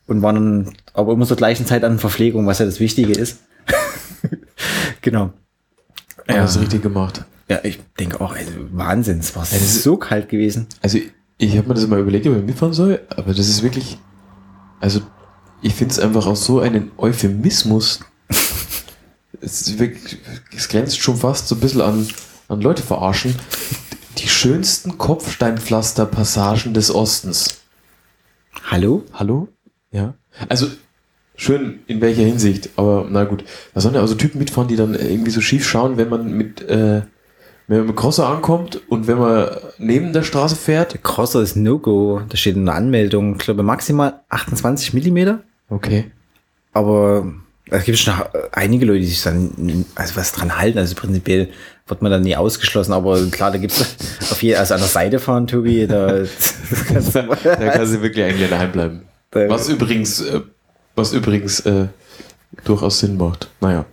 und 0.05 0.21
waren 0.21 0.35
dann 0.35 0.73
aber 0.93 1.13
immer 1.13 1.25
zur 1.25 1.37
gleichen 1.37 1.65
Zeit 1.65 1.83
an 1.83 1.97
Verpflegung, 1.97 2.45
was 2.45 2.59
ja 2.59 2.65
das 2.65 2.79
Wichtige 2.79 3.13
ist. 3.13 3.39
genau. 5.01 5.33
Ja. 6.27 6.35
Alles 6.41 6.59
richtig 6.59 6.81
gemacht. 6.83 7.23
Ja, 7.49 7.59
ich 7.63 7.79
denke 7.99 8.19
auch, 8.21 8.35
also 8.35 8.51
Wahnsinn, 8.73 9.19
es 9.19 9.35
war 9.35 9.41
das 9.43 9.53
ist- 9.53 9.83
so 9.83 9.97
kalt 9.97 10.29
gewesen. 10.29 10.67
Also 10.81 10.99
ich 11.37 11.57
habe 11.57 11.67
mir 11.67 11.73
das 11.75 11.87
mal 11.87 11.99
überlegt, 11.99 12.27
ob 12.27 12.35
ich 12.37 12.43
mitfahren 12.43 12.73
soll, 12.73 13.01
aber 13.09 13.33
das 13.33 13.47
ist 13.47 13.63
wirklich, 13.63 13.97
also 14.79 15.01
ich 15.61 15.73
finde 15.73 15.93
es 15.93 15.99
einfach 15.99 16.27
auch 16.27 16.35
so 16.35 16.59
einen 16.59 16.91
Euphemismus. 16.97 18.01
Es, 19.41 19.79
wirklich, 19.79 20.17
es 20.55 20.69
grenzt 20.69 20.99
schon 20.99 21.17
fast 21.17 21.47
so 21.47 21.55
ein 21.55 21.61
bisschen 21.61 21.81
an, 21.81 22.07
an 22.47 22.61
Leute 22.61 22.83
verarschen. 22.83 23.35
Die 24.17 24.27
schönsten 24.27 24.97
Kopfsteinpflaster-Passagen 24.97 26.73
des 26.73 26.93
Ostens. 26.93 27.61
Hallo? 28.63 29.03
Hallo? 29.13 29.47
Ja. 29.91 30.15
Also 30.49 30.67
schön 31.35 31.79
in 31.87 32.01
welcher 32.01 32.23
Hinsicht, 32.23 32.69
aber 32.77 33.05
na 33.09 33.25
gut. 33.25 33.43
Da 33.73 33.81
sollen 33.81 33.95
ja 33.95 34.01
also 34.01 34.15
Typen 34.15 34.39
mitfahren, 34.39 34.67
die 34.67 34.75
dann 34.75 34.95
irgendwie 34.95 35.31
so 35.31 35.41
schief 35.41 35.67
schauen, 35.67 35.97
wenn 35.97 36.09
man 36.09 36.31
mit, 36.31 36.61
äh, 36.61 37.03
wenn 37.67 37.77
man 37.77 37.87
mit 37.87 37.95
Crosser 37.95 38.27
ankommt 38.27 38.81
und 38.89 39.07
wenn 39.07 39.19
man 39.19 39.49
neben 39.77 40.13
der 40.13 40.23
Straße 40.23 40.55
fährt. 40.55 40.93
Der 40.93 41.01
Crosser 41.01 41.41
ist 41.41 41.55
No-Go. 41.55 42.21
Da 42.27 42.37
steht 42.37 42.55
in 42.55 42.65
der 42.65 42.75
Anmeldung, 42.75 43.33
ich 43.33 43.43
glaube 43.43 43.63
maximal 43.63 44.21
28 44.29 44.93
Millimeter. 44.93 45.43
Okay. 45.69 46.11
Aber 46.73 47.33
es 47.69 47.83
gibt 47.83 47.97
schon 47.97 48.13
einige 48.51 48.85
Leute, 48.85 48.99
die 49.01 49.05
sich 49.07 49.21
dann 49.23 49.85
also 49.95 50.15
was 50.15 50.31
dran 50.31 50.57
halten. 50.57 50.77
Also 50.77 50.95
prinzipiell 50.95 51.49
wird 51.87 52.01
man 52.01 52.11
dann 52.11 52.21
nie 52.21 52.35
ausgeschlossen. 52.35 52.93
Aber 52.93 53.21
klar, 53.27 53.51
da 53.51 53.57
gibt's 53.57 53.81
auf 54.31 54.41
jeden 54.43 54.57
also 54.59 54.73
an 54.73 54.79
der 54.79 54.89
Seite 54.89 55.19
fahren, 55.19 55.47
Tobi, 55.47 55.87
da, 55.87 56.23
kannst 56.87 57.15
du- 57.15 57.21
Da 57.43 57.55
kann 57.69 57.85
sie 57.85 58.01
wirklich 58.01 58.25
eigentlich 58.25 58.49
daheim 58.49 58.71
bleiben. 58.71 59.01
Was 59.31 59.69
übrigens, 59.69 60.21
äh, 60.21 60.41
was 60.95 61.13
übrigens 61.13 61.59
äh, 61.61 61.87
durchaus 62.63 62.99
Sinn 62.99 63.17
macht. 63.17 63.49
Naja. 63.61 63.85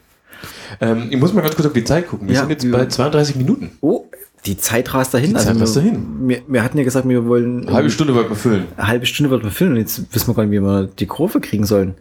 Ähm, 0.81 1.09
ich 1.11 1.19
muss 1.19 1.33
mal 1.33 1.43
ganz 1.43 1.55
kurz 1.55 1.67
auf 1.67 1.73
die 1.73 1.85
Zeit 1.85 2.09
gucken. 2.09 2.29
Wir 2.29 2.35
Ja, 2.35 2.41
sind 2.41 2.51
jetzt 2.51 2.71
bei 2.71 2.87
32 2.87 3.37
Minuten. 3.37 3.71
Oh, 3.81 4.07
die 4.47 4.57
Zeit 4.57 4.93
rast 4.95 5.15
dahin. 5.15 5.35
Also 5.37 5.49
Die 5.51 5.55
Zeit 5.55 5.63
rast 5.63 5.75
wir, 5.77 5.83
dahin. 5.83 6.29
Wir, 6.29 6.43
wir 6.49 6.63
hatten 6.63 6.79
ja 6.79 6.85
gesagt, 6.85 7.09
wir 7.09 7.27
wollen 7.27 7.67
Eine 7.67 7.77
halbe 7.77 7.91
Stunde 7.91 8.15
wollten 8.15 8.31
wir 8.31 8.37
füllen. 8.37 8.67
eine 8.77 8.87
halbe 8.89 9.07
Stunde 9.07 9.31
wird 9.31 9.43
man 9.43 9.53
filmen 9.53 9.75
und 9.75 9.81
jetzt 9.81 10.03
wissen 10.15 10.29
wir 10.29 10.35
gar 10.35 10.45
nicht, 10.45 10.53
wie 10.53 10.61
wir 10.63 10.85
die 10.87 11.07
Kurve 11.07 11.41
kriegen 11.41 11.65
sollen. 11.67 11.95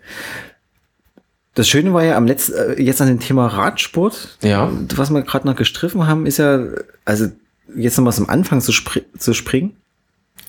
Das 1.56 1.68
Schöne 1.68 1.94
war 1.94 2.04
ja 2.04 2.18
am 2.18 2.26
letzten, 2.26 2.54
äh, 2.54 2.82
jetzt 2.82 3.02
an 3.02 3.08
dem 3.08 3.20
Thema 3.20 3.48
Radsport, 3.48 4.38
Ja. 4.42 4.72
was 4.96 5.12
wir 5.12 5.22
gerade 5.22 5.48
noch 5.48 5.56
gestriffen 5.56 6.08
haben, 6.08 6.26
ist 6.26 6.38
ja, 6.38 6.60
also 7.06 7.28
jetzt 7.76 7.98
nochmal 7.98 8.14
zum 8.14 8.30
Anfang 8.30 8.60
zu, 8.62 8.72
spri 8.72 9.04
zu 9.18 9.34
springen, 9.34 9.76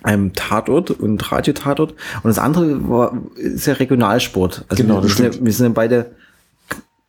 einem 0.02 0.32
Tatort 0.32 0.90
und 0.90 1.30
Radiotatort. 1.30 1.92
Und 1.92 2.24
das 2.28 2.38
andere 2.38 2.88
war, 2.88 3.16
ist 3.36 3.66
ja 3.66 3.74
Regionalsport. 3.74 4.64
Also 4.68 4.82
Genau, 4.82 4.96
wir, 4.96 5.02
das 5.02 5.16
sind 5.16 5.34
ja, 5.34 5.44
wir 5.44 5.52
sind 5.52 5.66
ja 5.66 5.72
beide 5.72 6.10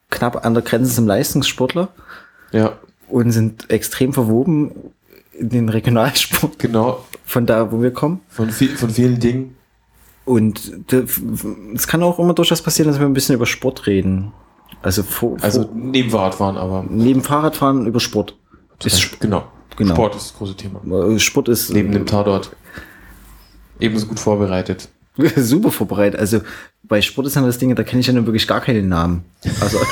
knapp 0.09 0.45
an 0.45 0.53
der 0.53 0.63
Grenze 0.63 0.93
zum 0.93 1.07
Leistungssportler 1.07 1.89
Ja, 2.51 2.77
und 3.07 3.31
sind 3.31 3.69
extrem 3.69 4.13
verwoben 4.13 4.71
in 5.37 5.49
den 5.49 5.69
Regionalsport 5.69 6.59
genau. 6.59 7.05
von 7.25 7.45
da, 7.45 7.71
wo 7.71 7.81
wir 7.81 7.91
kommen. 7.91 8.21
Von, 8.29 8.49
viel, 8.49 8.75
von 8.75 8.89
vielen 8.89 9.19
Dingen. 9.19 9.55
Und 10.25 10.71
es 11.75 11.87
kann 11.87 12.01
auch 12.03 12.19
immer 12.19 12.33
durchaus 12.33 12.61
passieren, 12.61 12.91
dass 12.91 12.99
wir 12.99 13.05
ein 13.05 13.13
bisschen 13.13 13.35
über 13.35 13.45
Sport 13.45 13.85
reden. 13.85 14.33
Also, 14.81 15.03
vor, 15.03 15.37
Also 15.41 15.63
vor, 15.63 15.71
neben 15.75 16.09
Fahrradfahren, 16.09 16.57
aber. 16.57 16.85
neben 16.89 17.21
Fahrradfahren 17.21 17.85
über 17.85 17.99
Sport. 17.99 18.35
Ist, 18.83 19.19
genau. 19.19 19.45
genau. 19.77 19.93
Sport 19.93 20.15
ist 20.15 20.31
das 20.31 20.37
große 20.37 20.55
Thema. 20.55 20.81
äh, 21.09 21.19
Sport 21.19 21.49
ist 21.49 21.71
Neben 21.71 21.91
dem 21.91 22.05
Tatort. 22.05 22.55
Ebenso 23.79 24.07
gut 24.07 24.19
vorbereitet. 24.19 24.89
super 25.37 25.71
vorbereitet. 25.71 26.19
Also 26.19 26.41
bei 26.83 27.01
Sport 27.01 27.27
ist 27.27 27.35
dann 27.35 27.45
das 27.45 27.57
Ding, 27.57 27.73
da 27.75 27.83
kenne 27.83 28.01
ich 28.01 28.07
ja 28.07 28.13
nun 28.13 28.25
wirklich 28.25 28.47
gar 28.47 28.61
keine 28.61 28.81
Namen. 28.83 29.23
Also 29.61 29.77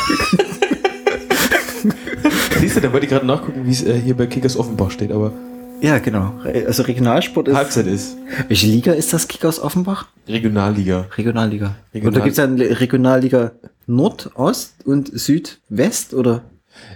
Siehst 2.59 2.77
du, 2.77 2.81
da 2.81 2.91
wollte 2.93 3.05
ich 3.05 3.11
gerade 3.11 3.25
nachgucken, 3.25 3.65
wie 3.65 3.71
es 3.71 3.83
äh, 3.83 3.99
hier 3.99 4.15
bei 4.15 4.25
Kickers 4.27 4.57
Offenbach 4.57 4.91
steht, 4.91 5.11
aber 5.11 5.31
ja, 5.81 5.97
genau. 5.99 6.33
Also 6.67 6.83
Regionalsport 6.83 7.47
ist. 7.49 7.55
Halbzeit 7.55 7.87
ist. 7.87 8.15
Welche 8.47 8.67
Liga 8.67 8.93
ist 8.93 9.11
das 9.13 9.27
Kick 9.27 9.43
aus 9.45 9.59
Offenbach? 9.59 10.07
Regionalliga. 10.27 11.07
Regionalliga. 11.17 11.75
Regional- 11.93 12.07
Und 12.07 12.15
da 12.15 12.19
gibt 12.23 12.31
es 12.31 12.35
dann 12.37 12.59
Regionalliga 12.59 13.51
Nordost 13.87 14.75
und 14.85 15.11
Südwest 15.17 16.13
oder? 16.13 16.43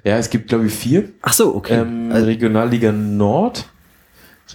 Ja, 0.03 0.17
es 0.17 0.29
gibt, 0.29 0.47
glaube 0.49 0.67
ich, 0.67 0.73
vier. 0.73 1.09
Ach 1.21 1.33
so, 1.33 1.53
okay. 1.55 1.75
Ähm, 1.81 2.09
also, 2.11 2.25
Regionalliga 2.25 2.91
Nord, 2.91 3.65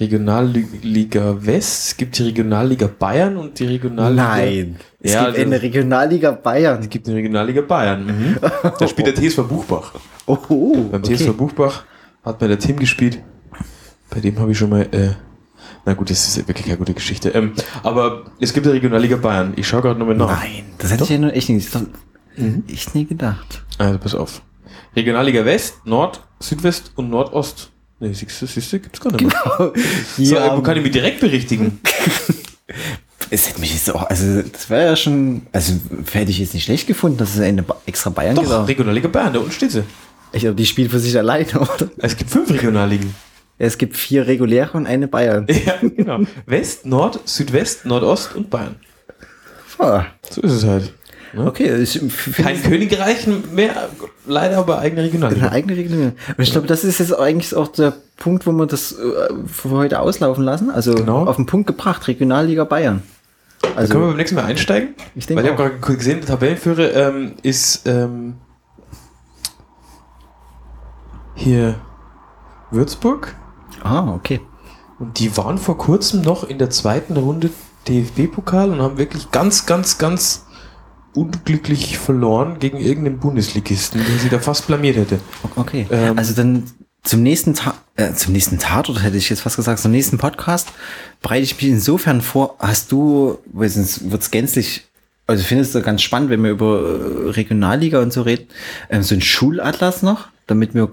Regionalliga 0.01 1.37
West, 1.45 1.89
es 1.89 1.97
gibt 1.97 2.19
die 2.19 2.23
Regionalliga 2.25 2.89
Bayern 2.99 3.37
und 3.37 3.59
die 3.59 3.67
Regionalliga. 3.67 4.23
nein. 4.37 4.77
Es 5.01 5.13
Ja, 5.13 5.27
gibt 5.27 5.39
eine 5.39 5.61
Regionalliga 5.63 6.31
Bayern. 6.33 6.81
Es 6.81 6.89
gibt 6.89 7.07
eine 7.07 7.17
Regionalliga 7.17 7.61
Bayern. 7.63 8.07
Mhm. 8.07 8.37
Da 8.79 8.89
spielt 8.89 9.07
der 9.09 9.15
TSV 9.15 9.43
Buchbach. 9.49 9.95
Oh, 10.27 10.37
Beim 10.91 11.03
okay. 11.03 11.17
TSV 11.17 11.33
Buchbach 11.37 11.85
hat 12.25 12.39
bei 12.39 12.47
der 12.49 12.59
Team 12.59 12.77
gespielt. 12.79 13.19
Bei 14.13 14.21
dem 14.21 14.39
habe 14.39 14.53
ich 14.53 14.59
schon 14.59 14.71
mal. 14.71 14.83
Äh, 14.93 15.11
na 15.85 15.95
gut, 15.95 16.11
das 16.11 16.29
ist 16.29 16.37
wirklich 16.49 16.67
keine 16.67 16.77
gute 16.77 16.95
Geschichte. 16.95 17.31
Ähm, 17.31 17.53
aber 17.83 18.25
es 18.41 18.53
gibt 18.53 18.67
eine 18.67 18.75
Regionalliga 18.75 19.17
Bayern. 19.17 19.55
Ich 19.57 19.67
schaue 19.67 19.83
gerade 19.83 19.99
nochmal 19.99 20.17
nach. 20.17 20.41
Nein, 20.43 20.65
das 20.79 20.93
hätte 20.93 21.05
ich 21.05 21.11
ja 21.11 21.19
nur 21.19 21.33
echt 21.35 21.49
nicht, 21.49 21.69
Mhm. 22.37 22.65
echt 22.69 22.95
nie 22.95 23.05
gedacht. 23.05 23.63
Also 23.79 23.99
pass 23.99 24.15
auf. 24.15 24.43
Regionalliga 24.97 25.45
West, 25.45 25.85
Nord, 25.85 26.21
Südwest 26.41 26.93
und 26.97 27.11
Nordost. 27.11 27.71
Nee, 28.01 28.13
siehst 28.13 28.41
du, 28.43 28.47
siehst 28.47 28.73
du, 28.73 28.81
gibt's 28.81 29.01
gar 29.01 29.13
nicht 29.13 29.25
mehr. 29.25 29.73
So, 30.17 30.23
Ja, 30.23 30.47
äh, 30.55 30.57
wo 30.57 30.63
kann 30.63 30.77
ich 30.77 30.83
mich 30.83 30.93
direkt 30.93 31.21
berichtigen? 31.21 31.79
es 33.31 33.49
hätte 33.49 33.61
mich 33.61 33.73
jetzt 33.75 33.91
auch, 33.95 34.03
also 34.09 34.43
das 34.43 34.69
wäre 34.71 34.87
ja 34.87 34.97
schon, 34.97 35.43
also 35.53 35.75
hätte 36.13 36.31
ich 36.31 36.39
jetzt 36.39 36.55
nicht 36.55 36.65
schlecht 36.65 36.87
gefunden, 36.87 37.19
dass 37.19 37.35
es 37.35 37.41
eine 37.41 37.65
extra 37.87 38.11
Bayern 38.11 38.35
Doch, 38.35 38.43
gibt. 38.43 38.69
Regionalliga 38.69 39.09
Bayern, 39.09 39.33
da 39.35 39.39
unten 39.41 39.53
steht 39.53 39.73
sie. 39.73 39.85
Ich 40.33 40.41
glaube, 40.41 40.57
die 40.57 40.67
spielt 40.67 40.91
für 40.91 40.99
sich 40.99 41.17
alleine, 41.17 41.47
oder? 41.61 41.91
Es 41.99 42.17
gibt 42.17 42.31
fünf 42.31 42.51
Regionalligen. 42.51 43.15
Es 43.59 43.79
gibt 43.79 43.97
vier 43.97 44.27
reguläre 44.27 44.77
und 44.77 44.87
eine 44.87 45.09
Bayern. 45.09 45.47
Ja, 45.67 45.75
genau. 45.81 46.21
West, 46.47 46.87
Nord, 46.87 47.21
Südwest, 47.29 47.85
Nordost 47.85 48.35
und 48.35 48.51
Bayern. 48.51 48.77
Ah, 49.79 50.05
So 50.29 50.41
ist 50.43 50.53
es 50.53 50.65
halt. 50.65 50.93
Ne? 51.35 51.47
okay, 51.47 51.77
ich 51.77 51.99
Kein 52.37 52.63
Königreich 52.63 53.27
mehr, 53.27 53.89
leider 54.27 54.59
aber 54.59 54.79
eigene 54.81 55.03
Regionalliga. 55.05 55.49
eigene 55.49 55.77
Regelung. 55.77 56.13
Und 56.37 56.43
ich 56.43 56.53
glaube, 56.53 56.67
das 56.67 56.85
ist 56.85 56.99
jetzt 56.99 57.19
eigentlich 57.19 57.55
auch 57.57 57.69
der 57.69 57.95
Punkt, 58.19 58.47
wo 58.47 58.53
wir 58.53 58.67
das 58.67 58.93
äh, 58.93 59.33
heute 59.71 60.01
auslaufen 60.01 60.45
lassen. 60.45 60.71
Also 60.71 60.95
Genau. 60.95 61.25
auf 61.27 61.37
den 61.37 61.47
Punkt 61.47 61.67
gebracht, 61.67 62.07
Regionalliga 62.07 62.65
Bayern. 62.65 63.03
Da 63.63 63.69
können 63.69 63.77
wir 63.77 63.81
Also, 63.81 63.99
beim 64.01 64.17
nächsten 64.17 64.37
Mal 64.37 64.45
einsteigen. 64.45 64.95
ich 65.15 65.27
denke 65.27 65.43
Weil 65.43 65.53
ich 65.53 65.59
habe 65.59 65.79
gerade 65.79 65.97
gesehen, 65.97 66.19
der 66.21 66.27
Tabellenführer 66.29 66.95
ähm, 66.95 67.33
ist 67.43 67.87
ähm, 67.87 68.35
hier 71.35 71.77
Würzburg. 72.71 73.35
Ah, 73.83 74.13
okay. 74.15 74.41
Und 74.99 75.19
die 75.19 75.37
waren 75.37 75.59
vor 75.59 75.79
kurzem 75.79 76.23
noch 76.23 76.45
in 76.45 76.59
der 76.59 76.71
zweiten 76.71 77.17
Runde 77.17 77.51
DFB-Pokal 77.89 78.71
und 78.71 78.81
haben 78.81 78.99
wirklich 78.99 79.31
ganz, 79.31 79.67
ganz, 79.67 79.99
ganz 79.99 80.47
unglücklich 81.15 81.99
verloren 81.99 82.59
gegen 82.59 82.79
irgendeinen 82.79 83.19
Bundesligisten, 83.19 84.03
den 84.05 84.19
sie 84.19 84.29
da 84.29 84.39
fast 84.39 84.67
blamiert 84.67 84.97
hätte. 84.97 85.21
Okay. 85.57 85.87
Ähm, 85.91 86.17
also 86.17 86.33
dann 86.33 86.65
zum 87.03 87.23
nächsten 87.23 87.55
Tag, 87.55 87.75
äh, 87.97 88.13
zum 88.13 88.33
nächsten 88.33 88.59
Tatort 88.59 89.03
hätte 89.03 89.17
ich 89.17 89.29
jetzt 89.29 89.41
fast 89.41 89.57
gesagt, 89.57 89.81
zum 89.81 89.91
nächsten 89.91 90.19
Podcast 90.19 90.69
bereite 91.21 91.43
ich 91.43 91.57
mich 91.57 91.71
insofern 91.71 92.23
vor. 92.23 92.57
Hast 92.59 92.93
du, 92.93 93.39
weil 93.53 93.69
sonst 93.69 94.11
wird's 94.11 94.31
gänzlich, 94.31 94.87
also 95.27 95.43
findest 95.45 95.75
du 95.75 95.83
ganz 95.83 96.03
spannend, 96.03 96.31
wenn 96.31 96.43
wir 96.43 96.51
über 96.51 96.81
äh, 96.81 97.31
Regionalliga 97.31 98.01
und 98.01 98.13
so 98.13 98.23
reden, 98.23 98.47
ähm, 98.89 99.03
so 99.03 99.15
ein 99.15 99.21
Schulatlas 99.21 100.03
noch, 100.03 100.29
damit 100.47 100.75
wir 100.75 100.91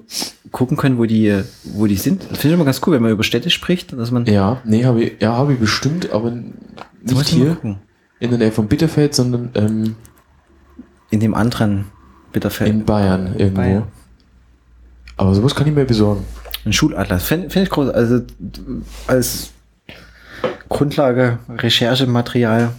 gucken 0.51 0.77
können, 0.77 0.97
wo 0.97 1.05
die, 1.05 1.43
wo 1.63 1.85
die 1.87 1.95
sind. 1.95 2.21
Das 2.29 2.39
finde 2.39 2.49
ich 2.49 2.53
immer 2.53 2.65
ganz 2.65 2.81
cool, 2.85 2.93
wenn 2.95 3.01
man 3.01 3.11
über 3.11 3.23
Städte 3.23 3.49
spricht, 3.49 3.93
dass 3.93 4.11
man. 4.11 4.25
Ja, 4.25 4.61
nee, 4.63 4.85
habe 4.85 5.03
ich, 5.03 5.21
ja, 5.21 5.33
habe 5.33 5.53
ich 5.53 5.59
bestimmt, 5.59 6.11
aber 6.11 6.31
nicht 6.31 7.27
hier 7.29 7.57
in 8.19 8.29
der 8.29 8.39
Nähe 8.39 8.51
von 8.51 8.67
Bitterfeld, 8.67 9.15
sondern 9.15 9.49
ähm, 9.55 9.95
In 11.09 11.19
dem 11.19 11.33
anderen 11.33 11.85
Bitterfeld. 12.31 12.69
in 12.69 12.85
Bayern 12.85 13.35
irgendwo. 13.37 13.61
Bayern. 13.61 13.83
Aber 15.17 15.33
sowas 15.35 15.55
kann 15.55 15.67
ich 15.67 15.73
mir 15.73 15.85
besorgen. 15.85 16.23
Ein 16.65 16.73
Schulatlas. 16.73 17.23
Finde 17.23 17.49
find 17.49 17.63
ich 17.63 17.69
groß. 17.69 17.89
Also 17.89 18.21
als 19.07 19.51
Grundlage, 20.69 21.39
Recherchematerial. 21.49 22.71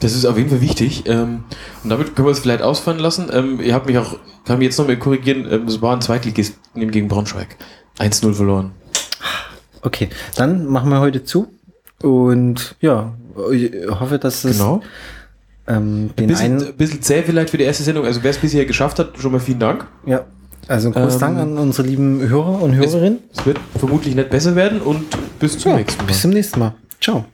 Das 0.00 0.14
ist 0.14 0.24
auf 0.24 0.36
jeden 0.36 0.50
Fall 0.50 0.60
wichtig. 0.60 1.04
Ähm, 1.06 1.44
und 1.84 1.90
damit 1.90 2.14
können 2.16 2.26
wir 2.28 2.32
es 2.32 2.38
vielleicht 2.40 2.62
ausfallen 2.62 2.98
lassen. 3.00 3.28
Ähm, 3.32 3.60
ihr 3.60 3.74
habt 3.74 3.86
mich 3.86 3.98
auch, 3.98 4.16
kann 4.44 4.58
mich 4.58 4.66
jetzt 4.66 4.78
noch 4.78 4.86
mal 4.86 4.96
korrigieren, 4.98 5.46
ähm, 5.50 5.66
es 5.66 5.80
war 5.82 5.94
ein 5.94 6.00
Zweitligisten 6.00 6.90
gegen 6.90 7.08
Braunschweig. 7.08 7.56
1-0 7.98 8.32
verloren. 8.34 8.72
Okay, 9.82 10.08
dann 10.36 10.66
machen 10.66 10.90
wir 10.90 11.00
heute 11.00 11.24
zu. 11.24 11.48
Und 12.02 12.76
ja, 12.80 13.12
ich 13.52 13.72
hoffe, 13.88 14.18
dass 14.18 14.44
es 14.44 14.58
Genau. 14.58 14.80
ähm, 15.66 15.76
Ein 16.10 16.16
den 16.16 16.26
bisschen, 16.28 16.44
einen. 16.56 16.66
ein 16.68 16.76
bisschen 16.76 17.02
zäh 17.02 17.22
vielleicht 17.22 17.50
für 17.50 17.58
die 17.58 17.64
erste 17.64 17.82
Sendung. 17.82 18.04
Also 18.06 18.22
wer 18.22 18.30
es 18.30 18.38
bisher 18.38 18.64
geschafft 18.64 18.98
hat, 18.98 19.18
schon 19.18 19.32
mal 19.32 19.40
vielen 19.40 19.58
Dank. 19.60 19.86
Ja, 20.06 20.24
also 20.68 20.88
ein 20.88 20.92
großes 20.94 21.14
Ähm, 21.14 21.20
Dank 21.20 21.38
an 21.38 21.58
unsere 21.58 21.86
lieben 21.86 22.20
Hörer 22.26 22.62
und 22.62 22.74
Hörerinnen. 22.74 23.18
Es 23.36 23.44
wird 23.44 23.58
vermutlich 23.78 24.14
nicht 24.14 24.30
besser 24.30 24.54
werden 24.56 24.80
und 24.80 25.04
bis 25.38 25.58
zum 25.58 25.72
Ja, 25.72 25.78
nächsten 25.78 26.00
Mal. 26.02 26.06
bis 26.06 26.20
zum 26.22 26.30
nächsten 26.30 26.58
Mal. 26.60 26.74
Ciao. 27.00 27.24